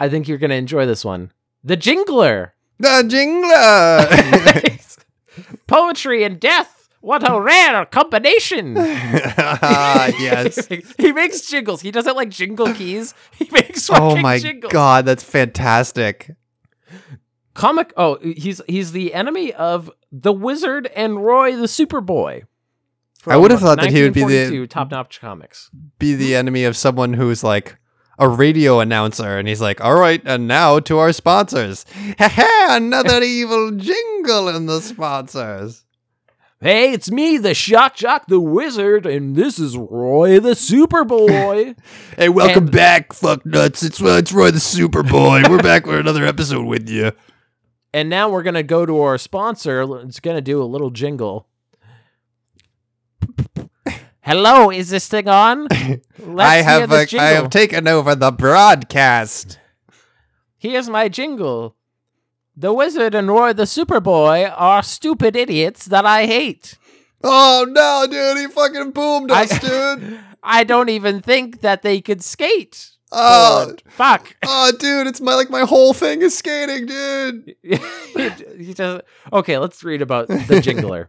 I 0.00 0.08
think 0.08 0.26
you're 0.26 0.38
gonna 0.38 0.54
enjoy 0.54 0.86
this 0.86 1.04
one. 1.04 1.30
The 1.62 1.76
Jingler. 1.76 2.50
The 2.80 3.04
jingler. 3.06 4.80
Poetry 5.68 6.24
and 6.24 6.40
death. 6.40 6.83
What 7.04 7.28
a 7.28 7.38
rare 7.38 7.84
combination. 7.84 8.76
ah, 8.78 10.06
yes. 10.18 10.66
he 10.98 11.12
makes 11.12 11.42
jingles. 11.42 11.82
He 11.82 11.90
doesn't 11.90 12.16
like 12.16 12.30
jingle 12.30 12.72
keys. 12.72 13.12
He 13.38 13.46
makes 13.52 13.90
Oh 13.90 14.16
my 14.16 14.38
jingles. 14.38 14.72
god, 14.72 15.04
that's 15.04 15.22
fantastic. 15.22 16.30
Comic. 17.52 17.92
Oh, 17.98 18.18
he's 18.22 18.62
he's 18.66 18.92
the 18.92 19.12
enemy 19.12 19.52
of 19.52 19.90
the 20.10 20.32
Wizard 20.32 20.86
and 20.96 21.22
Roy 21.24 21.54
the 21.54 21.66
Superboy. 21.66 22.44
I 23.26 23.36
would 23.36 23.50
have 23.50 23.60
thought 23.60 23.80
that 23.80 23.90
he 23.92 24.02
would 24.02 24.14
be 24.14 24.24
the- 24.24 24.66
top 24.66 24.90
notch 24.90 25.20
comics. 25.20 25.70
Be 25.98 26.14
the 26.14 26.34
enemy 26.34 26.64
of 26.64 26.74
someone 26.76 27.12
who's 27.12 27.44
like 27.44 27.76
a 28.18 28.28
radio 28.28 28.80
announcer 28.80 29.38
and 29.38 29.46
he's 29.46 29.60
like, 29.60 29.80
"All 29.82 29.94
right, 30.00 30.22
and 30.24 30.48
now 30.48 30.80
to 30.80 30.98
our 30.98 31.12
sponsors." 31.12 31.84
Another 32.18 33.22
evil 33.22 33.72
jingle 33.72 34.48
in 34.48 34.66
the 34.66 34.80
sponsors. 34.80 35.84
Hey, 36.64 36.92
it's 36.94 37.10
me, 37.10 37.36
the 37.36 37.52
Shock 37.52 37.94
Jock 37.94 38.26
the 38.26 38.40
Wizard, 38.40 39.04
and 39.04 39.36
this 39.36 39.58
is 39.58 39.76
Roy 39.76 40.40
the 40.40 40.52
Superboy. 40.52 41.76
Hey, 42.16 42.30
welcome 42.30 42.64
And- 42.64 42.72
back, 42.72 43.12
fuck 43.12 43.44
nuts. 43.44 43.82
It's 43.82 44.00
uh, 44.00 44.16
it's 44.18 44.32
Roy 44.32 44.50
the 44.50 44.58
Superboy. 44.60 45.46
We're 45.50 45.62
back 45.62 45.84
for 45.84 45.98
another 45.98 46.24
episode 46.24 46.64
with 46.64 46.88
you. 46.88 47.12
and 47.92 48.08
now 48.08 48.30
we're 48.30 48.42
gonna 48.42 48.62
go 48.62 48.86
to 48.86 48.98
our 49.02 49.18
sponsor. 49.18 49.82
It's 50.06 50.20
gonna 50.20 50.40
do 50.40 50.62
a 50.62 50.64
little 50.64 50.88
jingle. 50.90 51.46
Hello, 54.22 54.70
is 54.70 54.88
this 54.88 55.06
thing 55.06 55.28
on? 55.28 55.66
Let's 56.18 56.50
I 56.50 56.54
have 56.62 56.90
I 56.90 57.26
have 57.32 57.50
taken 57.50 57.86
over 57.88 58.14
the 58.14 58.32
broadcast. 58.32 59.58
Here's 60.56 60.88
my 60.88 61.10
jingle. 61.10 61.76
The 62.56 62.72
Wizard 62.72 63.14
and 63.14 63.28
Roy 63.28 63.52
the 63.52 63.64
Superboy 63.64 64.52
are 64.56 64.82
stupid 64.82 65.34
idiots 65.34 65.86
that 65.86 66.06
I 66.06 66.26
hate. 66.26 66.78
Oh 67.22 67.66
no, 67.68 68.06
dude, 68.08 68.38
he 68.38 68.46
fucking 68.48 68.92
boomed 68.92 69.30
I- 69.30 69.42
us, 69.44 69.58
dude. 69.60 70.20
I 70.42 70.62
don't 70.62 70.90
even 70.90 71.20
think 71.20 71.62
that 71.62 71.82
they 71.82 72.00
could 72.00 72.22
skate. 72.22 72.90
Oh, 73.10 73.74
fuck. 73.88 74.36
oh, 74.44 74.72
dude, 74.78 75.06
it's 75.06 75.20
my 75.20 75.34
like 75.34 75.48
my 75.48 75.62
whole 75.62 75.94
thing 75.94 76.20
is 76.22 76.36
skating, 76.36 76.86
dude. 76.86 77.56
He 78.56 78.74
okay, 79.32 79.58
let's 79.58 79.82
read 79.82 80.02
about 80.02 80.28
the 80.28 80.60
Jingler. 80.62 81.08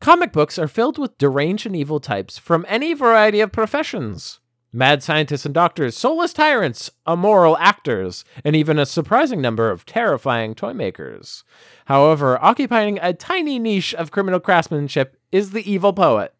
Comic 0.00 0.32
books 0.32 0.58
are 0.58 0.68
filled 0.68 0.98
with 0.98 1.16
deranged 1.16 1.64
and 1.64 1.76
evil 1.76 2.00
types 2.00 2.36
from 2.36 2.66
any 2.68 2.92
variety 2.92 3.40
of 3.40 3.52
professions. 3.52 4.40
Mad 4.74 5.02
scientists 5.02 5.44
and 5.44 5.54
doctors, 5.54 5.96
soulless 5.96 6.32
tyrants, 6.32 6.90
immoral 7.06 7.58
actors, 7.58 8.24
and 8.42 8.56
even 8.56 8.78
a 8.78 8.86
surprising 8.86 9.42
number 9.42 9.70
of 9.70 9.84
terrifying 9.84 10.54
toy 10.54 10.72
makers. 10.72 11.44
However, 11.86 12.42
occupying 12.42 12.98
a 13.02 13.12
tiny 13.12 13.58
niche 13.58 13.94
of 13.94 14.10
criminal 14.10 14.40
craftsmanship 14.40 15.18
is 15.30 15.50
the 15.50 15.70
evil 15.70 15.92
poet. 15.92 16.34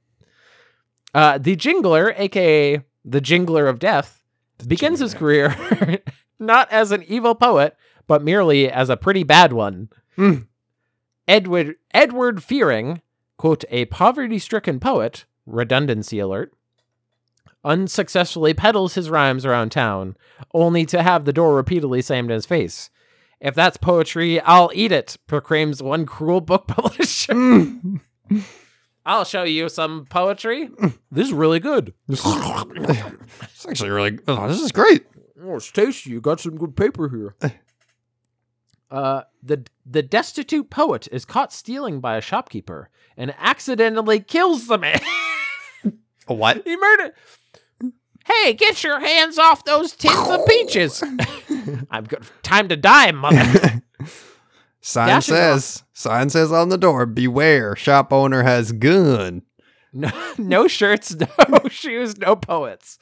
Uh, 1.12 1.36
the 1.36 1.56
Jingler, 1.56 2.14
aka 2.18 2.80
the 3.04 3.20
Jingler 3.20 3.68
of 3.68 3.78
Death, 3.78 4.22
begins 4.66 5.00
his 5.00 5.12
career 5.12 5.54
not 6.38 6.70
as 6.72 6.90
an 6.90 7.02
evil 7.06 7.34
poet, 7.34 7.76
but 8.06 8.22
merely 8.22 8.70
as 8.70 8.88
a 8.88 8.96
pretty 8.96 9.24
bad 9.24 9.52
one. 9.52 9.90
Hmm. 10.16 10.34
Edward 11.28 11.76
Edward 11.92 12.42
Fearing, 12.42 13.02
quote, 13.36 13.64
a 13.68 13.84
poverty-stricken 13.86 14.80
poet, 14.80 15.26
redundancy 15.44 16.18
alert, 16.18 16.52
unsuccessfully 17.64 18.54
peddles 18.54 18.94
his 18.94 19.10
rhymes 19.10 19.44
around 19.44 19.70
town, 19.70 20.16
only 20.54 20.84
to 20.86 21.02
have 21.02 21.24
the 21.24 21.32
door 21.32 21.54
repeatedly 21.54 22.02
slammed 22.02 22.30
in 22.30 22.34
his 22.34 22.46
face. 22.46 22.90
If 23.40 23.54
that's 23.54 23.76
poetry, 23.76 24.40
I'll 24.40 24.70
eat 24.74 24.92
it, 24.92 25.16
proclaims 25.26 25.82
one 25.82 26.06
cruel 26.06 26.40
book 26.40 26.66
publisher. 26.68 27.34
Hmm. 27.34 27.96
I'll 29.04 29.24
show 29.24 29.42
you 29.42 29.68
some 29.68 30.06
poetry. 30.08 30.70
This 31.10 31.26
is 31.26 31.32
really 31.34 31.60
good. 31.60 31.92
It's 32.08 33.66
actually 33.68 33.90
really. 33.90 34.18
Oh, 34.26 34.48
this 34.48 34.62
is 34.62 34.72
great. 34.72 35.04
Oh, 35.42 35.56
it's 35.56 35.70
tasty. 35.70 36.08
You 36.10 36.22
got 36.22 36.40
some 36.40 36.56
good 36.56 36.74
paper 36.74 37.10
here. 37.10 37.52
Uh, 38.90 39.22
the 39.42 39.66
the 39.84 40.02
destitute 40.02 40.70
poet 40.70 41.08
is 41.12 41.26
caught 41.26 41.52
stealing 41.52 42.00
by 42.00 42.16
a 42.16 42.22
shopkeeper 42.22 42.88
and 43.16 43.34
accidentally 43.38 44.20
kills 44.20 44.68
the 44.68 44.78
man. 44.78 45.00
a 46.28 46.34
What? 46.34 46.62
he 46.64 46.76
murdered. 46.76 47.12
Hey, 48.26 48.54
get 48.54 48.84
your 48.84 49.00
hands 49.00 49.38
off 49.38 49.64
those 49.64 49.92
tins 49.92 50.28
of 50.28 50.46
peaches! 50.46 51.02
I'm 51.90 52.04
good. 52.04 52.24
Time 52.42 52.68
to 52.68 52.76
die, 52.76 53.12
mother. 53.12 53.82
Sign 54.80 55.22
says. 55.22 55.84
Sign 55.92 56.28
says 56.28 56.50
on 56.50 56.68
the 56.68 56.78
door. 56.78 57.06
Beware. 57.06 57.76
Shop 57.76 58.12
owner 58.12 58.42
has 58.42 58.72
gun. 58.72 59.42
No, 59.92 60.10
no 60.38 60.68
shirts, 60.68 61.14
no 61.48 61.60
shoes, 61.68 62.18
no 62.18 62.34
poets. 62.34 62.98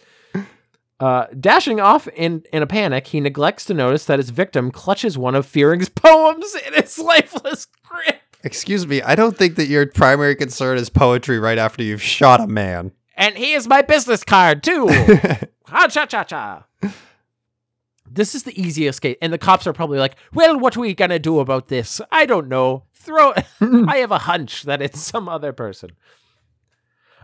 Uh, 0.99 1.27
dashing 1.39 1.81
off 1.81 2.09
in, 2.09 2.43
in 2.53 2.63
a 2.63 2.67
panic, 2.67 3.07
he 3.07 3.21
neglects 3.21 3.65
to 3.65 3.75
notice 3.75 4.05
that 4.05 4.19
his 4.19 4.29
victim 4.29 4.71
clutches 4.71 5.17
one 5.17 5.35
of 5.35 5.47
Fearing's 5.47 5.89
poems 5.89 6.55
in 6.67 6.75
his 6.75 6.99
lifeless 6.99 7.67
grip. 7.85 8.21
Excuse 8.43 8.87
me. 8.87 9.01
I 9.01 9.15
don't 9.15 9.37
think 9.37 9.57
that 9.57 9.67
your 9.67 9.87
primary 9.87 10.35
concern 10.35 10.77
is 10.77 10.91
poetry 10.91 11.39
right 11.39 11.59
after 11.59 11.83
you've 11.83 12.03
shot 12.03 12.41
a 12.41 12.47
man. 12.47 12.93
And 13.21 13.37
here's 13.37 13.69
my 13.69 13.83
business 13.83 14.25
card, 14.25 14.63
too. 14.63 14.89
ha 15.67 15.89
cha 15.89 16.07
cha 16.07 16.25
cha. 16.25 16.65
This 18.11 18.35
is 18.35 18.45
the 18.45 18.59
easiest 18.59 19.03
case. 19.03 19.19
And 19.21 19.31
the 19.31 19.37
cops 19.37 19.67
are 19.67 19.75
probably 19.75 19.99
like, 19.99 20.17
well, 20.33 20.59
what 20.59 20.75
are 20.75 20.81
we 20.81 20.95
going 20.95 21.11
to 21.11 21.19
do 21.19 21.39
about 21.39 21.69
this? 21.69 22.01
I 22.11 22.25
don't 22.25 22.49
know. 22.49 22.85
Throw. 22.95 23.35
I 23.61 23.99
have 23.99 24.11
a 24.11 24.21
hunch 24.21 24.63
that 24.63 24.81
it's 24.81 24.99
some 24.99 25.29
other 25.29 25.53
person. 25.53 25.91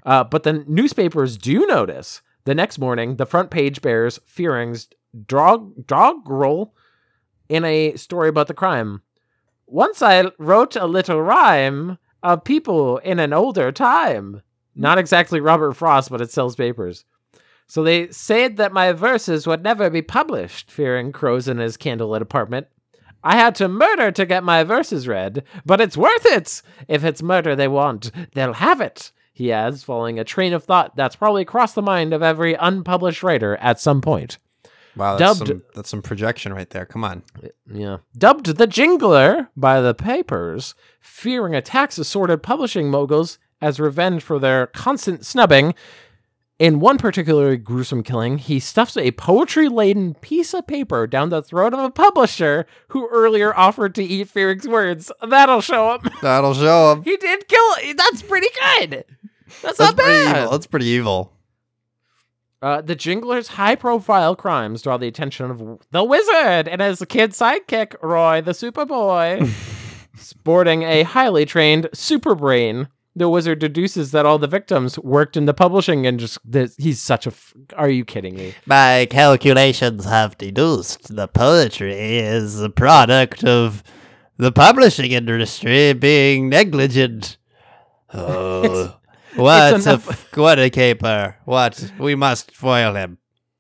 Uh, 0.04 0.22
but 0.22 0.42
the 0.42 0.64
newspapers 0.68 1.38
do 1.38 1.66
notice. 1.66 2.20
The 2.44 2.54
next 2.54 2.78
morning, 2.78 3.16
the 3.16 3.26
front 3.26 3.50
page 3.50 3.80
bears 3.80 4.20
Fearing's 4.26 4.88
dog 5.26 5.86
doggerel 5.86 6.74
in 7.48 7.64
a 7.64 7.96
story 7.96 8.28
about 8.28 8.48
the 8.48 8.54
crime. 8.54 9.00
Once 9.66 10.02
I 10.02 10.30
wrote 10.38 10.76
a 10.76 10.86
little 10.86 11.22
rhyme 11.22 11.96
of 12.22 12.44
people 12.44 12.98
in 12.98 13.18
an 13.18 13.32
older 13.32 13.72
time. 13.72 14.42
Not 14.76 14.98
exactly 14.98 15.40
Robert 15.40 15.72
Frost, 15.72 16.10
but 16.10 16.20
it 16.20 16.30
sells 16.30 16.54
papers. 16.54 17.04
So 17.66 17.82
they 17.82 18.08
said 18.10 18.58
that 18.58 18.72
my 18.72 18.92
verses 18.92 19.46
would 19.46 19.62
never 19.64 19.90
be 19.90 20.02
published, 20.02 20.70
Fearing 20.70 21.10
crows 21.10 21.48
in 21.48 21.58
his 21.58 21.76
candlelit 21.76 22.20
apartment. 22.20 22.68
I 23.24 23.34
had 23.34 23.56
to 23.56 23.66
murder 23.68 24.12
to 24.12 24.26
get 24.26 24.44
my 24.44 24.62
verses 24.62 25.08
read, 25.08 25.42
but 25.64 25.80
it's 25.80 25.96
worth 25.96 26.26
it! 26.26 26.62
If 26.86 27.02
it's 27.02 27.22
murder 27.22 27.56
they 27.56 27.66
want, 27.66 28.12
they'll 28.34 28.52
have 28.52 28.80
it, 28.80 29.10
he 29.32 29.50
adds, 29.50 29.82
following 29.82 30.18
a 30.20 30.24
train 30.24 30.52
of 30.52 30.62
thought 30.62 30.94
that's 30.94 31.16
probably 31.16 31.44
crossed 31.44 31.74
the 31.74 31.82
mind 31.82 32.12
of 32.12 32.22
every 32.22 32.54
unpublished 32.54 33.24
writer 33.24 33.56
at 33.56 33.80
some 33.80 34.00
point. 34.00 34.38
Wow, 34.94 35.16
that's 35.16 35.38
Dubbed- 35.38 35.48
some, 35.48 35.62
that's 35.74 35.90
some 35.90 36.02
projection 36.02 36.54
right 36.54 36.70
there. 36.70 36.86
Come 36.86 37.02
on. 37.04 37.22
Yeah. 37.70 37.98
Dubbed 38.16 38.56
the 38.56 38.66
Jingler 38.68 39.48
by 39.56 39.80
the 39.80 39.92
papers, 39.92 40.74
Fearing 41.00 41.54
attacks 41.54 41.98
assorted 41.98 42.42
publishing 42.42 42.90
moguls 42.90 43.38
as 43.60 43.80
revenge 43.80 44.22
for 44.22 44.38
their 44.38 44.66
constant 44.68 45.24
snubbing. 45.24 45.74
In 46.58 46.80
one 46.80 46.96
particularly 46.96 47.58
gruesome 47.58 48.02
killing, 48.02 48.38
he 48.38 48.58
stuffs 48.60 48.96
a 48.96 49.10
poetry 49.12 49.68
laden 49.68 50.14
piece 50.14 50.54
of 50.54 50.66
paper 50.66 51.06
down 51.06 51.28
the 51.28 51.42
throat 51.42 51.74
of 51.74 51.80
a 51.80 51.90
publisher 51.90 52.66
who 52.88 53.06
earlier 53.08 53.54
offered 53.54 53.94
to 53.96 54.02
eat 54.02 54.28
Fearing's 54.30 54.66
words. 54.66 55.12
That'll 55.28 55.60
show 55.60 55.94
him. 55.94 56.10
That'll 56.22 56.54
show 56.54 56.92
him. 56.92 57.02
He 57.02 57.16
did 57.18 57.46
kill 57.46 57.94
That's 57.94 58.22
pretty 58.22 58.48
good. 58.78 59.04
That's, 59.62 59.76
That's 59.76 59.78
not 59.78 59.96
bad. 59.96 60.36
evil. 60.38 60.50
That's 60.50 60.66
pretty 60.66 60.86
evil. 60.86 61.32
Uh, 62.62 62.80
the 62.80 62.96
Jingler's 62.96 63.48
high 63.48 63.74
profile 63.76 64.34
crimes 64.34 64.80
draw 64.80 64.96
the 64.96 65.06
attention 65.06 65.50
of 65.50 65.78
the 65.90 66.02
wizard 66.02 66.68
and 66.68 66.80
his 66.80 67.04
kid 67.06 67.32
sidekick, 67.32 67.94
Roy 68.02 68.40
the 68.40 68.52
Superboy. 68.52 69.46
Sporting 70.16 70.82
a 70.82 71.02
highly 71.02 71.44
trained 71.44 71.90
super 71.92 72.34
brain, 72.34 72.88
the 73.16 73.28
wizard 73.28 73.58
deduces 73.58 74.12
that 74.12 74.26
all 74.26 74.38
the 74.38 74.46
victims 74.46 74.98
worked 74.98 75.36
in 75.36 75.46
the 75.46 75.54
publishing 75.54 76.04
industry. 76.04 76.42
This- 76.44 76.76
He's 76.76 77.00
such 77.02 77.26
a. 77.26 77.30
F- 77.30 77.54
Are 77.76 77.88
you 77.88 78.04
kidding 78.04 78.36
me? 78.36 78.54
My 78.66 79.06
calculations 79.10 80.04
have 80.04 80.36
deduced 80.38 81.16
the 81.16 81.26
poetry 81.26 82.18
is 82.18 82.60
a 82.60 82.68
product 82.70 83.42
of 83.42 83.82
the 84.36 84.52
publishing 84.52 85.12
industry 85.12 85.92
being 85.94 86.48
negligent. 86.50 87.38
Oh, 88.14 88.96
what 89.34 89.74
it's 89.74 89.86
a 89.86 89.90
enough- 89.94 90.36
what 90.36 90.58
a 90.60 90.70
caper! 90.70 91.36
What 91.44 91.92
we 91.98 92.14
must 92.14 92.54
foil 92.54 92.94
him. 92.94 93.18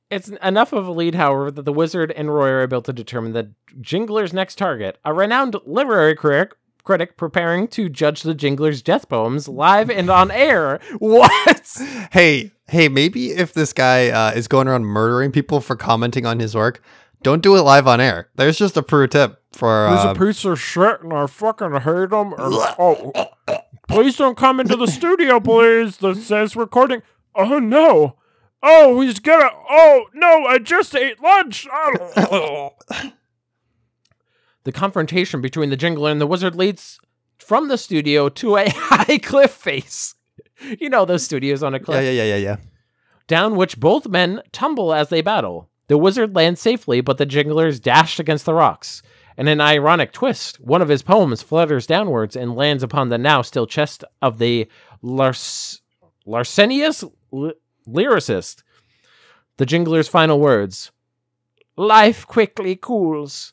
It's 0.08 0.28
enough 0.28 0.72
of 0.72 0.86
a 0.86 0.92
lead, 0.92 1.16
however, 1.16 1.50
that 1.50 1.64
the 1.64 1.72
wizard 1.72 2.12
and 2.12 2.32
Roy 2.32 2.48
are 2.50 2.62
able 2.62 2.80
to 2.82 2.92
determine 2.92 3.32
that 3.32 3.48
Jingler's 3.80 4.32
next 4.32 4.56
target, 4.56 4.98
a 5.04 5.12
renowned 5.12 5.56
literary 5.66 6.14
critic, 6.14 6.52
critic 6.86 7.16
preparing 7.16 7.66
to 7.68 7.88
judge 7.88 8.22
the 8.22 8.34
Jingler's 8.34 8.80
death 8.80 9.08
poems 9.08 9.48
live 9.48 9.90
and 9.90 10.08
on 10.08 10.30
air. 10.30 10.80
What? 10.98 11.76
Hey, 12.12 12.52
hey, 12.68 12.88
maybe 12.88 13.32
if 13.32 13.52
this 13.52 13.72
guy 13.72 14.08
uh, 14.08 14.30
is 14.32 14.46
going 14.48 14.68
around 14.68 14.84
murdering 14.86 15.32
people 15.32 15.60
for 15.60 15.74
commenting 15.76 16.24
on 16.24 16.38
his 16.40 16.54
work, 16.54 16.80
don't 17.22 17.42
do 17.42 17.56
it 17.56 17.62
live 17.62 17.86
on 17.88 18.00
air. 18.00 18.28
There's 18.36 18.56
just 18.56 18.76
a 18.76 18.82
pro 18.82 19.06
tip 19.08 19.42
for. 19.52 19.88
He's 19.90 20.04
Uh, 20.04 20.14
a 20.16 20.18
piece 20.18 20.44
of 20.44 20.60
shit, 20.60 21.02
and 21.02 21.12
I 21.12 21.26
fucking 21.26 21.72
hate 21.80 22.12
him. 22.12 22.32
And, 22.32 22.54
oh, 22.78 23.12
please 23.88 24.16
don't 24.16 24.36
come 24.36 24.60
into 24.60 24.76
the 24.76 24.86
studio, 24.86 25.40
please. 25.40 25.96
That 25.98 26.16
says 26.16 26.54
recording. 26.56 27.02
Oh 27.34 27.58
no! 27.58 28.16
Oh, 28.62 29.00
he's 29.00 29.18
gonna. 29.18 29.50
Oh 29.68 30.06
no! 30.14 30.44
I 30.46 30.58
just 30.58 30.94
ate 30.94 31.20
lunch. 31.20 31.66
Oh. 31.72 32.70
the 34.66 34.72
confrontation 34.72 35.40
between 35.40 35.70
the 35.70 35.76
Jingler 35.76 36.10
and 36.10 36.20
the 36.20 36.26
Wizard 36.26 36.56
leads 36.56 36.98
from 37.38 37.68
the 37.68 37.78
studio 37.78 38.28
to 38.28 38.56
a 38.56 38.68
high 38.74 39.18
cliff 39.18 39.52
face. 39.52 40.16
You 40.60 40.90
know 40.90 41.04
those 41.04 41.22
studios 41.22 41.62
on 41.62 41.72
a 41.72 41.78
cliff 41.78 42.02
yeah, 42.02 42.10
yeah, 42.10 42.24
yeah, 42.24 42.34
yeah, 42.34 42.42
yeah. 42.42 42.56
down 43.28 43.54
which 43.54 43.78
both 43.78 44.08
men 44.08 44.42
tumble 44.50 44.92
as 44.92 45.08
they 45.08 45.22
battle. 45.22 45.70
The 45.86 45.96
wizard 45.96 46.34
lands 46.34 46.60
safely, 46.60 47.00
but 47.00 47.16
the 47.16 47.26
jinglers 47.26 47.78
dashed 47.78 48.18
against 48.18 48.44
the 48.44 48.54
rocks. 48.54 49.02
In 49.38 49.46
an 49.46 49.60
ironic 49.60 50.10
twist, 50.10 50.58
one 50.58 50.82
of 50.82 50.88
his 50.88 51.02
poems 51.02 51.42
flutters 51.42 51.86
downwards 51.86 52.34
and 52.34 52.56
lands 52.56 52.82
upon 52.82 53.08
the 53.08 53.18
now 53.18 53.42
still 53.42 53.68
chest 53.68 54.02
of 54.20 54.38
the 54.38 54.66
Lars- 55.00 55.80
Larsenius 56.26 57.04
L- 57.32 57.52
lyricist. 57.86 58.64
The 59.58 59.66
jingler's 59.66 60.08
final 60.08 60.40
words 60.40 60.90
Life 61.76 62.26
quickly 62.26 62.74
cools 62.74 63.52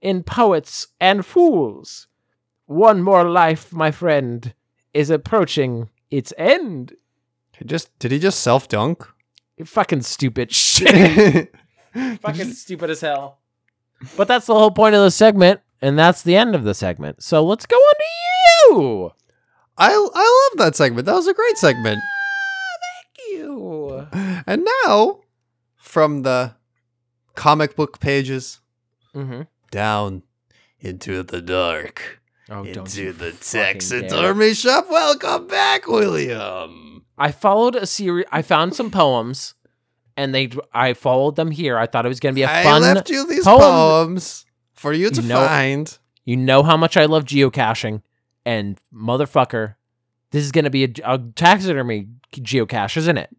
in 0.00 0.22
poets 0.22 0.88
and 1.00 1.24
fools. 1.24 2.06
One 2.66 3.02
more 3.02 3.24
life, 3.28 3.72
my 3.72 3.90
friend, 3.90 4.52
is 4.92 5.10
approaching 5.10 5.88
its 6.10 6.32
end. 6.36 6.94
He 7.56 7.64
just 7.64 7.96
did 7.98 8.12
he 8.12 8.18
just 8.18 8.40
self 8.40 8.68
dunk? 8.68 9.06
You 9.56 9.64
fucking 9.64 10.02
stupid 10.02 10.52
shit. 10.52 11.52
Fucking 12.20 12.52
stupid 12.52 12.90
as 12.90 13.00
hell. 13.00 13.38
But 14.16 14.28
that's 14.28 14.46
the 14.46 14.54
whole 14.54 14.70
point 14.70 14.94
of 14.94 15.02
the 15.02 15.10
segment, 15.10 15.60
and 15.82 15.98
that's 15.98 16.22
the 16.22 16.36
end 16.36 16.54
of 16.54 16.62
the 16.62 16.74
segment. 16.74 17.22
So 17.22 17.44
let's 17.44 17.66
go 17.66 17.76
on 17.76 17.94
to 17.94 18.04
you. 18.76 19.10
I 19.76 19.90
I 19.90 20.50
love 20.52 20.58
that 20.58 20.76
segment. 20.76 21.06
That 21.06 21.14
was 21.14 21.26
a 21.26 21.34
great 21.34 21.58
segment. 21.58 22.00
Thank 22.80 23.40
you. 23.40 24.06
And 24.46 24.68
now, 24.84 25.20
from 25.76 26.22
the 26.22 26.54
comic 27.34 27.74
book 27.74 27.98
pages 27.98 28.60
Mm-hmm. 29.14 29.42
Down 29.70 30.22
into 30.80 31.22
the 31.22 31.40
dark, 31.40 32.20
Oh, 32.50 32.64
into 32.64 33.12
the 33.12 33.32
fucking 33.32 33.60
taxidermy 33.80 34.54
shop. 34.54 34.86
Welcome 34.90 35.46
back, 35.48 35.86
William. 35.86 37.04
I 37.18 37.30
followed 37.32 37.74
a 37.76 37.84
series. 37.86 38.24
I 38.32 38.42
found 38.42 38.74
some 38.74 38.90
poems, 38.90 39.54
and 40.16 40.34
they. 40.34 40.50
I 40.72 40.94
followed 40.94 41.36
them 41.36 41.50
here. 41.50 41.76
I 41.76 41.86
thought 41.86 42.06
it 42.06 42.08
was 42.08 42.20
gonna 42.20 42.34
be 42.34 42.42
a 42.42 42.48
fun. 42.48 42.82
I 42.84 42.92
left 42.94 43.10
you 43.10 43.26
these 43.26 43.44
poem. 43.44 43.60
poems 43.60 44.46
for 44.74 44.92
you 44.92 45.10
to 45.10 45.20
You 45.22 45.28
know- 45.28 45.46
find. 45.46 45.98
You 46.24 46.36
know 46.36 46.62
how 46.62 46.76
much 46.76 46.96
I 46.98 47.06
love 47.06 47.24
geocaching, 47.24 48.02
and 48.44 48.78
motherfucker, 48.94 49.74
this 50.30 50.44
is 50.44 50.52
gonna 50.52 50.68
be 50.70 50.84
a, 50.84 50.88
a 51.04 51.18
taxidermy 51.34 52.08
geocache, 52.34 52.96
isn't 52.98 53.16
it? 53.18 53.30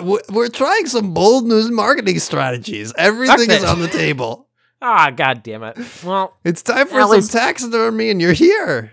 We're 0.00 0.48
trying 0.48 0.86
some 0.86 1.12
bold 1.12 1.46
news 1.46 1.70
marketing 1.70 2.18
strategies. 2.20 2.92
Everything 2.96 3.50
is 3.50 3.64
on 3.64 3.80
the 3.80 3.88
table. 3.88 4.43
Ah, 4.86 5.10
god 5.10 5.42
damn 5.42 5.62
it. 5.62 5.78
Well, 6.04 6.36
It's 6.44 6.60
time 6.62 6.86
for 6.88 7.00
some 7.00 7.10
least- 7.10 7.32
taxidermy, 7.32 8.10
and 8.10 8.20
you're 8.20 8.34
here. 8.34 8.92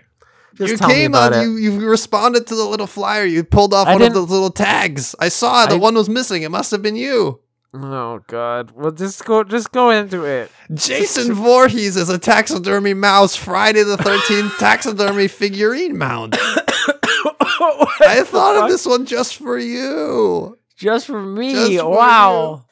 just 0.54 0.72
you 0.72 0.78
came 0.88 1.14
on. 1.14 1.34
it. 1.34 1.42
You 1.42 1.56
you 1.58 1.86
responded 1.86 2.46
to 2.46 2.54
the 2.54 2.64
little 2.64 2.86
flyer. 2.86 3.24
You 3.26 3.44
pulled 3.44 3.74
off 3.74 3.86
I 3.88 3.92
one 3.92 4.02
of 4.02 4.14
those 4.14 4.30
little 4.30 4.50
tags. 4.50 5.14
I 5.20 5.28
saw 5.28 5.66
the 5.66 5.74
I- 5.74 5.78
one 5.78 5.94
was 5.94 6.08
missing. 6.08 6.42
It 6.44 6.50
must 6.50 6.70
have 6.70 6.80
been 6.80 6.96
you. 6.96 7.40
Oh 7.74 8.20
God! 8.26 8.72
Well, 8.74 8.90
just 8.92 9.24
go, 9.24 9.44
just 9.44 9.72
go 9.72 9.90
into 9.90 10.24
it. 10.24 10.50
Jason 10.74 11.32
Voorhees 11.34 11.96
is 11.96 12.08
a 12.10 12.18
taxidermy 12.18 12.92
mouse. 12.94 13.34
Friday 13.36 13.82
the 13.82 13.96
Thirteenth 13.98 14.58
taxidermy 14.58 15.28
figurine 15.28 15.96
mount. 15.98 16.36
I 16.40 18.22
thought 18.26 18.62
of 18.64 18.70
this 18.70 18.84
one 18.86 19.06
just 19.06 19.36
for 19.36 19.58
you. 19.58 20.58
just 20.76 21.06
for 21.06 21.22
me. 21.22 21.52
Just 21.52 21.78
for 21.80 21.88
wow. 21.90 22.64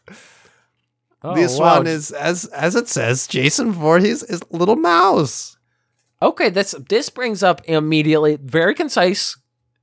Oh, 1.23 1.35
this 1.35 1.59
wow. 1.59 1.79
one 1.79 1.87
is 1.87 2.11
as 2.13 2.47
as 2.47 2.75
it 2.75 2.89
says. 2.89 3.27
Jason 3.27 3.73
Voorhees 3.73 4.23
is 4.23 4.43
little 4.51 4.77
mouse. 4.77 5.57
okay. 6.23 6.51
This 6.51 6.75
this 6.89 7.11
brings 7.11 7.43
up 7.43 7.63
immediately 7.67 8.37
very 8.43 8.75
concise 8.75 9.37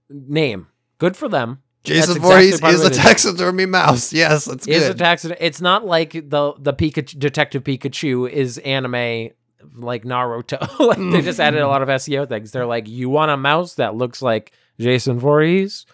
name. 0.09 0.67
Good 0.97 1.15
for 1.15 1.29
them. 1.29 1.61
Jason 1.83 2.17
exactly 2.17 2.29
Voorhees 2.29 2.61
of 2.61 2.69
is 2.69 2.83
a 2.83 2.89
taxidermy 2.89 3.65
mouse. 3.65 4.11
Yes, 4.11 4.45
that's 4.45 4.67
Is 4.67 4.85
a 4.85 4.87
good. 4.89 4.97
tax? 4.97 5.25
It's 5.25 5.61
not 5.61 5.85
like 5.85 6.11
the 6.11 6.53
the 6.59 6.73
Pikachu, 6.73 7.17
Detective 7.17 7.63
Pikachu 7.63 8.29
is 8.29 8.57
anime 8.57 9.29
like 9.75 10.03
Naruto. 10.03 10.79
like 10.85 10.97
they 10.97 11.21
just 11.21 11.39
added 11.39 11.61
a 11.61 11.67
lot 11.73 11.81
of 11.81 11.87
SEO 11.87 12.27
things. 12.27 12.51
They're 12.51 12.65
like, 12.65 12.87
you 12.87 13.09
want 13.09 13.31
a 13.31 13.37
mouse 13.37 13.75
that 13.75 13.95
looks 13.95 14.21
like 14.21 14.51
Jason 14.79 15.19
Voorhees? 15.19 15.85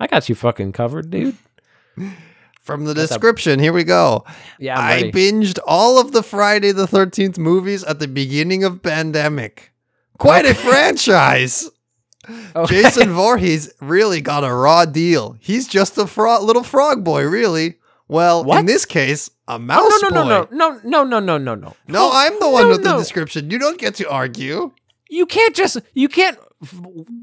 I 0.00 0.06
got 0.06 0.28
you 0.28 0.34
fucking 0.34 0.72
covered, 0.72 1.10
dude. 1.10 1.36
From 2.68 2.84
the 2.84 2.92
description, 2.92 3.58
here 3.60 3.72
we 3.72 3.82
go. 3.82 4.26
Yeah, 4.58 4.78
I 4.78 5.04
binged 5.10 5.58
all 5.66 5.98
of 5.98 6.12
the 6.12 6.22
Friday 6.22 6.70
the 6.70 6.84
13th 6.86 7.38
movies 7.38 7.82
at 7.82 7.98
the 7.98 8.06
beginning 8.06 8.62
of 8.62 8.82
pandemic. 8.82 9.72
Quite 10.18 10.44
a 10.44 10.54
franchise. 10.66 11.70
Okay. 12.54 12.82
Jason 12.82 13.08
Voorhees 13.14 13.72
really 13.80 14.20
got 14.20 14.44
a 14.44 14.52
raw 14.52 14.84
deal. 14.84 15.38
He's 15.40 15.66
just 15.66 15.96
a 15.96 16.06
fro- 16.06 16.42
little 16.42 16.62
frog 16.62 17.04
boy, 17.04 17.24
really. 17.24 17.78
Well, 18.06 18.44
What? 18.44 18.60
in 18.60 18.66
this 18.66 18.84
case, 18.84 19.30
a 19.48 19.52
Oh, 19.54 19.58
mouse 19.58 20.02
no, 20.02 20.08
no, 20.10 20.22
boy. 20.24 20.28
no, 20.28 20.48
no, 20.50 20.80
no, 20.84 21.04
no, 21.04 21.20
no, 21.20 21.38
no, 21.38 21.54
no. 21.54 21.74
No, 21.88 21.98
Oh, 22.04 22.10
I'm 22.12 22.38
the 22.38 22.50
one 22.50 22.64
no, 22.64 22.68
with 22.68 22.82
the 22.84 22.98
description. 22.98 23.50
You 23.50 23.58
don't 23.58 23.78
get 23.78 23.94
to 23.94 24.10
argue. 24.10 24.72
You 25.08 25.24
can't 25.24 25.56
just. 25.56 25.78
You 25.94 26.08
can't. 26.08 26.36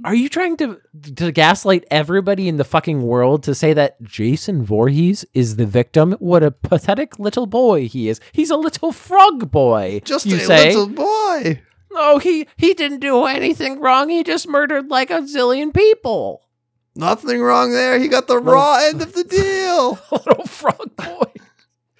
Are 0.06 0.16
you 0.16 0.30
trying 0.30 0.56
to 0.58 0.80
to 1.16 1.32
gaslight 1.32 1.84
everybody 1.92 2.48
in 2.48 2.56
the 2.56 2.64
fucking 2.64 3.02
world 3.02 3.44
to 3.44 3.54
say 3.54 3.74
that 3.74 4.02
Jason 4.02 4.64
Voorhees 4.64 5.26
is 5.34 5.58
the 5.58 5.66
victim? 5.66 6.14
What 6.20 6.42
a 6.42 6.52
pathetic 6.52 7.20
little 7.20 7.46
boy 7.46 7.88
he 7.88 8.08
is. 8.08 8.22
He's 8.32 8.50
a 8.50 8.56
little 8.56 8.94
frog 8.94 9.52
boy. 9.52 10.02
Just 10.06 10.26
you 10.26 10.38
a 10.38 10.40
say. 10.40 10.68
little 10.70 10.88
boy. 10.88 11.62
Oh, 11.92 12.20
he 12.20 12.48
he 12.56 12.74
didn't 12.74 13.00
do 13.00 13.26
anything 13.26 13.82
wrong. 13.82 14.10
He 14.10 14.24
just 14.24 14.48
murdered 14.48 14.90
like 14.90 15.10
a 15.10 15.22
zillion 15.22 15.74
people. 15.74 16.42
Nothing 16.96 17.42
wrong 17.42 17.72
there. 17.72 18.00
He 18.00 18.08
got 18.08 18.28
the 18.28 18.40
raw 18.40 18.78
end 18.84 19.02
of 19.02 19.14
the 19.14 19.26
deal. 19.26 20.00
little 20.12 20.46
frog 20.46 20.96
boy. 20.96 21.32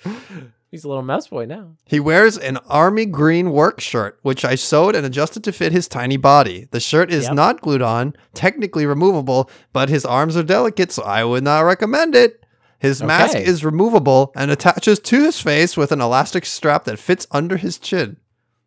He's 0.76 0.84
a 0.84 0.90
little 0.90 1.04
mouse 1.04 1.30
boy 1.30 1.46
now. 1.46 1.78
He 1.86 2.02
wears 2.02 2.38
an 2.38 2.58
army 2.68 3.06
green 3.06 3.52
work 3.52 3.80
shirt, 3.80 4.20
which 4.24 4.44
I 4.44 4.56
sewed 4.56 4.94
and 4.94 5.06
adjusted 5.06 5.42
to 5.46 5.54
fit 5.54 5.72
his 5.72 5.88
tiny 5.88 6.18
body. 6.18 6.68
The 6.72 6.82
shirt 6.82 7.14
is 7.14 7.24
Yep. 7.28 7.34
not 7.34 7.62
glued 7.62 7.82
on, 7.82 8.14
technically 8.34 8.86
removable, 8.86 9.50
but 9.72 9.88
his 9.88 10.04
arms 10.04 10.36
are 10.36 10.44
delicate, 10.44 10.92
so 10.92 11.02
I 11.04 11.24
would 11.24 11.46
not 11.46 11.62
recommend 11.62 12.14
it. 12.14 12.46
His 12.78 13.02
mask 13.02 13.38
is 13.38 13.64
removable 13.64 14.34
and 14.36 14.52
attaches 14.52 15.00
to 15.00 15.24
his 15.24 15.40
face 15.40 15.78
with 15.78 15.94
an 15.94 16.02
elastic 16.02 16.46
strap 16.46 16.84
that 16.84 17.00
fits 17.00 17.26
under 17.32 17.56
his 17.56 17.78
chin. 17.78 18.18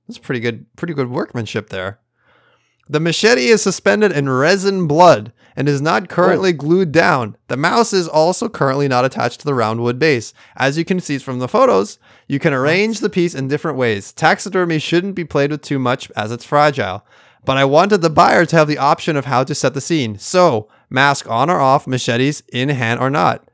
That's 0.09 0.17
pretty 0.17 0.41
good, 0.41 0.65
pretty 0.77 0.95
good 0.95 1.11
workmanship 1.11 1.69
there. 1.69 1.99
The 2.91 3.01
machete 3.01 3.47
is 3.47 3.63
suspended 3.63 4.13
in 4.13 4.29
resin 4.29 4.87
blood 4.87 5.33
and 5.55 5.69
is 5.69 5.83
not 5.83 6.05
oh. 6.05 6.07
currently 6.07 6.53
glued 6.53 6.93
down. 6.93 7.37
The 7.49 7.57
mouse 7.57 7.93
is 7.93 8.09
also 8.09 8.49
currently 8.49 8.89
not 8.89 9.05
attached 9.05 9.41
to 9.41 9.47
the 9.47 9.55
round 9.55 9.81
wood 9.81 9.99
base. 9.99 10.33
As 10.57 10.79
you 10.79 10.85
can 10.85 11.01
see 11.01 11.19
from 11.19 11.39
the 11.39 11.49
photos, 11.49 11.99
you 12.29 12.39
can 12.39 12.55
arrange 12.55 13.01
the 13.01 13.11
piece 13.11 13.35
in 13.35 13.49
different 13.49 13.77
ways. 13.77 14.13
Taxidermy 14.13 14.79
shouldn't 14.79 15.17
be 15.17 15.25
played 15.25 15.51
with 15.51 15.63
too 15.63 15.79
much 15.79 16.11
as 16.17 16.33
it's 16.33 16.45
fragile. 16.45 17.05
But 17.45 17.57
I 17.57 17.65
wanted 17.65 18.03
the 18.03 18.11
buyer 18.11 18.45
to 18.47 18.57
have 18.57 18.69
the 18.69 18.79
option 18.79 19.17
of 19.17 19.25
how 19.25 19.45
to 19.45 19.55
set 19.55 19.75
the 19.75 19.81
scene. 19.81 20.19
So, 20.19 20.69
mask 20.91 21.29
on 21.31 21.51
or 21.51 21.59
off, 21.59 21.87
machetes 21.87 22.43
in 22.53 22.69
hand 22.69 23.01
or 23.01 23.11
not. 23.11 23.49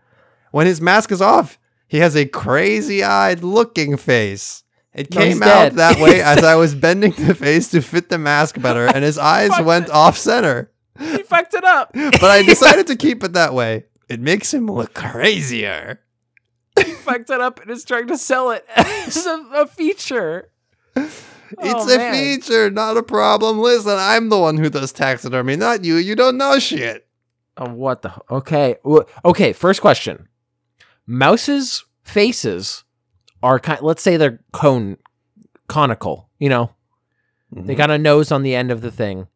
When 0.50 0.66
his 0.66 0.80
mask 0.80 1.10
is 1.12 1.22
off, 1.22 1.58
he 1.86 1.98
has 1.98 2.16
a 2.16 2.26
crazy 2.26 3.04
eyed 3.04 3.42
looking 3.42 3.96
face. 3.96 4.63
It 4.94 5.12
No, 5.12 5.20
came 5.20 5.42
out 5.42 5.46
dead. 5.70 5.74
that 5.76 5.98
way 6.00 6.20
as 6.22 6.44
I 6.44 6.54
was 6.54 6.74
bending 6.74 7.12
the 7.12 7.34
face 7.34 7.68
to 7.72 7.80
fit 7.82 8.08
the 8.08 8.18
mask 8.18 8.60
better, 8.60 8.86
and 8.86 9.04
his 9.04 9.18
eyes 9.34 9.50
went 9.60 9.86
it. 9.86 9.90
off 9.90 10.16
center. 10.16 10.70
He 10.98 11.22
fucked 11.24 11.54
it 11.54 11.64
up. 11.64 11.90
But 11.94 12.24
I 12.24 12.42
decided 12.42 12.86
to 12.88 12.96
keep 12.96 13.24
it 13.24 13.32
that 13.32 13.52
way. 13.54 13.86
It 14.08 14.20
makes 14.20 14.54
him 14.54 14.66
look 14.66 14.94
crazier. 14.94 16.00
He 16.78 16.92
fucked 16.92 17.30
it 17.30 17.40
up 17.40 17.60
and 17.60 17.70
is 17.70 17.84
trying 17.84 18.06
to 18.08 18.18
sell 18.18 18.50
it 18.50 18.64
as 18.76 19.26
a, 19.26 19.44
a 19.54 19.66
feature. 19.66 20.50
It's 20.96 21.24
Oh, 21.58 21.94
a 21.94 21.98
man. 21.98 22.12
feature, 22.14 22.70
not 22.70 22.96
a 22.96 23.02
problem. 23.02 23.58
Listen, 23.58 23.96
I'm 23.96 24.28
the 24.28 24.38
one 24.38 24.56
who 24.58 24.70
does 24.70 24.92
taxidermy, 24.92 25.56
not 25.56 25.84
you. 25.84 25.96
You 25.96 26.14
don't 26.16 26.36
know 26.36 26.58
shit. 26.58 27.06
Oh, 27.56 27.70
what 27.70 28.02
the? 28.02 28.12
Okay. 28.30 28.76
Okay. 29.24 29.52
First 29.52 29.80
question. 29.80 30.28
Mouses' 31.06 31.84
faces 32.02 32.83
are 33.44 33.60
kind. 33.60 33.80
Let's 33.82 34.02
say 34.02 34.16
they're 34.16 34.40
cone, 34.52 34.96
conical. 35.68 36.28
You 36.38 36.48
know, 36.48 36.70
they 37.52 37.74
got 37.76 37.90
a 37.90 37.98
nose 37.98 38.32
on 38.32 38.42
the 38.42 38.54
end 38.56 38.70
of 38.72 38.80
the 38.80 38.90
thing. 38.90 39.28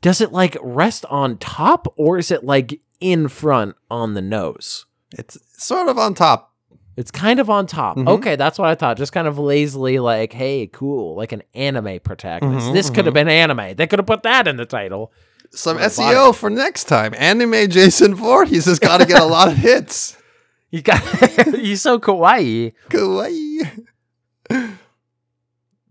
Does 0.00 0.20
it 0.20 0.30
like 0.30 0.56
rest 0.62 1.04
on 1.06 1.38
top, 1.38 1.92
or 1.96 2.18
is 2.18 2.30
it 2.30 2.44
like 2.44 2.80
in 3.00 3.26
front 3.28 3.74
on 3.90 4.14
the 4.14 4.22
nose? 4.22 4.86
It's 5.18 5.38
sort 5.56 5.88
of 5.88 5.98
on 5.98 6.14
top. 6.14 6.54
It's 6.96 7.10
kind 7.10 7.38
of 7.40 7.48
on 7.48 7.66
top. 7.66 7.96
Mhm. 7.96 8.08
Okay, 8.08 8.36
that's 8.36 8.58
what 8.58 8.68
I 8.68 8.74
thought. 8.74 8.96
Just 8.96 9.12
kind 9.12 9.26
of 9.28 9.38
lazily, 9.38 9.98
like, 10.00 10.32
hey, 10.32 10.68
cool, 10.72 11.16
like 11.16 11.32
an 11.32 11.42
anime 11.54 12.00
protagonist. 12.00 12.68
Mhm, 12.68 12.72
this 12.72 12.90
could 12.90 13.04
have 13.06 13.14
been 13.14 13.28
anime. 13.28 13.74
They 13.76 13.86
could 13.86 13.98
have 14.00 14.06
put 14.06 14.24
that 14.24 14.46
in 14.48 14.56
the 14.56 14.66
title. 14.66 15.12
Some 15.50 15.78
SEO 15.78 16.34
for 16.34 16.50
next 16.50 16.84
time. 16.84 17.14
Anime 17.16 17.70
Jason 17.70 18.14
Voorhees 18.14 18.66
has 18.66 18.78
got 18.78 18.98
to 18.98 19.06
get 19.06 19.22
a 19.22 19.24
lot 19.24 19.48
of 19.48 19.56
hits. 19.56 20.16
You 20.70 20.82
got 20.82 21.00
he's 21.54 21.82
so 21.82 21.98
kawaii. 21.98 22.72
Kawaii. 22.90 23.86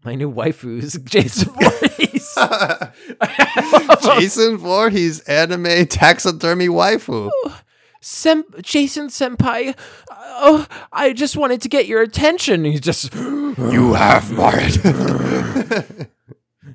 My 0.04 0.16
new 0.16 0.32
waifu 0.32 0.82
is 0.82 0.94
Jason 1.04 1.52
Voorhees. 1.54 2.36
Jason 4.20 4.58
Voorhees, 4.58 5.20
anime 5.22 5.86
taxidermy 5.88 6.68
waifu. 6.70 7.30
Oh, 7.34 7.60
sem- 8.02 8.46
Jason 8.62 9.08
Senpai, 9.08 9.70
uh, 9.70 9.74
oh, 10.10 10.68
I 10.94 11.14
just 11.14 11.36
wanted 11.36 11.62
to 11.64 11.70
get 11.70 11.88
your 11.88 12.02
attention. 12.02 12.64
He's 12.64 12.80
just, 12.80 13.14
You 13.16 13.94
have 13.96 14.32
Martin. 14.32 16.08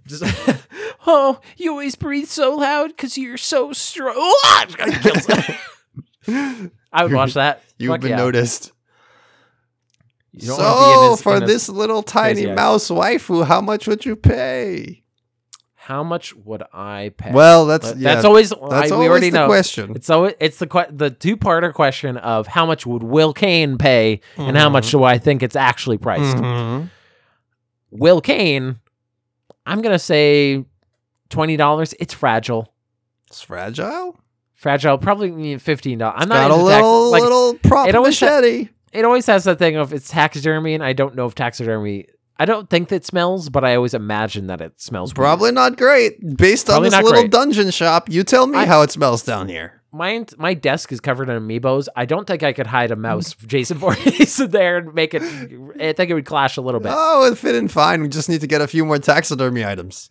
just 0.07 0.25
oh, 1.07 1.41
you 1.57 1.71
always 1.71 1.95
breathe 1.95 2.27
so 2.29 2.57
loud 2.57 2.89
because 2.89 3.17
you're 3.17 3.37
so 3.39 3.73
strong. 3.73 4.15
I 6.93 7.05
would 7.05 7.13
watch 7.13 7.35
that. 7.35 7.63
You've 7.79 7.91
Fuck 7.93 8.01
been 8.03 8.11
yeah. 8.11 8.17
noticed. 8.17 8.73
You 10.33 10.49
don't 10.49 10.59
wanna 10.59 10.87
be 10.87 11.11
in 11.13 11.17
So, 11.17 11.23
for 11.23 11.37
in 11.37 11.45
this 11.47 11.69
little 11.69 12.03
tiny 12.03 12.43
crazy 12.43 12.53
mouse 12.55 12.89
waifu, 12.89 13.45
how 13.47 13.61
much 13.61 13.87
would 13.87 14.05
you 14.05 14.17
pay? 14.17 14.99
how 15.75 16.05
much 16.05 16.33
would 16.37 16.63
I 16.73 17.13
pay? 17.19 17.33
Well, 17.33 17.67
that's 17.67 17.89
But 17.91 17.99
yeah, 17.99 18.15
that's 18.15 18.25
always 18.25 18.51
that's 18.51 18.63
I, 18.63 18.85
we 18.87 18.93
always 18.93 19.09
already 19.11 19.31
the 19.31 19.39
know. 19.41 19.47
question. 19.47 19.93
It's 19.97 20.09
always 20.11 20.35
it's 20.39 20.59
the 20.59 20.69
que- 20.69 20.87
the 20.93 21.11
two 21.11 21.37
parter 21.37 21.73
question 21.75 22.17
of 22.19 22.47
how 22.47 22.65
much 22.65 22.87
would 22.87 23.03
Will 23.03 23.33
Kane 23.33 23.79
pay 23.79 24.21
and 24.37 24.57
how 24.57 24.69
much 24.69 24.93
do 24.93 25.03
I 25.03 25.19
think 25.19 25.43
it's 25.43 25.57
actually 25.57 25.99
priced. 25.99 26.37
Mhm. 26.37 26.89
Will 27.91 28.21
Kane, 28.21 28.79
I'm 29.67 29.83
gonna 29.83 29.99
say 29.99 30.65
twenty 31.31 31.57
dollars. 31.57 31.95
It's 31.99 32.15
fragile, 32.15 32.73
It's 33.27 33.43
fragile. 33.43 34.21
Fragile. 34.63 34.97
Probably 34.97 35.31
mean 35.31 35.59
fifteen 35.59 35.99
dollars. 35.99 36.17
I'm 36.23 36.29
not 36.29 36.49
Got 36.49 36.51
a 36.51 36.55
into 36.55 36.71
tax- 36.71 36.83
little 36.83 37.11
like 37.11 37.23
little 37.23 37.55
prop 37.57 37.89
it 37.89 37.95
always 37.95 38.21
machete. 38.21 38.69
it 38.93 39.05
always 39.05 39.27
has 39.27 39.45
that 39.45 39.59
thing 39.59 39.77
of 39.77 39.93
it's 39.93 40.09
taxidermy, 40.09 40.73
and 40.75 40.83
I 40.83 40.93
don't 40.95 41.15
know 41.15 41.27
if 41.27 41.35
taxidermy. 41.35 42.07
I 42.39 42.45
don't 42.47 42.69
think 42.71 42.89
that 42.89 43.05
smells, 43.05 43.51
but 43.51 43.63
I 43.65 43.77
always 43.77 43.95
imagine 43.95 44.47
that 44.47 44.61
it 44.61 44.81
smells. 44.81 45.11
weird. 45.11 45.17
Probably 45.27 45.53
not 45.53 45.77
great. 45.77 46.19
Based 46.39 46.69
on 46.71 46.83
this 46.83 46.95
little 46.95 47.11
great. 47.13 47.31
dungeon 47.31 47.71
shop, 47.71 48.09
you 48.09 48.25
tell 48.25 48.47
me 48.47 48.59
I- 48.59 48.67
how 48.67 48.83
it 48.83 48.91
smells 48.91 49.23
down 49.23 49.49
here. 49.49 49.81
my 49.93 50.25
my 50.39 50.55
desk 50.55 50.91
is 50.91 51.01
covered 51.01 51.29
in 51.29 51.37
amiibos. 51.41 51.87
I 51.95 52.05
don't 52.07 52.27
think 52.27 52.43
I 52.43 52.53
could 52.55 52.67
hide 52.67 52.91
a 52.91 52.97
mouse, 52.97 53.35
Jason 53.47 53.77
Voorhees, 53.79 54.41
in 54.41 54.51
there 54.51 54.79
and 54.79 54.95
make 54.95 55.13
it. 55.15 55.23
I 55.23 55.93
think 55.93 56.11
it 56.11 56.15
would 56.15 56.25
clash 56.27 56.57
a 56.57 56.63
little 56.63 56.81
bit. 56.81 56.93
Oh, 56.95 57.31
it 57.31 57.37
fit 57.39 57.55
in 57.55 57.69
fine. 57.69 58.01
We 58.03 58.09
just 58.09 58.29
need 58.31 58.41
to 58.41 58.47
get 58.49 58.61
a 58.63 58.67
few 58.67 58.85
more 58.87 58.99
taxidermy 58.99 59.65
items. 59.65 60.11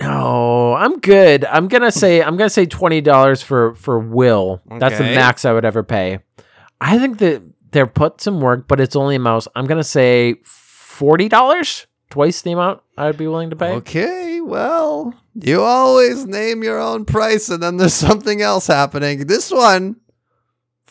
No, 0.00 0.74
I'm 0.74 0.98
good. 1.00 1.44
I'm 1.44 1.68
gonna 1.68 1.92
say 1.92 2.22
I'm 2.22 2.36
gonna 2.36 2.50
say 2.50 2.66
twenty 2.66 3.00
dollars 3.00 3.42
for 3.42 3.74
for 3.74 3.98
Will. 3.98 4.60
That's 4.78 4.98
the 4.98 5.04
max 5.14 5.44
I 5.44 5.52
would 5.52 5.64
ever 5.64 5.82
pay. 5.82 6.18
I 6.80 6.98
think 6.98 7.18
that 7.18 7.42
they're 7.70 7.86
put 7.86 8.20
some 8.20 8.40
work, 8.40 8.66
but 8.68 8.80
it's 8.80 8.96
only 8.96 9.16
a 9.16 9.18
mouse. 9.18 9.48
I'm 9.54 9.66
gonna 9.66 9.84
say 9.84 10.34
forty 10.44 11.28
dollars, 11.28 11.86
twice 12.10 12.42
the 12.42 12.52
amount 12.52 12.82
I 12.96 13.06
would 13.06 13.18
be 13.18 13.26
willing 13.26 13.50
to 13.50 13.56
pay. 13.56 13.72
Okay, 13.72 14.40
well, 14.40 15.14
you 15.34 15.62
always 15.62 16.26
name 16.26 16.62
your 16.62 16.78
own 16.80 17.04
price 17.04 17.48
and 17.48 17.62
then 17.62 17.76
there's 17.76 17.94
something 18.08 18.42
else 18.42 18.66
happening. 18.66 19.26
This 19.26 19.50
one, 19.50 19.96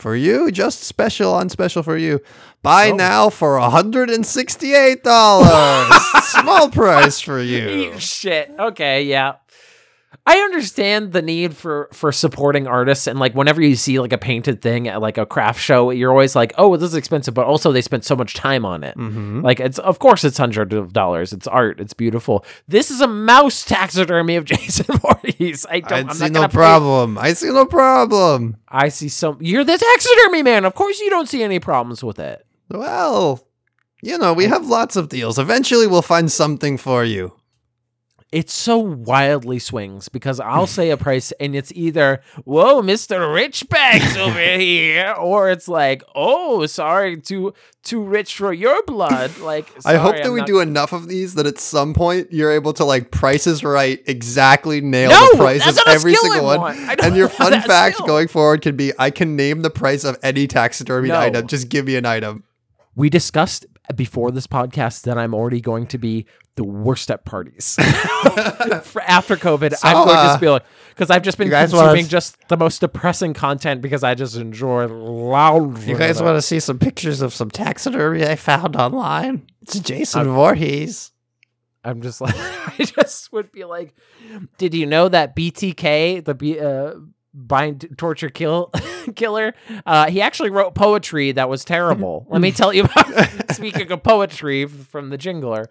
for 0.03 0.15
you, 0.17 0.51
just 0.51 0.83
special 0.83 1.33
on 1.33 1.47
special 1.47 1.81
for 1.81 1.97
you. 1.97 2.19
Buy 2.61 2.91
Oh. 2.91 2.95
now 2.95 3.29
for 3.29 3.57
$168. 3.57 5.01
Small 6.41 6.69
price 6.69 7.19
for 7.21 7.39
you. 7.41 7.93
Shit. 7.99 8.51
Okay, 8.59 9.03
yeah. 9.03 9.35
I 10.25 10.37
understand 10.37 11.11
the 11.11 11.21
need 11.21 11.53
for 11.53 11.89
for 11.91 12.13
supporting 12.13 12.65
artists 12.65 13.07
and 13.07 13.19
like 13.19 13.33
whenever 13.35 13.61
you 13.61 13.75
see 13.75 13.99
like 13.99 14.13
a 14.13 14.17
painted 14.17 14.61
thing 14.61 14.87
at 14.87 15.01
like 15.01 15.17
a 15.17 15.25
craft 15.25 15.59
show, 15.59 15.89
you're 15.91 16.11
always 16.11 16.33
like, 16.33 16.53
"Oh, 16.57 16.77
this 16.77 16.87
is 16.91 16.95
expensive," 16.95 17.33
but 17.33 17.45
also 17.45 17.73
they 17.73 17.81
spent 17.81 18.05
so 18.05 18.15
much 18.15 18.33
time 18.33 18.63
on 18.65 18.85
it. 18.85 18.97
Mm-hmm. 18.97 19.41
Like 19.41 19.59
it's 19.59 19.79
of 19.79 19.99
course 19.99 20.23
it's 20.23 20.37
hundreds 20.37 20.73
of 20.73 20.93
dollars. 20.93 21.33
It's 21.33 21.45
art. 21.45 21.81
It's 21.81 21.93
beautiful. 21.93 22.45
This 22.69 22.89
is 22.89 23.01
a 23.01 23.07
mouse 23.07 23.65
taxidermy 23.65 24.37
of 24.37 24.45
Jason 24.51 24.97
Voorhees. 24.97 25.65
I 25.69 25.81
don't. 25.81 25.91
I 25.91 25.99
I'm 25.99 26.13
see 26.13 26.23
not 26.25 26.31
no 26.31 26.39
gonna 26.39 26.47
pay- 26.49 26.53
problem. 26.53 27.17
I 27.17 27.33
see 27.33 27.49
no 27.49 27.65
problem. 27.65 28.55
I 28.69 28.87
see 28.87 29.09
some. 29.09 29.39
You're 29.41 29.65
the 29.65 29.77
taxidermy 29.77 30.41
man. 30.41 30.63
Of 30.63 30.73
course 30.73 31.01
you 31.01 31.09
don't 31.09 31.27
see 31.27 31.43
any 31.43 31.59
problems 31.59 32.01
with 32.01 32.19
it. 32.19 32.45
Well, 32.69 33.45
you 34.01 34.17
know, 34.17 34.31
we 34.33 34.45
have 34.45 34.65
lots 34.67 34.95
of 34.95 35.09
deals. 35.09 35.37
Eventually, 35.37 35.85
we'll 35.85 36.01
find 36.01 36.31
something 36.31 36.77
for 36.77 37.03
you. 37.03 37.33
It's 38.33 38.51
so 38.53 38.79
wildly 38.79 39.59
swings 39.59 40.09
because 40.09 40.39
I'll 40.39 40.65
say 40.65 40.89
a 40.89 40.97
price 40.97 41.31
and 41.39 41.55
it's 41.55 41.71
either 41.75 42.21
whoa, 42.45 42.81
Mister 42.81 43.31
Rich 43.31 43.69
Bags 43.69 44.17
over 44.17 44.39
here, 44.57 45.13
or 45.19 45.51
it's 45.51 45.67
like 45.67 46.01
oh, 46.15 46.65
sorry, 46.65 47.21
too 47.21 47.53
too 47.83 48.01
rich 48.03 48.35
for 48.37 48.51
your 48.51 48.81
blood. 48.83 49.31
Like 49.39 49.67
I 49.85 49.97
hope 49.97 50.15
that 50.15 50.25
I'm 50.25 50.33
we 50.33 50.39
not- 50.39 50.47
do 50.47 50.59
enough 50.61 50.93
of 50.93 51.07
these 51.07 51.35
that 51.35 51.45
at 51.45 51.59
some 51.59 51.93
point 51.93 52.31
you're 52.33 52.51
able 52.51 52.73
to 52.73 52.85
like 52.85 53.11
prices 53.11 53.63
right 53.63 54.01
exactly 54.07 54.81
nail 54.81 55.11
No, 55.11 55.29
the 55.33 55.37
price 55.37 55.67
of 55.67 55.77
every 55.87 56.15
single 56.15 56.45
one. 56.45 56.75
And 57.03 57.15
your 57.15 57.29
fun 57.41 57.51
fact 57.61 57.97
skill. 57.97 58.07
going 58.07 58.27
forward 58.29 58.61
can 58.63 58.75
be 58.75 58.93
I 58.97 59.11
can 59.11 59.35
name 59.35 59.61
the 59.61 59.69
price 59.69 60.03
of 60.05 60.17
any 60.23 60.47
taxidermy 60.47 61.09
No. 61.09 61.19
item. 61.19 61.45
Just 61.47 61.69
give 61.69 61.85
me 61.85 61.97
an 61.97 62.05
item. 62.07 62.45
We 62.95 63.09
discussed 63.09 63.65
before 63.95 64.31
this 64.31 64.47
podcast 64.47 65.03
that 65.03 65.17
I'm 65.17 65.33
already 65.33 65.61
going 65.61 65.87
to 65.87 65.97
be 65.97 66.25
the 66.55 66.63
worst 66.63 67.09
at 67.11 67.25
parties. 67.25 67.75
For 68.83 69.01
after 69.01 69.35
COVID, 69.35 69.73
I'm 69.83 69.95
So, 69.95 70.05
going 70.05 70.07
to 70.07 70.13
uh, 70.21 70.27
just 70.27 70.41
be 70.41 70.49
like, 70.49 70.63
because 70.89 71.09
I've 71.09 71.23
just 71.23 71.37
been 71.37 71.49
consuming 71.49 72.07
just 72.07 72.37
the 72.47 72.57
most 72.57 72.79
depressing 72.81 73.33
content 73.33 73.81
because 73.81 74.03
I 74.03 74.15
just 74.15 74.35
enjoy 74.35 74.87
loud. 74.87 75.83
You 75.83 75.97
guys 75.97 76.21
want 76.21 76.37
to 76.37 76.41
see 76.41 76.59
some 76.59 76.79
pictures 76.79 77.21
of 77.21 77.33
some 77.33 77.49
taxidermy 77.49 78.25
I 78.25 78.35
found 78.35 78.75
online? 78.75 79.47
It's 79.63 79.79
Jason 79.79 80.25
Voorhees. 80.25 81.11
I'm 81.83 82.01
just 82.01 82.21
like, 82.21 82.35
I 82.37 82.75
just 82.83 83.33
would 83.33 83.51
be 83.51 83.65
like, 83.65 83.93
did 84.57 84.73
you 84.73 84.85
know 84.85 85.09
that 85.09 85.35
BTK, 85.35 86.23
the 86.23 86.33
B, 86.33 86.59
uh, 86.59 86.93
bind 87.33 87.87
torture 87.97 88.29
kill 88.29 88.71
killer, 89.15 89.53
uh, 89.85 90.09
he 90.09 90.21
actually 90.21 90.49
wrote 90.49 90.75
poetry 90.75 91.31
that 91.33 91.49
was 91.49 91.65
terrible. 91.65 92.25
Let 92.29 92.41
me 92.41 92.51
tell 92.51 92.73
you 92.73 92.83
about. 92.85 93.29
speaking 93.51 93.91
of 93.91 94.03
poetry 94.03 94.65
from 94.65 95.09
the 95.09 95.17
Jingler, 95.17 95.65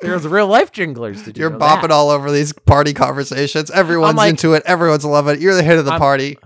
there's 0.00 0.26
real 0.26 0.46
life 0.46 0.70
Jinglers. 0.72 1.22
Did 1.22 1.36
you 1.36 1.42
You're 1.42 1.50
bopping 1.50 1.82
that? 1.82 1.90
all 1.90 2.10
over 2.10 2.30
these 2.30 2.52
party 2.52 2.92
conversations. 2.94 3.70
Everyone's 3.70 4.16
like- 4.16 4.30
into 4.30 4.54
it. 4.54 4.62
Everyone's 4.66 5.04
loving 5.04 5.34
it. 5.36 5.40
You're 5.40 5.54
the 5.54 5.62
head 5.62 5.78
of 5.78 5.84
the 5.84 5.92
I'm- 5.92 6.00
party. 6.00 6.38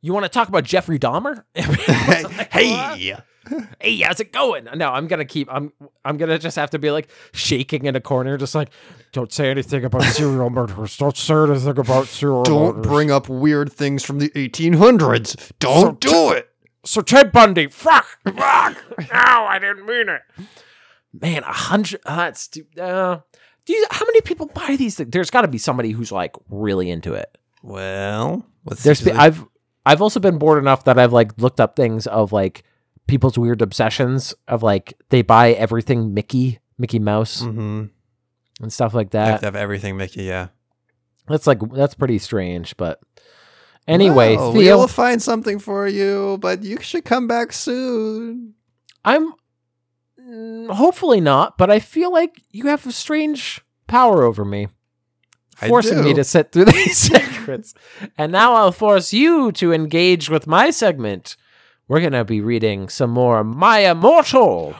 You 0.00 0.12
want 0.14 0.24
to 0.24 0.28
talk 0.28 0.48
about 0.48 0.62
Jeffrey 0.62 0.96
Dahmer? 0.98 1.42
Like, 1.56 2.52
hey. 2.52 3.16
Hey, 3.80 3.98
how's 4.00 4.20
it 4.20 4.32
going? 4.32 4.66
No, 4.74 4.90
I'm 4.90 5.06
gonna 5.06 5.24
keep. 5.24 5.48
I'm. 5.52 5.72
I'm 6.04 6.16
gonna 6.16 6.38
just 6.38 6.56
have 6.56 6.70
to 6.70 6.78
be 6.78 6.90
like 6.90 7.08
shaking 7.32 7.84
in 7.84 7.96
a 7.96 8.00
corner, 8.00 8.36
just 8.36 8.54
like, 8.54 8.70
don't 9.12 9.32
say 9.32 9.50
anything 9.50 9.84
about 9.84 10.02
serial 10.04 10.50
murders. 10.50 10.96
Don't 10.96 11.16
say 11.16 11.34
anything 11.34 11.78
about 11.78 12.06
serial 12.06 12.42
Don't 12.42 12.76
murders. 12.76 12.86
bring 12.90 13.10
up 13.10 13.28
weird 13.28 13.72
things 13.72 14.04
from 14.04 14.18
the 14.18 14.30
1800s. 14.30 15.52
Don't 15.58 16.00
do 16.00 16.30
it. 16.32 16.48
So 16.84 17.00
Ted 17.02 17.32
Bundy, 17.32 17.66
fuck, 17.68 18.06
fuck. 18.24 18.76
no, 18.98 19.06
I 19.12 19.58
didn't 19.60 19.86
mean 19.86 20.08
it. 20.08 20.22
Man, 21.12 21.42
a 21.42 21.52
hundred. 21.52 22.00
Uh. 22.06 22.32
Uh, 22.80 23.20
do 23.66 23.72
you, 23.74 23.86
how 23.90 24.06
many 24.06 24.22
people 24.22 24.46
buy 24.46 24.76
these 24.76 24.96
things? 24.96 25.10
There's 25.10 25.30
got 25.30 25.42
to 25.42 25.48
be 25.48 25.58
somebody 25.58 25.90
who's 25.90 26.10
like 26.10 26.34
really 26.48 26.90
into 26.90 27.12
it. 27.14 27.36
Well, 27.62 28.46
There's. 28.82 29.02
Be, 29.02 29.12
I've. 29.12 29.44
I've 29.84 30.02
also 30.02 30.20
been 30.20 30.38
bored 30.38 30.58
enough 30.58 30.84
that 30.84 30.98
I've 30.98 31.12
like 31.14 31.32
looked 31.38 31.60
up 31.60 31.74
things 31.74 32.06
of 32.06 32.30
like 32.30 32.62
people's 33.08 33.36
weird 33.36 33.60
obsessions 33.60 34.34
of 34.46 34.62
like 34.62 34.94
they 35.08 35.22
buy 35.22 35.52
everything 35.54 36.14
Mickey, 36.14 36.60
Mickey 36.78 37.00
Mouse, 37.00 37.42
Mhm. 37.42 37.90
and 38.60 38.72
stuff 38.72 38.94
like 38.94 39.12
have 39.12 39.26
that. 39.26 39.40
to 39.40 39.46
have 39.46 39.56
everything, 39.56 39.96
Mickey. 39.96 40.22
Yeah. 40.22 40.48
That's 41.26 41.46
like 41.48 41.58
that's 41.72 41.94
pretty 41.94 42.18
strange, 42.18 42.76
but 42.76 43.00
anyway, 43.88 44.36
Well, 44.36 44.52
Theo, 44.52 44.78
we'll 44.78 44.86
find 44.88 45.20
something 45.20 45.58
for 45.58 45.88
you, 45.88 46.38
but 46.40 46.62
you 46.62 46.78
should 46.80 47.04
come 47.04 47.26
back 47.26 47.52
soon. 47.52 48.54
I'm 49.04 49.32
mm, 50.20 50.70
hopefully 50.70 51.20
not, 51.20 51.58
but 51.58 51.70
I 51.70 51.80
feel 51.80 52.12
like 52.12 52.40
you 52.50 52.66
have 52.68 52.86
a 52.86 52.92
strange 52.92 53.60
power 53.86 54.22
over 54.22 54.44
me, 54.44 54.68
forcing 55.56 56.02
me 56.04 56.14
to 56.14 56.24
sit 56.24 56.52
through 56.52 56.64
these 56.72 56.96
secrets. 56.96 57.74
And 58.16 58.32
now 58.32 58.54
I'll 58.54 58.72
force 58.72 59.12
you 59.12 59.52
to 59.52 59.72
engage 59.72 60.28
with 60.30 60.46
my 60.46 60.70
segment. 60.70 61.36
We're 61.88 62.00
gonna 62.02 62.24
be 62.24 62.40
reading 62.42 62.88
some 62.90 63.10
more 63.10 63.42
My 63.42 63.78
Immortal. 63.80 64.74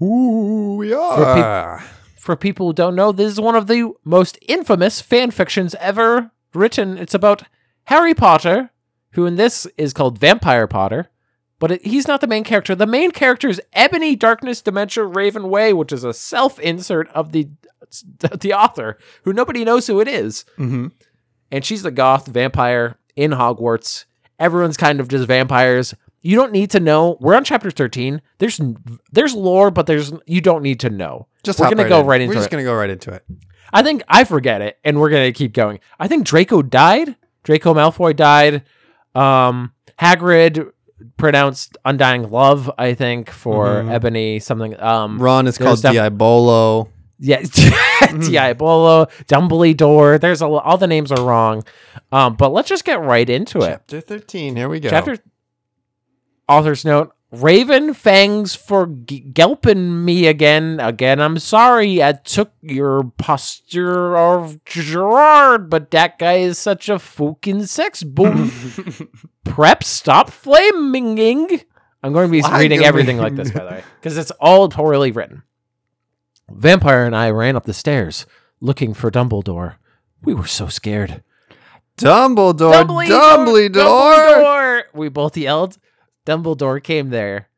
Ooh, 0.00 0.76
we 0.78 0.92
are. 0.92 1.84
For 2.16 2.36
people 2.36 2.68
who 2.68 2.72
don't 2.72 2.94
know, 2.94 3.10
this 3.12 3.32
is 3.32 3.40
one 3.40 3.56
of 3.56 3.66
the 3.66 3.92
most 4.04 4.38
infamous 4.46 5.00
fan 5.00 5.30
fictions 5.32 5.74
ever 5.80 6.30
written. 6.54 6.96
It's 6.96 7.12
about 7.14 7.42
Harry 7.84 8.14
Potter, 8.14 8.70
who 9.12 9.26
in 9.26 9.34
this 9.34 9.66
is 9.76 9.92
called 9.92 10.18
Vampire 10.18 10.66
Potter, 10.68 11.10
but 11.58 11.72
it, 11.72 11.84
he's 11.84 12.06
not 12.08 12.20
the 12.20 12.26
main 12.28 12.44
character. 12.44 12.74
The 12.74 12.86
main 12.86 13.10
character 13.10 13.48
is 13.48 13.60
Ebony 13.72 14.14
Darkness 14.14 14.62
Dementia 14.62 15.04
Raven 15.04 15.50
Way, 15.50 15.72
which 15.72 15.92
is 15.92 16.04
a 16.04 16.14
self-insert 16.14 17.08
of 17.08 17.32
the 17.32 17.48
the 18.40 18.52
author, 18.54 18.96
who 19.24 19.32
nobody 19.32 19.64
knows 19.64 19.86
who 19.88 20.00
it 20.00 20.08
is. 20.08 20.44
hmm 20.56 20.88
And 21.50 21.64
she's 21.64 21.82
the 21.82 21.90
goth 21.90 22.26
vampire 22.26 22.96
in 23.16 23.32
Hogwarts. 23.32 24.04
Everyone's 24.38 24.76
kind 24.76 24.98
of 25.00 25.08
just 25.08 25.26
vampires. 25.26 25.94
You 26.24 26.36
don't 26.36 26.52
need 26.52 26.70
to 26.70 26.80
know. 26.80 27.18
We're 27.20 27.34
on 27.36 27.44
chapter 27.44 27.70
13. 27.70 28.20
There's 28.38 28.60
there's 29.12 29.34
lore, 29.34 29.70
but 29.70 29.86
there's 29.86 30.10
you 30.26 30.40
don't 30.40 30.62
need 30.62 30.80
to 30.80 30.90
know. 30.90 31.28
Just 31.44 31.60
We're 31.60 31.68
gonna 31.70 31.86
go 31.88 32.00
in. 32.00 32.06
right 32.06 32.20
into 32.20 32.32
it. 32.32 32.34
We're 32.34 32.40
just 32.40 32.48
it. 32.48 32.50
gonna 32.50 32.64
go 32.64 32.74
right 32.74 32.88
into 32.90 33.12
it. 33.12 33.22
I 33.72 33.82
think 33.82 34.02
I 34.08 34.24
forget 34.24 34.62
it, 34.62 34.78
and 34.84 34.98
we're 34.98 35.10
gonna 35.10 35.32
keep 35.32 35.52
going. 35.52 35.80
I 36.00 36.08
think 36.08 36.24
Draco 36.26 36.62
died. 36.62 37.16
Draco 37.42 37.74
Malfoy 37.74 38.16
died. 38.16 38.62
Um, 39.14 39.72
Hagrid 40.00 40.70
pronounced 41.18 41.76
"undying 41.84 42.30
love." 42.30 42.70
I 42.78 42.94
think 42.94 43.28
for 43.30 43.66
Mhm. 43.66 43.92
Ebony 43.92 44.38
something. 44.38 44.80
Um, 44.80 45.18
Ron 45.18 45.46
is 45.46 45.58
called 45.58 45.82
def- 45.82 45.92
Diabolo. 45.92 46.88
yeah, 47.18 47.42
Diabolo, 48.20 49.06
Dumbledore. 49.26 50.20
There's 50.20 50.40
a 50.42 50.46
all 50.46 50.78
the 50.78 50.86
names 50.86 51.12
are 51.12 51.22
wrong. 51.22 51.64
Um, 52.12 52.34
but 52.36 52.52
let's 52.52 52.68
just 52.68 52.84
get 52.84 53.00
right 53.00 53.28
into 53.28 53.58
it. 53.58 53.68
Chapter 53.68 54.00
13. 54.00 54.56
Here 54.56 54.68
we 54.68 54.80
go. 54.80 54.88
Chapter 54.88 55.18
author's 56.48 56.84
note. 56.84 57.12
Raven 57.32 57.94
fangs 57.94 58.54
for 58.54 58.86
g- 58.86 59.24
gelping 59.32 60.04
me 60.04 60.28
again. 60.28 60.78
Again, 60.78 61.20
I'm 61.20 61.38
sorry 61.40 62.00
I 62.00 62.12
took 62.12 62.52
your 62.62 63.04
posture 63.18 64.16
of 64.16 64.64
Gerard, 64.64 65.68
but 65.68 65.90
that 65.90 66.18
guy 66.18 66.34
is 66.34 66.58
such 66.58 66.88
a 66.88 66.98
fucking 67.00 67.66
sex 67.66 68.04
boom. 68.04 68.52
Prep, 69.44 69.82
stop 69.82 70.30
flaming. 70.30 71.60
I'm 72.04 72.12
going 72.12 72.28
to 72.28 72.32
be 72.32 72.40
Why 72.42 72.60
reading 72.60 72.84
everything 72.84 73.18
like 73.18 73.34
this, 73.34 73.50
by 73.50 73.64
the 73.64 73.70
way, 73.70 73.84
because 74.00 74.16
it's 74.16 74.30
all 74.32 74.68
poorly 74.68 75.10
written. 75.10 75.42
Vampire 76.50 77.04
and 77.04 77.16
I 77.16 77.30
ran 77.30 77.56
up 77.56 77.64
the 77.64 77.74
stairs 77.74 78.26
looking 78.60 78.94
for 78.94 79.10
Dumbledore. 79.10 79.76
We 80.22 80.34
were 80.34 80.46
so 80.46 80.68
scared. 80.68 81.24
Dumbledore. 81.96 82.84
Dumbledore. 82.84 83.70
Dumbledore! 83.70 84.82
We 84.92 85.08
both 85.08 85.36
yelled. 85.36 85.78
Dumbledore 86.26 86.82
came 86.82 87.10
there. 87.10 87.48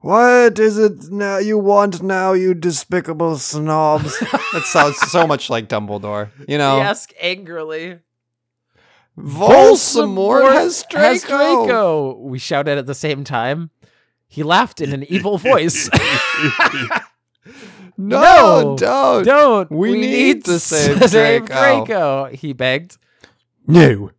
What 0.00 0.58
is 0.60 0.78
it 0.78 1.10
now 1.10 1.38
you 1.38 1.58
want 1.58 2.02
now, 2.02 2.32
you 2.32 2.54
despicable 2.54 3.36
snobs? 3.38 4.18
that 4.52 4.62
sounds 4.64 4.96
so 5.10 5.26
much 5.26 5.50
like 5.50 5.68
Dumbledore. 5.68 6.30
You 6.46 6.56
know, 6.58 6.76
He 6.76 6.82
asked 6.82 7.12
angrily. 7.20 7.98
Voldemort 9.18 10.52
has 10.52 10.84
Draco. 10.88 11.08
Has 11.08 11.22
Draco. 11.24 12.16
We 12.20 12.38
shouted 12.38 12.78
at 12.78 12.86
the 12.86 12.94
same 12.94 13.24
time. 13.24 13.70
He 14.28 14.44
laughed 14.44 14.80
in 14.80 14.92
an 14.92 15.04
evil 15.10 15.38
voice. 15.50 15.90
No, 18.00 18.20
No, 18.20 18.76
don't. 18.76 19.24
Don't. 19.24 19.70
We 19.72 20.00
need 20.00 20.44
to 20.44 20.60
save 20.60 21.02
save 21.10 21.46
Draco. 21.46 21.84
Draco. 21.84 22.24
He 22.26 22.52
begged. 22.52 22.96
No, 23.66 24.12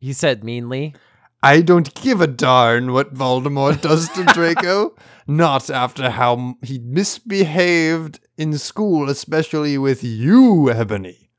He 0.00 0.14
said 0.14 0.42
meanly. 0.42 0.94
I 1.42 1.60
don't 1.60 1.92
give 1.94 2.20
a 2.20 2.26
darn 2.26 2.92
what 2.92 3.14
Voldemort 3.14 3.80
does 3.80 4.08
to 4.10 4.24
Draco. 4.34 4.94
Not 5.26 5.70
after 5.70 6.10
how 6.10 6.56
he 6.62 6.78
misbehaved 6.78 8.20
in 8.36 8.58
school, 8.58 9.08
especially 9.08 9.78
with 9.78 10.02
you, 10.04 10.70
Ebony. 10.70 11.30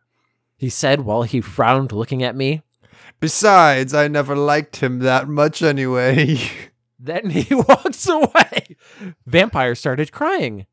He 0.58 0.70
said 0.70 1.02
while 1.02 1.24
he 1.24 1.42
frowned, 1.42 1.92
looking 1.92 2.24
at 2.24 2.36
me. 2.36 2.62
Besides, 3.20 3.94
I 3.94 4.08
never 4.08 4.36
liked 4.36 4.78
him 4.78 5.00
that 5.00 5.28
much 5.28 5.62
anyway. 5.62 6.40
Then 7.00 7.32
he 7.32 7.54
walks 7.68 8.08
away. 8.08 8.78
Vampire 9.26 9.76
started 9.76 10.14
crying. 10.14 10.68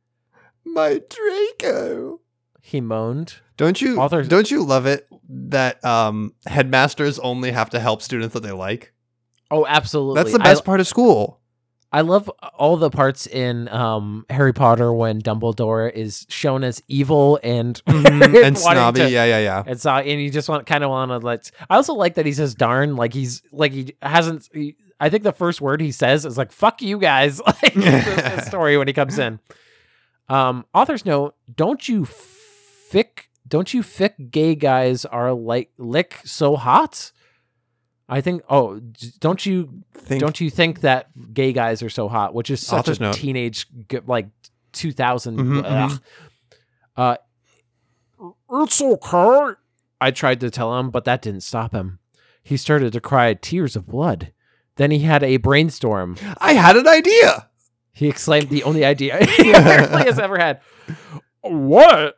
My 0.64 1.00
Draco. 1.10 2.20
He 2.62 2.80
moaned. 2.80 3.40
Don't 3.56 3.80
you 3.82 3.98
Authors- 3.98 4.28
don't 4.28 4.48
you 4.48 4.62
love 4.62 4.86
it 4.86 5.08
that 5.28 5.84
um 5.84 6.32
headmasters 6.46 7.18
only 7.18 7.50
have 7.50 7.70
to 7.70 7.80
help 7.80 8.00
students 8.00 8.34
that 8.34 8.44
they 8.44 8.52
like? 8.52 8.92
Oh, 9.50 9.66
absolutely. 9.66 10.22
That's 10.22 10.32
the 10.36 10.40
I- 10.42 10.44
best 10.44 10.64
part 10.64 10.80
of 10.80 10.86
school. 10.86 11.38
I 11.92 12.02
love 12.02 12.30
all 12.56 12.76
the 12.76 12.88
parts 12.88 13.26
in 13.26 13.68
um, 13.68 14.24
Harry 14.30 14.52
Potter 14.52 14.92
when 14.92 15.20
Dumbledore 15.20 15.92
is 15.92 16.24
shown 16.28 16.62
as 16.62 16.80
evil 16.86 17.40
and 17.42 17.82
and 17.86 18.56
snobby, 18.56 19.00
to- 19.00 19.10
yeah, 19.10 19.24
yeah, 19.24 19.40
yeah. 19.40 19.64
And 19.66 19.80
so, 19.80 19.90
and 19.94 20.20
you 20.20 20.30
just 20.30 20.48
want 20.48 20.66
kind 20.66 20.84
of 20.84 20.90
want 20.90 21.10
to 21.10 21.18
let. 21.18 21.50
I 21.68 21.74
also 21.74 21.94
like 21.94 22.14
that 22.14 22.26
he 22.26 22.32
says 22.32 22.54
"darn," 22.54 22.94
like 22.94 23.12
he's 23.12 23.42
like 23.50 23.72
he 23.72 23.96
hasn't. 24.02 24.48
He, 24.54 24.76
I 25.00 25.08
think 25.08 25.24
the 25.24 25.32
first 25.32 25.60
word 25.60 25.80
he 25.80 25.90
says 25.90 26.24
is 26.24 26.38
like 26.38 26.52
"fuck 26.52 26.80
you 26.80 26.96
guys." 26.96 27.40
like 27.44 27.74
the 27.74 28.40
story 28.46 28.78
when 28.78 28.86
he 28.86 28.92
comes 28.94 29.18
in. 29.18 29.40
Um, 30.28 30.66
author's 30.72 31.04
note: 31.04 31.34
Don't 31.52 31.88
you 31.88 32.04
fick? 32.04 33.30
Don't 33.48 33.74
you 33.74 33.82
fick 33.82 34.30
gay 34.30 34.54
guys 34.54 35.04
are 35.04 35.32
like 35.32 35.72
lick 35.76 36.20
so 36.24 36.54
hot? 36.54 37.10
I 38.10 38.20
think. 38.20 38.42
Oh, 38.50 38.80
don't 39.20 39.46
you 39.46 39.84
Think 39.94 40.20
don't 40.20 40.40
you 40.40 40.50
think 40.50 40.80
that 40.80 41.08
gay 41.32 41.52
guys 41.52 41.82
are 41.82 41.88
so 41.88 42.08
hot? 42.08 42.34
Which 42.34 42.50
is 42.50 42.66
such 42.66 42.88
a 42.88 43.00
note. 43.00 43.14
teenage, 43.14 43.66
like 44.06 44.28
2000. 44.72 45.38
Mhm, 45.38 45.62
ugh. 45.64 46.02
Uh, 46.96 47.16
it's 48.52 48.82
okay. 48.82 49.54
I 50.00 50.10
tried 50.10 50.40
to 50.40 50.50
tell 50.50 50.76
him, 50.78 50.90
but 50.90 51.04
that 51.04 51.22
didn't 51.22 51.42
stop 51.42 51.72
him. 51.72 51.98
He 52.42 52.56
started 52.56 52.92
to 52.94 53.00
cry 53.00 53.34
tears 53.34 53.76
of 53.76 53.86
blood. 53.86 54.32
Then 54.76 54.90
he 54.90 55.00
had 55.00 55.22
a 55.22 55.36
brainstorm. 55.36 56.16
I 56.38 56.54
had 56.54 56.76
an 56.76 56.88
idea. 56.88 57.48
He 57.92 58.08
exclaimed 58.08 58.48
the 58.48 58.64
only 58.64 58.84
idea 58.84 59.24
he 59.36 59.50
apparently 59.54 60.02
has 60.04 60.18
ever 60.18 60.38
had. 60.38 60.60
What? 61.42 62.16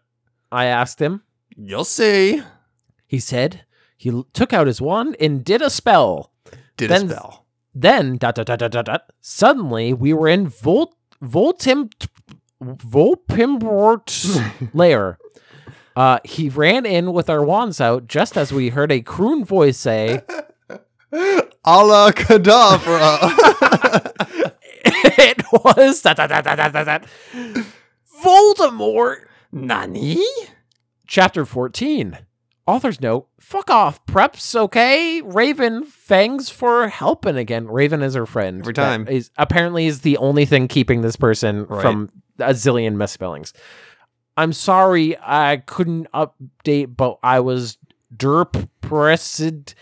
I 0.50 0.66
asked 0.66 1.00
him. 1.00 1.22
You'll 1.56 1.84
see. 1.84 2.40
He 3.06 3.18
said 3.18 3.64
he 4.02 4.24
took 4.32 4.52
out 4.52 4.66
his 4.66 4.80
wand 4.80 5.16
and 5.20 5.44
did 5.44 5.62
a 5.62 5.70
spell. 5.70 6.32
Did 6.76 6.90
Then- 6.90 7.06
a 7.06 7.10
spell. 7.10 7.46
Then, 7.74 8.16
dot, 8.18 8.34
dot, 8.34 8.46
dot, 8.46 8.58
dot, 8.58 8.70
dot, 8.72 8.84
dot, 8.84 9.02
suddenly 9.22 9.94
we 9.94 10.12
were 10.12 10.28
in 10.28 10.46
Volt, 10.48 10.94
Voltim, 11.22 11.90
Volpimbort's 12.62 14.38
lair. 14.74 15.18
Uh, 15.96 16.18
he 16.24 16.48
ran 16.48 16.84
in 16.84 17.12
with 17.12 17.30
our 17.30 17.42
wands 17.42 17.80
out 17.80 18.08
just 18.08 18.36
as 18.36 18.52
we 18.52 18.70
heard 18.70 18.90
a 18.92 19.00
croon 19.00 19.44
voice 19.44 19.78
say, 19.78 20.20
Ala 21.12 22.12
Kadabra. 22.12 23.30
it 24.84 25.42
was 25.52 26.02
dot, 26.02 26.16
dot, 26.16 26.28
dot, 26.28 26.44
dot, 26.44 26.72
dot, 26.72 26.84
dot, 26.86 27.04
Voldemort. 28.22 29.24
Nani? 29.50 30.22
Chapter 31.06 31.44
14. 31.44 32.18
Author's 32.66 33.00
note: 33.00 33.26
Fuck 33.40 33.70
off, 33.70 34.04
preps. 34.06 34.54
Okay, 34.54 35.20
Raven. 35.22 35.84
Thanks 35.84 36.48
for 36.48 36.88
helping 36.88 37.36
again. 37.36 37.66
Raven 37.68 38.02
is 38.02 38.14
her 38.14 38.26
friend. 38.26 38.60
Every 38.60 38.72
time. 38.74 39.08
is 39.08 39.30
apparently 39.36 39.86
is 39.86 40.02
the 40.02 40.16
only 40.18 40.44
thing 40.44 40.68
keeping 40.68 41.00
this 41.02 41.16
person 41.16 41.64
Right. 41.66 41.82
from 41.82 42.10
a 42.38 42.50
zillion 42.50 42.94
misspellings. 42.94 43.52
I'm 44.36 44.52
sorry 44.52 45.16
I 45.20 45.58
couldn't 45.66 46.06
update, 46.12 46.96
but 46.96 47.18
I 47.22 47.40
was 47.40 47.78
derp 48.16 48.68
pressed 48.80 49.74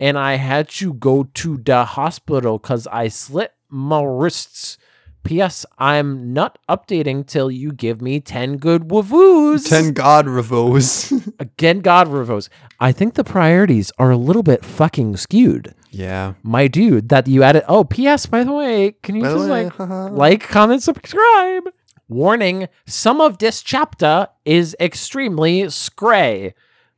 and 0.00 0.18
I 0.18 0.34
had 0.34 0.68
to 0.70 0.94
go 0.94 1.24
to 1.34 1.58
the 1.58 1.84
hospital 1.84 2.58
because 2.58 2.86
I 2.88 3.08
slit 3.08 3.52
my 3.68 4.02
wrists. 4.02 4.78
P.S. 5.24 5.64
I'm 5.78 6.32
not 6.32 6.58
updating 6.68 7.26
till 7.26 7.50
you 7.50 7.72
give 7.72 8.00
me 8.02 8.20
10 8.20 8.56
good 8.58 8.88
wavoos. 8.88 9.68
Ten 9.68 9.92
God 9.92 10.26
revos. 10.26 11.12
Again, 11.38 11.80
God 11.80 12.08
revos. 12.08 12.48
I 12.80 12.92
think 12.92 13.14
the 13.14 13.24
priorities 13.24 13.92
are 13.98 14.10
a 14.10 14.16
little 14.16 14.42
bit 14.42 14.64
fucking 14.64 15.16
skewed. 15.16 15.74
yeah. 15.90 16.34
My 16.42 16.66
dude, 16.68 17.08
that 17.10 17.28
you 17.28 17.42
added. 17.42 17.64
Oh, 17.68 17.84
P.S. 17.84 18.26
By 18.26 18.44
the 18.44 18.52
way, 18.52 18.92
can 19.02 19.14
you 19.16 19.22
By 19.22 19.32
just 19.32 19.44
way, 19.48 19.64
like 19.64 19.72
haha. 19.74 20.08
like, 20.08 20.42
comment, 20.48 20.82
subscribe? 20.82 21.64
Warning: 22.08 22.68
Some 22.86 23.20
of 23.20 23.38
this 23.38 23.62
chapter 23.62 24.26
is 24.44 24.76
extremely 24.80 25.70
scray. 25.70 26.54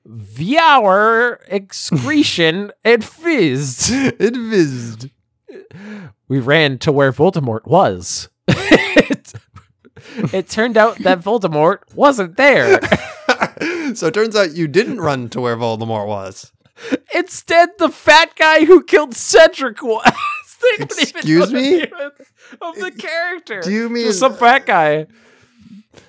Viewer 0.07 1.41
excretion 1.49 2.73
it 2.85 3.05
fizzed. 3.05 3.91
it 4.21 4.35
vizzed. 4.37 5.11
We 6.35 6.41
ran 6.41 6.79
to 6.79 6.91
where 6.91 7.13
Voldemort 7.13 7.65
was. 7.65 8.29
it, 8.49 9.35
it 10.35 10.49
turned 10.49 10.77
out 10.77 10.99
that 11.05 11.21
Voldemort 11.21 11.79
wasn't 11.95 12.37
there. 12.37 12.81
so 13.95 14.09
it 14.09 14.15
turns 14.15 14.35
out 14.35 14.53
you 14.57 14.67
didn't 14.67 15.01
run 15.01 15.29
to 15.29 15.41
where 15.41 15.57
Voldemort 15.57 16.09
was. 16.09 16.51
Instead, 17.15 17.69
the 17.79 17.89
fat 17.89 18.35
guy 18.35 18.65
who 18.65 18.83
killed 18.83 19.15
Cedric 19.15 19.81
was. 19.81 20.11
They 20.61 20.79
don't 20.79 20.93
even 21.03 21.17
Excuse 21.17 21.53
me? 21.53 21.83
Of 21.83 22.75
the 22.77 22.91
character. 22.91 23.61
Do 23.61 23.71
you 23.71 23.89
mean- 23.91 24.13
some 24.13 24.35
fat 24.35 24.65
guy? 24.67 25.07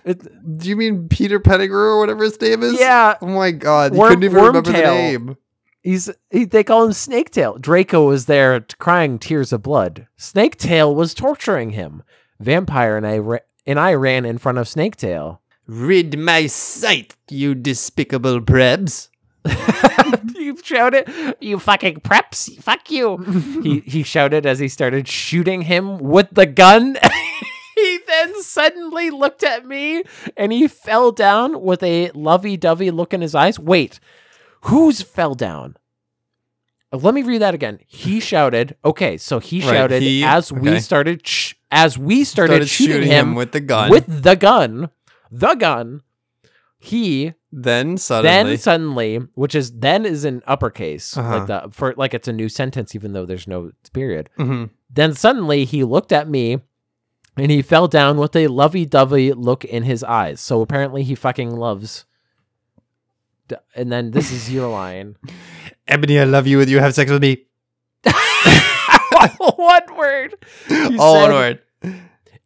It, 0.05 0.57
Do 0.59 0.67
you 0.69 0.75
mean 0.77 1.07
Peter 1.09 1.39
Pettigrew 1.39 1.89
or 1.89 1.99
whatever 1.99 2.23
his 2.23 2.39
name 2.41 2.63
is? 2.63 2.79
yeah, 2.79 3.15
Oh 3.21 3.27
my 3.27 3.51
god, 3.51 3.93
you 3.93 3.99
Worm- 3.99 4.09
couldn't 4.09 4.23
even 4.23 4.37
remember 4.37 4.61
the 4.71 4.71
name. 4.71 5.37
He's 5.85 6.09
he, 6.31 6.45
they 6.45 6.63
call 6.63 6.85
him 6.85 6.91
Snaketail. 6.93 7.61
Draco 7.61 8.07
was 8.07 8.25
there 8.25 8.59
t- 8.59 8.75
crying 8.79 9.19
tears 9.19 9.53
of 9.53 9.61
blood. 9.61 10.07
Snaketail 10.17 10.95
was 10.95 11.13
torturing 11.13 11.69
him. 11.73 12.01
Vampire 12.39 12.97
and 12.97 13.05
I 13.05 13.19
ra- 13.19 13.45
and 13.67 13.79
I 13.79 13.93
ran 13.93 14.25
in 14.25 14.39
front 14.39 14.57
of 14.57 14.65
Snaketail. 14.65 15.37
Rid 15.67 16.17
my 16.17 16.47
sight, 16.47 17.15
you 17.29 17.53
despicable 17.53 18.41
prebs. 18.41 19.11
you 20.35 20.57
shouted. 20.63 21.07
You 21.39 21.59
fucking 21.59 21.97
preps. 22.01 22.59
Fuck 22.63 22.89
you. 22.89 23.17
He 23.61 23.81
he 23.81 24.01
shouted 24.01 24.47
as 24.47 24.57
he 24.57 24.67
started 24.67 25.07
shooting 25.07 25.61
him 25.61 25.99
with 25.99 26.29
the 26.31 26.47
gun. 26.47 26.97
he 27.75 27.99
then 28.07 28.41
suddenly 28.41 29.11
looked 29.11 29.43
at 29.43 29.67
me 29.67 30.01
and 30.35 30.51
he 30.51 30.67
fell 30.67 31.11
down 31.11 31.61
with 31.61 31.83
a 31.83 32.09
lovey-dovey 32.15 32.89
look 32.89 33.13
in 33.13 33.21
his 33.21 33.35
eyes. 33.35 33.59
Wait, 33.59 33.99
who's 34.65 35.01
fell 35.01 35.35
down? 35.35 35.75
Uh, 36.91 36.97
Let 36.97 37.13
me 37.13 37.23
read 37.23 37.39
that 37.41 37.53
again. 37.53 37.79
He 37.87 38.19
shouted. 38.31 38.75
Okay, 38.83 39.17
so 39.17 39.39
he 39.39 39.61
Right, 39.61 39.69
shouted 39.69 40.01
he- 40.01 40.23
as 40.23 40.51
we 40.51 40.69
okay. 40.71 40.79
started 40.79 41.25
sh- 41.27 41.53
as 41.71 41.97
we 41.97 42.23
started, 42.23 42.53
Started 42.53 42.69
shooting, 42.69 43.07
him, 43.09 43.35
with 43.35 43.51
the 43.51 43.59
gun. 43.59 43.89
with 43.89 44.05
the 44.23 44.35
gun. 44.35 44.89
The 45.31 45.55
gun. 45.55 46.01
He 46.77 47.33
then 47.51 47.97
suddenly, 47.97 48.51
then 48.51 48.57
suddenly, 48.57 49.17
which 49.33 49.55
is 49.55 49.71
then 49.71 50.05
is 50.05 50.23
in 50.23 50.43
uppercase, 50.45 51.17
Uh-huh. 51.17 51.37
like 51.39 51.47
the 51.47 51.67
for 51.71 51.93
like 51.97 52.13
it's 52.13 52.27
a 52.27 52.33
new 52.33 52.47
sentence, 52.49 52.93
even 52.93 53.13
though 53.13 53.25
there's 53.25 53.47
no 53.47 53.71
period. 53.93 54.29
Mhm. 54.37 54.69
Then 54.89 55.13
suddenly 55.13 55.65
he 55.65 55.83
looked 55.83 56.11
at 56.11 56.29
me 56.29 56.59
and 57.37 57.49
he 57.51 57.61
fell 57.63 57.87
down 57.87 58.17
with 58.17 58.35
a 58.35 58.47
lovey 58.47 58.85
dovey 58.85 59.33
look 59.33 59.65
in 59.65 59.83
his 59.83 60.03
eyes. 60.03 60.39
So 60.39 60.61
apparently 60.61 61.01
he 61.03 61.15
fucking 61.15 61.55
loves. 61.55 62.05
And 63.75 63.91
then 63.91 64.11
this 64.11 64.31
is 64.31 64.51
your 64.51 64.69
line. 64.69 65.17
Ebony, 65.87 66.19
I 66.19 66.23
love 66.23 66.47
you. 66.47 66.57
Would 66.57 66.69
you 66.69 66.79
have 66.79 66.95
sex 66.95 67.11
with 67.11 67.21
me? 67.21 67.45
One 69.37 69.97
word. 69.97 70.35
You 70.69 70.97
All 70.99 71.21
one 71.21 71.31
word. 71.31 71.59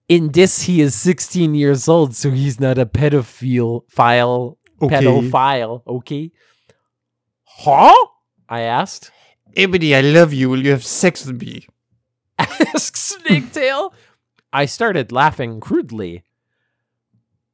In 0.07 0.31
this, 0.31 0.63
he 0.63 0.81
is 0.81 0.95
16 0.95 1.55
years 1.55 1.87
old, 1.87 2.15
so 2.15 2.31
he's 2.31 2.59
not 2.59 2.77
a 2.77 2.85
pedophile. 2.85 3.83
File. 3.89 4.57
Okay. 4.81 4.95
Pedophile. 4.95 5.83
Okay. 5.87 6.31
Huh? 7.43 7.95
I 8.47 8.61
asked. 8.61 9.11
Ebony, 9.55 9.95
I 9.95 10.01
love 10.01 10.33
you. 10.33 10.49
Will 10.49 10.63
you 10.63 10.71
have 10.71 10.85
sex 10.85 11.25
with 11.25 11.41
me? 11.41 11.67
asks 12.39 13.15
Snaketail. 13.15 13.93
I 14.51 14.65
started 14.65 15.11
laughing 15.11 15.59
crudely. 15.59 16.23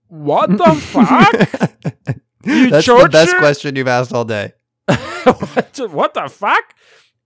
What 0.07 0.57
the 0.57 0.75
fuck? 0.75 2.21
You 2.45 2.69
That's 2.69 2.85
the 2.85 3.09
best 3.11 3.35
question 3.37 3.75
you've 3.75 3.87
asked 3.87 4.13
all 4.13 4.25
day. 4.25 4.53
what, 4.87 5.73
the, 5.73 5.87
what 5.89 6.13
the 6.13 6.27
fuck? 6.29 6.75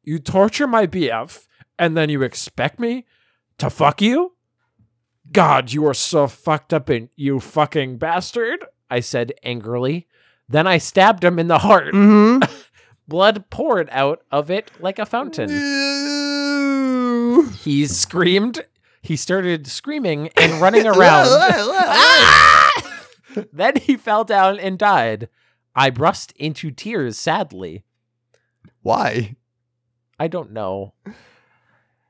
You 0.03 0.20
torture 0.20 0.67
my 0.67 0.88
BF 0.88 1.45
and 1.78 1.95
then 1.95 2.09
you 2.09 2.22
expect 2.24 2.80
me 2.80 3.05
to 3.57 3.70
fuck 3.70 4.01
you? 4.01 4.34
God, 5.32 5.72
you 5.72 5.86
are 5.86 5.93
so 5.93 6.28
fucked 6.28 6.74
up 6.74 6.89
and 6.89 7.09
you 7.15 7.39
fucking 7.39 7.97
bastard, 7.97 8.65
I 8.89 9.01
said 9.01 9.34
angrily. 9.43 10.07
Then 10.47 10.65
I 10.65 10.80
stabbed 10.80 11.24
him 11.24 11.38
in 11.38 11.47
the 11.47 11.59
heart. 11.59 11.93
Mm-hmm. 11.93 12.51
Blood 13.07 13.49
poured 13.49 13.89
out 13.91 14.22
of 14.32 14.49
it 14.49 14.72
like 14.80 14.99
a 14.99 15.05
fountain. 15.05 15.49
He 17.63 17.86
screamed. 17.86 18.65
He 19.01 19.15
started 19.15 19.67
screaming 19.67 20.30
and 20.38 20.53
running 20.61 20.86
around. 20.88 21.28
Then 23.53 23.75
he 23.77 23.95
fell 23.97 24.23
down 24.23 24.59
and 24.59 24.77
died. 24.77 25.30
I 25.75 25.89
burst 25.89 26.32
into 26.34 26.71
tears 26.71 27.17
sadly. 27.17 27.84
Why? 28.82 29.36
I 30.19 30.27
don't 30.27 30.51
know. 30.51 30.93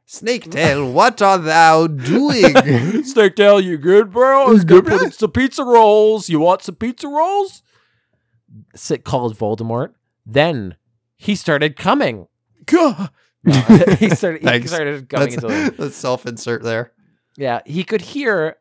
Snaketail, 0.08 0.92
what 0.92 1.22
art 1.22 1.44
thou 1.44 1.86
doing? 1.86 2.44
Snaketail, 3.04 3.64
you 3.64 3.78
good, 3.78 4.12
bro? 4.12 4.48
I 4.48 4.50
was 4.50 4.66
gonna 4.66 4.82
put 4.82 5.14
some 5.14 5.32
pizza 5.32 5.64
rolls. 5.64 6.30
You 6.30 6.40
want 6.40 6.64
some 6.64 6.76
pizza 6.76 7.08
rolls? 7.08 7.62
Sit 8.76 9.04
called 9.04 9.38
Voldemort. 9.38 9.94
Then 10.26 10.78
he 11.16 11.36
started 11.36 11.76
coming. 11.76 12.28
No, 13.42 13.54
he 14.00 14.10
started. 14.10 14.42
He 14.62 14.68
started 14.68 15.12
into. 15.14 15.48
the- 15.48 15.74
that's 15.78 15.96
self-insert 15.96 16.62
there. 16.62 16.92
Yeah, 17.38 17.62
he 17.66 17.86
could 17.86 18.02
hear. 18.02 18.58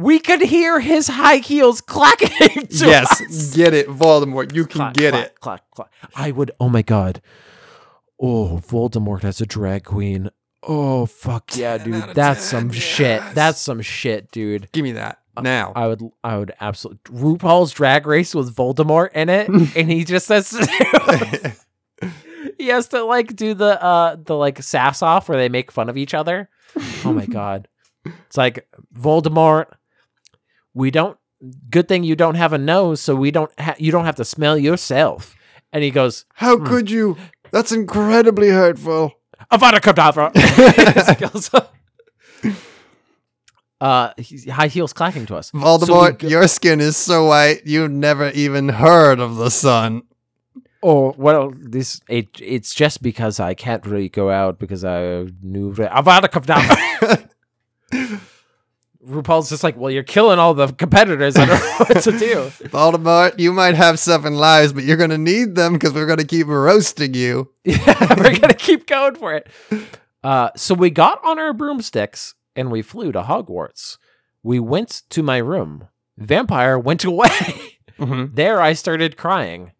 We 0.00 0.18
could 0.18 0.40
hear 0.40 0.80
his 0.80 1.08
high 1.08 1.36
heels 1.36 1.80
clacking. 1.80 2.30
To 2.70 2.86
yes, 2.86 3.20
us. 3.20 3.54
get 3.54 3.74
it, 3.74 3.88
Voldemort. 3.88 4.54
You 4.54 4.64
can 4.64 4.78
Clack, 4.78 4.94
get 4.94 5.12
clack, 5.12 5.26
it. 5.26 5.40
Clack, 5.40 5.62
clack. 5.74 5.88
I 6.14 6.30
would. 6.30 6.52
Oh 6.60 6.68
my 6.68 6.82
god. 6.82 7.20
Oh, 8.20 8.60
Voldemort 8.66 9.24
as 9.24 9.40
a 9.40 9.46
drag 9.46 9.84
queen. 9.84 10.30
Oh 10.62 11.06
fuck 11.06 11.56
yeah, 11.56 11.78
dude. 11.78 12.14
That's 12.14 12.50
10, 12.50 12.60
some 12.60 12.70
shit. 12.70 13.22
That's 13.34 13.60
some 13.60 13.82
shit, 13.82 14.30
dude. 14.30 14.70
Give 14.72 14.84
me 14.84 14.92
that 14.92 15.18
now. 15.40 15.72
I 15.74 15.86
would. 15.86 16.02
I 16.22 16.38
would 16.38 16.52
absolutely. 16.60 17.00
RuPaul's 17.18 17.72
Drag 17.72 18.06
Race 18.06 18.34
with 18.34 18.54
Voldemort 18.54 19.12
in 19.12 19.28
it, 19.28 19.48
and 19.76 19.90
he 19.90 20.04
just 20.04 20.26
says. 20.26 20.50
he 22.58 22.68
has 22.68 22.88
to 22.88 23.02
like 23.04 23.34
do 23.36 23.54
the 23.54 23.82
uh 23.82 24.16
the 24.22 24.36
like 24.36 24.62
sass 24.62 25.02
off 25.02 25.28
where 25.28 25.38
they 25.38 25.48
make 25.48 25.72
fun 25.72 25.88
of 25.88 25.96
each 25.96 26.14
other. 26.14 26.48
Oh 27.04 27.12
my 27.12 27.26
god. 27.26 27.68
It's 28.04 28.36
like 28.36 28.66
Voldemort. 28.94 29.66
We 30.74 30.90
don't 30.90 31.16
good 31.70 31.88
thing 31.88 32.04
you 32.04 32.14
don't 32.16 32.34
have 32.34 32.52
a 32.52 32.58
nose 32.58 33.00
so 33.00 33.14
we 33.16 33.30
don't 33.30 33.50
ha- 33.58 33.74
you 33.78 33.90
don't 33.92 34.04
have 34.04 34.16
to 34.16 34.24
smell 34.24 34.58
yourself. 34.58 35.34
And 35.72 35.82
he 35.84 35.90
goes, 35.90 36.24
How 36.34 36.58
could 36.58 36.90
you? 36.90 37.16
That's 37.50 37.72
incredibly 37.72 38.48
hurtful. 38.48 39.12
Avada 39.52 39.80
Kedavra. 39.80 40.30
Uh 43.80 44.12
high 44.50 44.66
heels 44.66 44.92
clacking 44.92 45.24
to 45.24 45.36
us. 45.36 45.50
So 45.52 45.58
Voldemort, 45.58 46.18
go- 46.18 46.28
your 46.28 46.46
skin 46.48 46.82
is 46.82 46.98
so 46.98 47.24
white 47.28 47.62
you 47.66 47.88
never 47.88 48.28
even 48.32 48.68
heard 48.68 49.20
of 49.20 49.36
the 49.36 49.48
sun. 49.50 50.02
Oh 50.82 51.14
well, 51.16 51.54
this 51.58 51.98
it, 52.06 52.28
it's 52.42 52.74
just 52.74 53.00
because 53.02 53.40
I 53.40 53.54
can't 53.54 53.86
really 53.86 54.10
go 54.10 54.28
out 54.30 54.58
because 54.58 54.84
I 54.84 55.28
knew 55.42 55.72
Avada 55.72 56.28
Kedavra. 56.28 58.20
RuPaul's 59.06 59.48
just 59.48 59.64
like, 59.64 59.76
well, 59.76 59.90
you're 59.90 60.02
killing 60.02 60.38
all 60.38 60.52
the 60.52 60.68
competitors. 60.68 61.36
I 61.36 61.46
don't 61.46 61.58
know 61.60 61.76
what 61.78 62.02
to 62.04 62.12
do. 62.18 62.34
Voldemort, 62.68 63.38
you 63.38 63.52
might 63.52 63.74
have 63.74 63.98
seven 63.98 64.34
lives, 64.34 64.72
but 64.74 64.84
you're 64.84 64.96
gonna 64.98 65.16
need 65.18 65.54
them 65.54 65.72
because 65.74 65.92
we're 65.94 66.06
gonna 66.06 66.24
keep 66.24 66.46
roasting 66.46 67.14
you. 67.14 67.50
Yeah, 67.64 68.14
we're 68.18 68.38
gonna 68.38 68.52
keep 68.54 68.86
going 68.86 69.14
for 69.14 69.34
it. 69.34 69.48
Uh, 70.22 70.50
so 70.56 70.74
we 70.74 70.90
got 70.90 71.24
on 71.24 71.38
our 71.38 71.52
broomsticks 71.54 72.34
and 72.54 72.70
we 72.70 72.82
flew 72.82 73.10
to 73.12 73.22
Hogwarts. 73.22 73.96
We 74.42 74.60
went 74.60 75.02
to 75.10 75.22
my 75.22 75.38
room. 75.38 75.88
Vampire 76.18 76.78
went 76.78 77.04
away. 77.06 77.28
Mm-hmm. 77.98 78.34
there, 78.34 78.60
I 78.60 78.72
started 78.74 79.16
crying. 79.16 79.72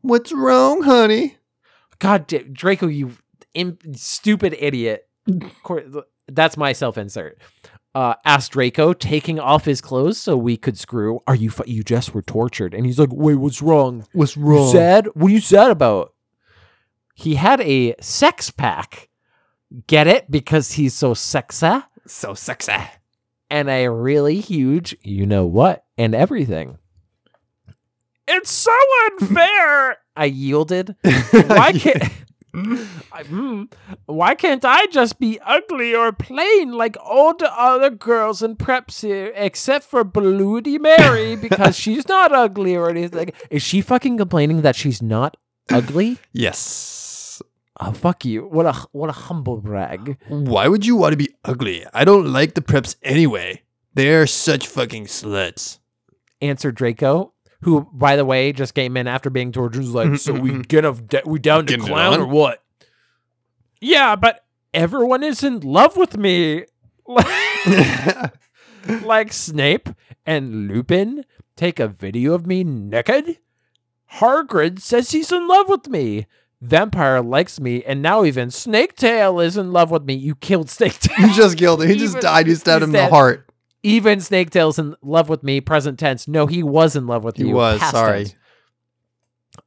What's 0.00 0.32
wrong, 0.32 0.82
honey? 0.82 1.38
God, 1.98 2.26
Draco, 2.52 2.86
you 2.86 3.12
im- 3.54 3.78
stupid 3.94 4.54
idiot. 4.58 5.08
That's 6.28 6.56
my 6.56 6.72
self 6.72 6.96
insert. 6.98 7.38
Uh, 7.94 8.14
asked 8.24 8.52
Draco, 8.52 8.92
taking 8.92 9.38
off 9.38 9.64
his 9.64 9.80
clothes 9.80 10.18
so 10.18 10.36
we 10.36 10.56
could 10.56 10.76
screw. 10.76 11.20
Are 11.28 11.34
you? 11.36 11.50
Fu- 11.50 11.62
you 11.66 11.84
just 11.84 12.12
were 12.12 12.22
tortured, 12.22 12.74
and 12.74 12.84
he's 12.86 12.98
like, 12.98 13.10
"Wait, 13.12 13.36
what's 13.36 13.62
wrong? 13.62 14.04
What's 14.12 14.36
You 14.36 14.68
sad? 14.72 15.06
What 15.14 15.28
are 15.28 15.34
you 15.34 15.40
sad 15.40 15.70
about?" 15.70 16.12
He 17.14 17.36
had 17.36 17.60
a 17.60 17.94
sex 18.00 18.50
pack. 18.50 19.08
Get 19.86 20.06
it? 20.08 20.28
Because 20.30 20.72
he's 20.72 20.94
so 20.94 21.14
sexy 21.14 21.82
So 22.06 22.34
sexy. 22.34 22.72
and 23.50 23.68
a 23.68 23.88
really 23.88 24.40
huge, 24.40 24.96
you 25.02 25.24
know 25.26 25.46
what, 25.46 25.84
and 25.96 26.14
everything. 26.14 26.78
It's 28.26 28.50
so 28.50 28.72
unfair. 29.20 29.98
I 30.16 30.24
yielded. 30.26 30.96
Why 31.02 31.72
can't? 31.72 32.10
I- 33.12 33.24
hmm, 33.24 33.64
why 34.06 34.34
can't 34.34 34.64
I 34.64 34.86
just 34.86 35.18
be 35.18 35.38
ugly 35.44 35.94
or 35.94 36.12
plain 36.12 36.72
like 36.72 36.96
all 37.02 37.34
the 37.36 37.50
other 37.52 37.90
girls 37.90 38.42
in 38.42 38.56
preps 38.56 39.02
here, 39.02 39.32
except 39.34 39.84
for 39.84 40.04
Bloody 40.04 40.78
Mary 40.78 41.34
because 41.46 41.76
she's 41.76 42.08
not 42.08 42.32
ugly 42.32 42.76
or 42.76 42.88
anything? 42.88 43.32
Is 43.50 43.62
she 43.62 43.80
fucking 43.80 44.18
complaining 44.18 44.62
that 44.62 44.76
she's 44.76 45.02
not 45.02 45.36
ugly? 45.70 46.18
Yes. 46.32 47.42
Oh 47.80 47.90
fuck 47.90 48.24
you! 48.24 48.46
What 48.46 48.66
a 48.66 48.72
what 48.92 49.10
a 49.10 49.12
humble 49.26 49.56
brag. 49.60 50.16
Why 50.28 50.68
would 50.68 50.86
you 50.86 50.94
want 50.94 51.12
to 51.12 51.16
be 51.16 51.34
ugly? 51.44 51.84
I 51.92 52.04
don't 52.04 52.32
like 52.32 52.54
the 52.54 52.60
preps 52.62 52.94
anyway. 53.02 53.62
They're 53.94 54.28
such 54.28 54.68
fucking 54.68 55.06
sluts. 55.06 55.80
Answered 56.40 56.76
Draco, 56.76 57.33
who 57.64 57.88
by 57.92 58.14
the 58.16 58.24
way 58.24 58.52
just 58.52 58.74
came 58.74 58.96
in 58.96 59.06
after 59.06 59.30
being 59.30 59.50
tortured. 59.52 59.80
Was 59.80 59.90
like, 59.94 60.18
so 60.18 60.32
we 60.32 60.62
get 60.68 60.84
a 60.84 60.92
we 61.26 61.38
down 61.38 61.66
to 61.66 61.72
Getting 61.72 61.86
it 61.86 61.88
clown 61.88 62.14
on? 62.14 62.20
or 62.20 62.26
what? 62.26 62.62
Yeah, 63.80 64.16
but 64.16 64.44
everyone 64.72 65.22
is 65.22 65.42
in 65.42 65.60
love 65.60 65.96
with 65.96 66.16
me. 66.16 66.64
like 69.02 69.32
Snape 69.32 69.88
and 70.26 70.68
Lupin 70.68 71.24
take 71.56 71.78
a 71.80 71.88
video 71.88 72.34
of 72.34 72.46
me 72.46 72.64
naked. 72.64 73.38
Hagrid 74.14 74.80
says 74.80 75.10
he's 75.10 75.32
in 75.32 75.48
love 75.48 75.68
with 75.68 75.88
me. 75.88 76.26
Vampire 76.60 77.20
likes 77.20 77.60
me, 77.60 77.82
and 77.84 78.00
now 78.00 78.24
even 78.24 78.48
Snaketail 78.48 79.44
is 79.44 79.56
in 79.58 79.70
love 79.72 79.90
with 79.90 80.04
me. 80.04 80.14
You 80.14 80.34
killed 80.34 80.68
Snaketail. 80.68 81.28
he 81.28 81.34
just 81.34 81.58
killed 81.58 81.82
him. 81.82 81.88
He 81.90 81.96
just 81.96 82.12
Even- 82.14 82.22
died. 82.22 82.46
You 82.46 82.54
stabbed 82.54 82.82
he's 82.82 82.88
him 82.88 82.94
in 82.96 83.02
the 83.04 83.08
heart. 83.10 83.43
Even 83.84 84.18
Snaketail's 84.18 84.78
in 84.80 84.96
love 85.02 85.28
with 85.28 85.44
me. 85.44 85.60
Present 85.60 85.98
tense. 85.98 86.26
No, 86.26 86.46
he 86.46 86.62
was 86.64 86.96
in 86.96 87.06
love 87.06 87.22
with 87.22 87.36
He 87.36 87.44
you. 87.46 87.54
was, 87.54 87.80
sorry. 87.90 88.24
tense. 88.24 88.34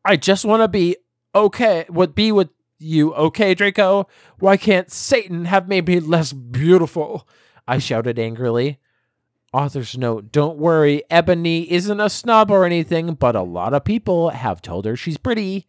I 0.03 0.18
just 0.18 0.43
want 0.43 0.61
to 0.63 0.68
be 0.68 0.97
okay. 1.34 1.86
Would 1.89 2.13
be 2.15 2.32
with 2.34 2.49
you, 2.80 3.13
okay, 3.13 3.53
Draco? 3.53 4.07
Why 4.39 4.57
can't 4.57 4.91
Satan 4.91 5.45
have 5.45 5.68
made 5.70 5.88
me 5.88 5.99
less 6.01 6.34
beautiful? 6.34 7.28
I 7.68 7.78
shouted 7.78 8.20
angrily. 8.20 8.80
Author's 9.53 9.97
note: 9.97 10.32
Don't 10.32 10.57
worry, 10.57 11.03
Ebony 11.09 11.72
isn't 11.72 11.99
a 12.01 12.09
snub 12.09 12.51
or 12.51 12.65
anything, 12.65 13.13
but 13.13 13.36
a 13.36 13.41
lot 13.41 13.74
of 13.74 13.86
people 13.86 14.30
have 14.30 14.61
told 14.61 14.86
her 14.86 14.95
she's 14.97 15.18
pretty. 15.18 15.68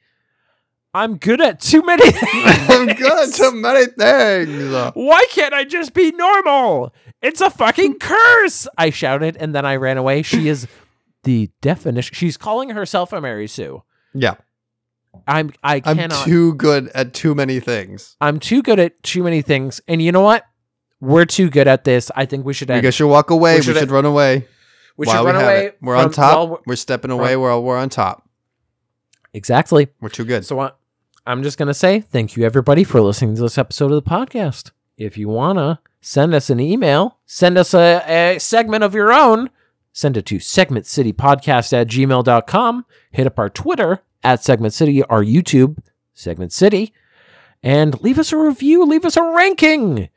I'm 0.94 1.16
good 1.16 1.40
at 1.40 1.60
too 1.60 1.82
many. 1.84 2.10
things. 2.10 2.24
I'm 2.68 2.86
good. 2.86 3.28
at 3.28 3.34
too 3.34 3.52
many 3.52 3.86
things. 3.86 4.92
Why 4.94 5.24
can't 5.30 5.54
I 5.54 5.64
just 5.64 5.94
be 5.94 6.10
normal? 6.12 6.92
It's 7.22 7.40
a 7.40 7.50
fucking 7.50 7.98
curse! 7.98 8.68
I 8.78 8.90
shouted 8.90 9.36
and 9.38 9.54
then 9.54 9.64
I 9.66 9.76
ran 9.76 9.98
away. 9.98 10.22
She 10.22 10.48
is 10.48 10.66
the 11.24 11.50
definition. 11.60 12.14
She's 12.14 12.36
calling 12.36 12.70
herself 12.70 13.12
a 13.12 13.20
Mary 13.20 13.48
Sue. 13.48 13.82
Yeah. 14.14 14.34
I'm 15.26 15.50
I 15.64 15.82
I'm 15.84 16.10
too 16.24 16.54
good 16.54 16.88
at 16.94 17.12
too 17.14 17.34
many 17.34 17.58
things. 17.60 18.16
I'm 18.20 18.38
too 18.38 18.62
good 18.62 18.78
at 18.78 19.02
too 19.02 19.22
many 19.24 19.42
things. 19.42 19.80
And 19.88 20.00
you 20.00 20.12
know 20.12 20.20
what? 20.20 20.44
We're 21.00 21.24
too 21.24 21.50
good 21.50 21.66
at 21.66 21.84
this. 21.84 22.10
I 22.14 22.24
think 22.24 22.44
we 22.46 22.52
should 22.54 22.68
We 22.68 22.76
end. 22.76 22.82
guys 22.84 22.94
should 22.94 23.08
walk 23.08 23.30
away. 23.30 23.56
We 23.56 23.62
should 23.62 23.76
should, 23.76 23.90
run 23.90 24.04
away. 24.04 24.46
we 24.96 25.06
should 25.06 25.14
run 25.24 25.36
we 25.36 25.42
away. 25.42 25.72
We're 25.80 25.96
on 25.96 26.10
top. 26.12 26.48
we're- 26.48 26.62
we're 26.66 26.76
stepping 26.76 27.10
away. 27.10 27.36
We're, 27.36 27.58
we're 27.58 27.78
on 27.78 27.88
top. 27.88 28.28
exactly. 29.32 29.88
We're 30.00 30.08
too 30.08 30.24
good. 30.24 30.44
So 30.44 30.60
I, 30.60 30.70
I'm 31.26 31.42
just 31.42 31.58
gonna 31.58 31.74
say 31.74 32.00
thank 32.00 32.36
you 32.36 32.44
everybody 32.44 32.84
for 32.84 33.00
listening 33.00 33.34
to 33.36 33.42
this 33.42 33.58
episode 33.58 33.90
of 33.92 34.02
the 34.04 34.08
podcast. 34.10 34.70
If 34.96 35.16
you 35.18 35.28
wanna 35.28 35.80
send 36.00 36.34
us 36.34 36.50
an 36.50 36.60
email, 36.60 37.18
send 37.26 37.58
us 37.58 37.74
a, 37.74 38.02
a 38.06 38.38
segment 38.38 38.84
of 38.84 38.94
your 38.94 39.12
own, 39.12 39.50
send 39.92 40.16
it 40.16 40.26
to 40.26 40.36
segmentcitypodcast 40.36 41.72
at 41.72 41.88
gmail.com. 41.88 42.86
Hit 43.10 43.26
up 43.26 43.38
our 43.38 43.50
Twitter 43.50 44.02
at 44.22 44.42
Segment 44.42 44.74
City, 44.74 45.02
our 45.04 45.22
YouTube, 45.22 45.78
Segment 46.14 46.52
City, 46.52 46.92
and 47.62 48.00
leave 48.00 48.18
us 48.18 48.32
a 48.32 48.36
review, 48.36 48.84
leave 48.84 49.04
us 49.04 49.16
a 49.16 49.22
ranking. 49.22 50.08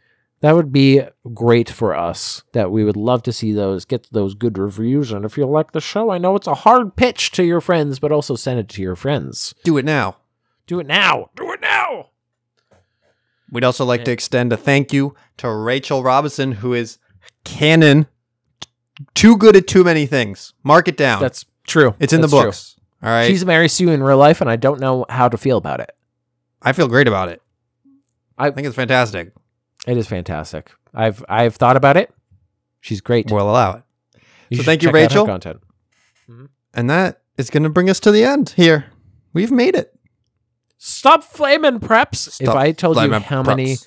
That 0.42 0.56
would 0.56 0.72
be 0.72 1.02
great 1.34 1.70
for 1.70 1.96
us. 1.96 2.44
That 2.54 2.72
we 2.72 2.84
would 2.84 2.98
love 2.98 3.22
to 3.24 3.32
see 3.32 3.54
those, 3.54 3.86
get 3.86 4.08
those 4.12 4.34
good 4.34 4.58
reviews. 4.58 5.12
And 5.12 5.24
if 5.24 5.38
you 5.38 5.46
like 5.46 5.72
the 5.72 5.82
show, 5.82 6.10
I 6.10 6.18
know 6.18 6.36
it's 6.36 6.48
a 6.48 6.56
hard 6.56 6.96
pitch 6.96 7.32
to 7.34 7.44
your 7.44 7.62
friends, 7.62 8.00
but 8.00 8.12
also 8.12 8.36
send 8.36 8.60
it 8.60 8.68
to 8.70 8.82
your 8.82 8.96
friends. 8.96 9.54
Do 9.64 9.78
it 9.78 9.86
now. 9.86 10.18
Do 10.66 10.80
it 10.80 10.88
now. 10.88 11.30
Do 11.36 11.52
it 11.52 11.62
now. 11.62 12.11
We'd 13.52 13.64
also 13.66 13.84
like 13.86 14.06
to 14.06 14.12
extend 14.12 14.54
a 14.54 14.58
thank 14.58 14.93
you 14.93 15.16
to 15.38 15.49
Rachel 15.52 16.04
Robinson, 16.04 16.54
who 16.54 16.74
is 16.74 16.97
canon 17.43 18.08
too 19.14 19.36
good 19.38 19.56
at 19.56 19.68
too 19.68 19.84
many 19.84 20.06
things. 20.06 20.54
Mark 20.64 20.88
it 20.88 20.97
down. 20.97 21.22
That's 21.22 21.45
true. 21.68 21.95
it's 21.99 22.14
in 22.14 22.22
That's 22.22 22.32
the 22.32 22.38
true. 22.38 22.47
books. 22.47 22.76
All 23.04 23.10
right. 23.10 23.28
She's 23.28 23.43
Mary 23.45 23.68
Sue 23.68 23.89
in 23.89 24.04
real 24.04 24.18
life, 24.18 24.41
and 24.41 24.49
I 24.49 24.56
don't 24.56 24.80
know 24.80 25.06
how 25.10 25.28
to 25.28 25.38
feel 25.38 25.58
about 25.58 25.80
it. 25.80 25.91
I 26.62 26.72
feel 26.74 26.88
great 26.88 27.08
about 27.08 27.30
it. 27.30 27.41
I- 28.38 28.52
think 28.52 28.68
it's 28.68 28.76
fantastic. 28.76 29.34
It 29.88 29.97
is 29.97 30.08
fantastic. 30.08 30.72
I've 30.93 31.24
I've 31.28 31.56
thought 31.56 31.76
about 31.76 31.97
it. 31.97 32.14
She's 32.82 33.02
great. 33.02 33.32
We'll 33.32 33.49
allow 33.49 33.74
it. 33.74 33.84
You 34.49 34.58
so 34.58 34.64
thank 34.64 34.84
you, 34.84 34.89
check 34.89 34.95
out 34.95 34.97
her 34.99 35.04
Rachel. 35.08 35.26
Content. 35.26 35.62
Mm-hmm. 36.30 36.45
And 36.74 36.89
that 36.89 37.22
is 37.38 37.49
going 37.49 37.64
to 37.64 37.70
bring 37.70 37.89
us 37.89 37.99
to 38.02 38.12
the 38.12 38.24
end 38.24 38.49
here. 38.49 38.86
We've 39.34 39.52
made 39.52 39.76
it. 39.76 39.93
Stop 40.84 41.24
flaming 41.24 41.80
preps. 41.80 42.42
if 42.42 42.50
I 42.50 42.72
told 42.72 42.96
you 42.98 43.02
blaming 43.08 43.22
how 43.22 43.44
many 43.44 43.78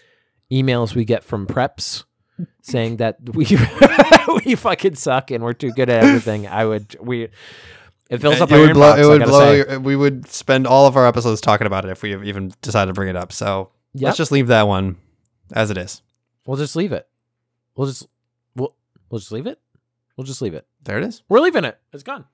emails 0.53 0.95
we 0.95 1.05
get 1.05 1.25
from 1.25 1.45
preps 1.45 2.05
saying 2.63 2.99
that 2.99 3.17
we 3.35 3.47
we 4.47 4.55
fucking 4.55 4.95
suck 4.95 5.33
and 5.33 5.43
we're 5.43 5.55
too 5.55 5.73
good 5.73 5.91
at 5.91 6.05
everything, 6.05 6.47
I 6.47 6.65
would 6.65 6.97
we. 7.01 7.29
It 8.11 8.19
fills 8.19 8.41
up 8.41 8.51
it 8.53 8.55
our 8.55 8.61
would 8.61 8.75
blow. 8.75 8.95
inbox, 8.95 8.99
It 9.03 9.07
would 9.09 9.25
blow. 9.25 9.53
Your, 9.53 9.81
we 9.81 9.97
would 9.97 10.29
spend 10.29 10.67
all 10.69 10.87
of 10.87 10.97
our 10.97 11.05
episodes 11.07 11.41
talking 11.41 11.67
about 11.67 11.85
it 11.85 11.91
if 11.91 12.03
we 12.03 12.15
even 12.29 12.53
decided 12.63 12.89
to 12.91 12.93
bring 12.93 13.09
it 13.09 13.17
up. 13.17 13.33
So 13.33 13.71
Yep. 13.95 14.07
let's 14.07 14.19
just 14.19 14.31
leave 14.31 14.49
that 14.49 14.69
one 14.69 14.97
as 15.53 15.71
it 15.71 15.79
is. 15.79 16.01
We'll 16.47 16.59
just 16.59 16.77
leave 16.77 16.93
it. 16.93 17.09
We'll 17.75 17.89
just 17.89 18.07
we'll 18.55 18.77
we'll 19.11 19.19
just 19.19 19.33
leave 19.33 19.47
it. 19.49 19.59
We'll 20.17 20.27
just 20.27 20.43
leave 20.43 20.55
it. 20.55 20.65
There 20.85 20.99
it 20.99 21.03
is. 21.05 21.23
We're 21.29 21.41
leaving 21.41 21.65
it. 21.65 21.77
It's 21.93 22.05
gone. 22.05 22.25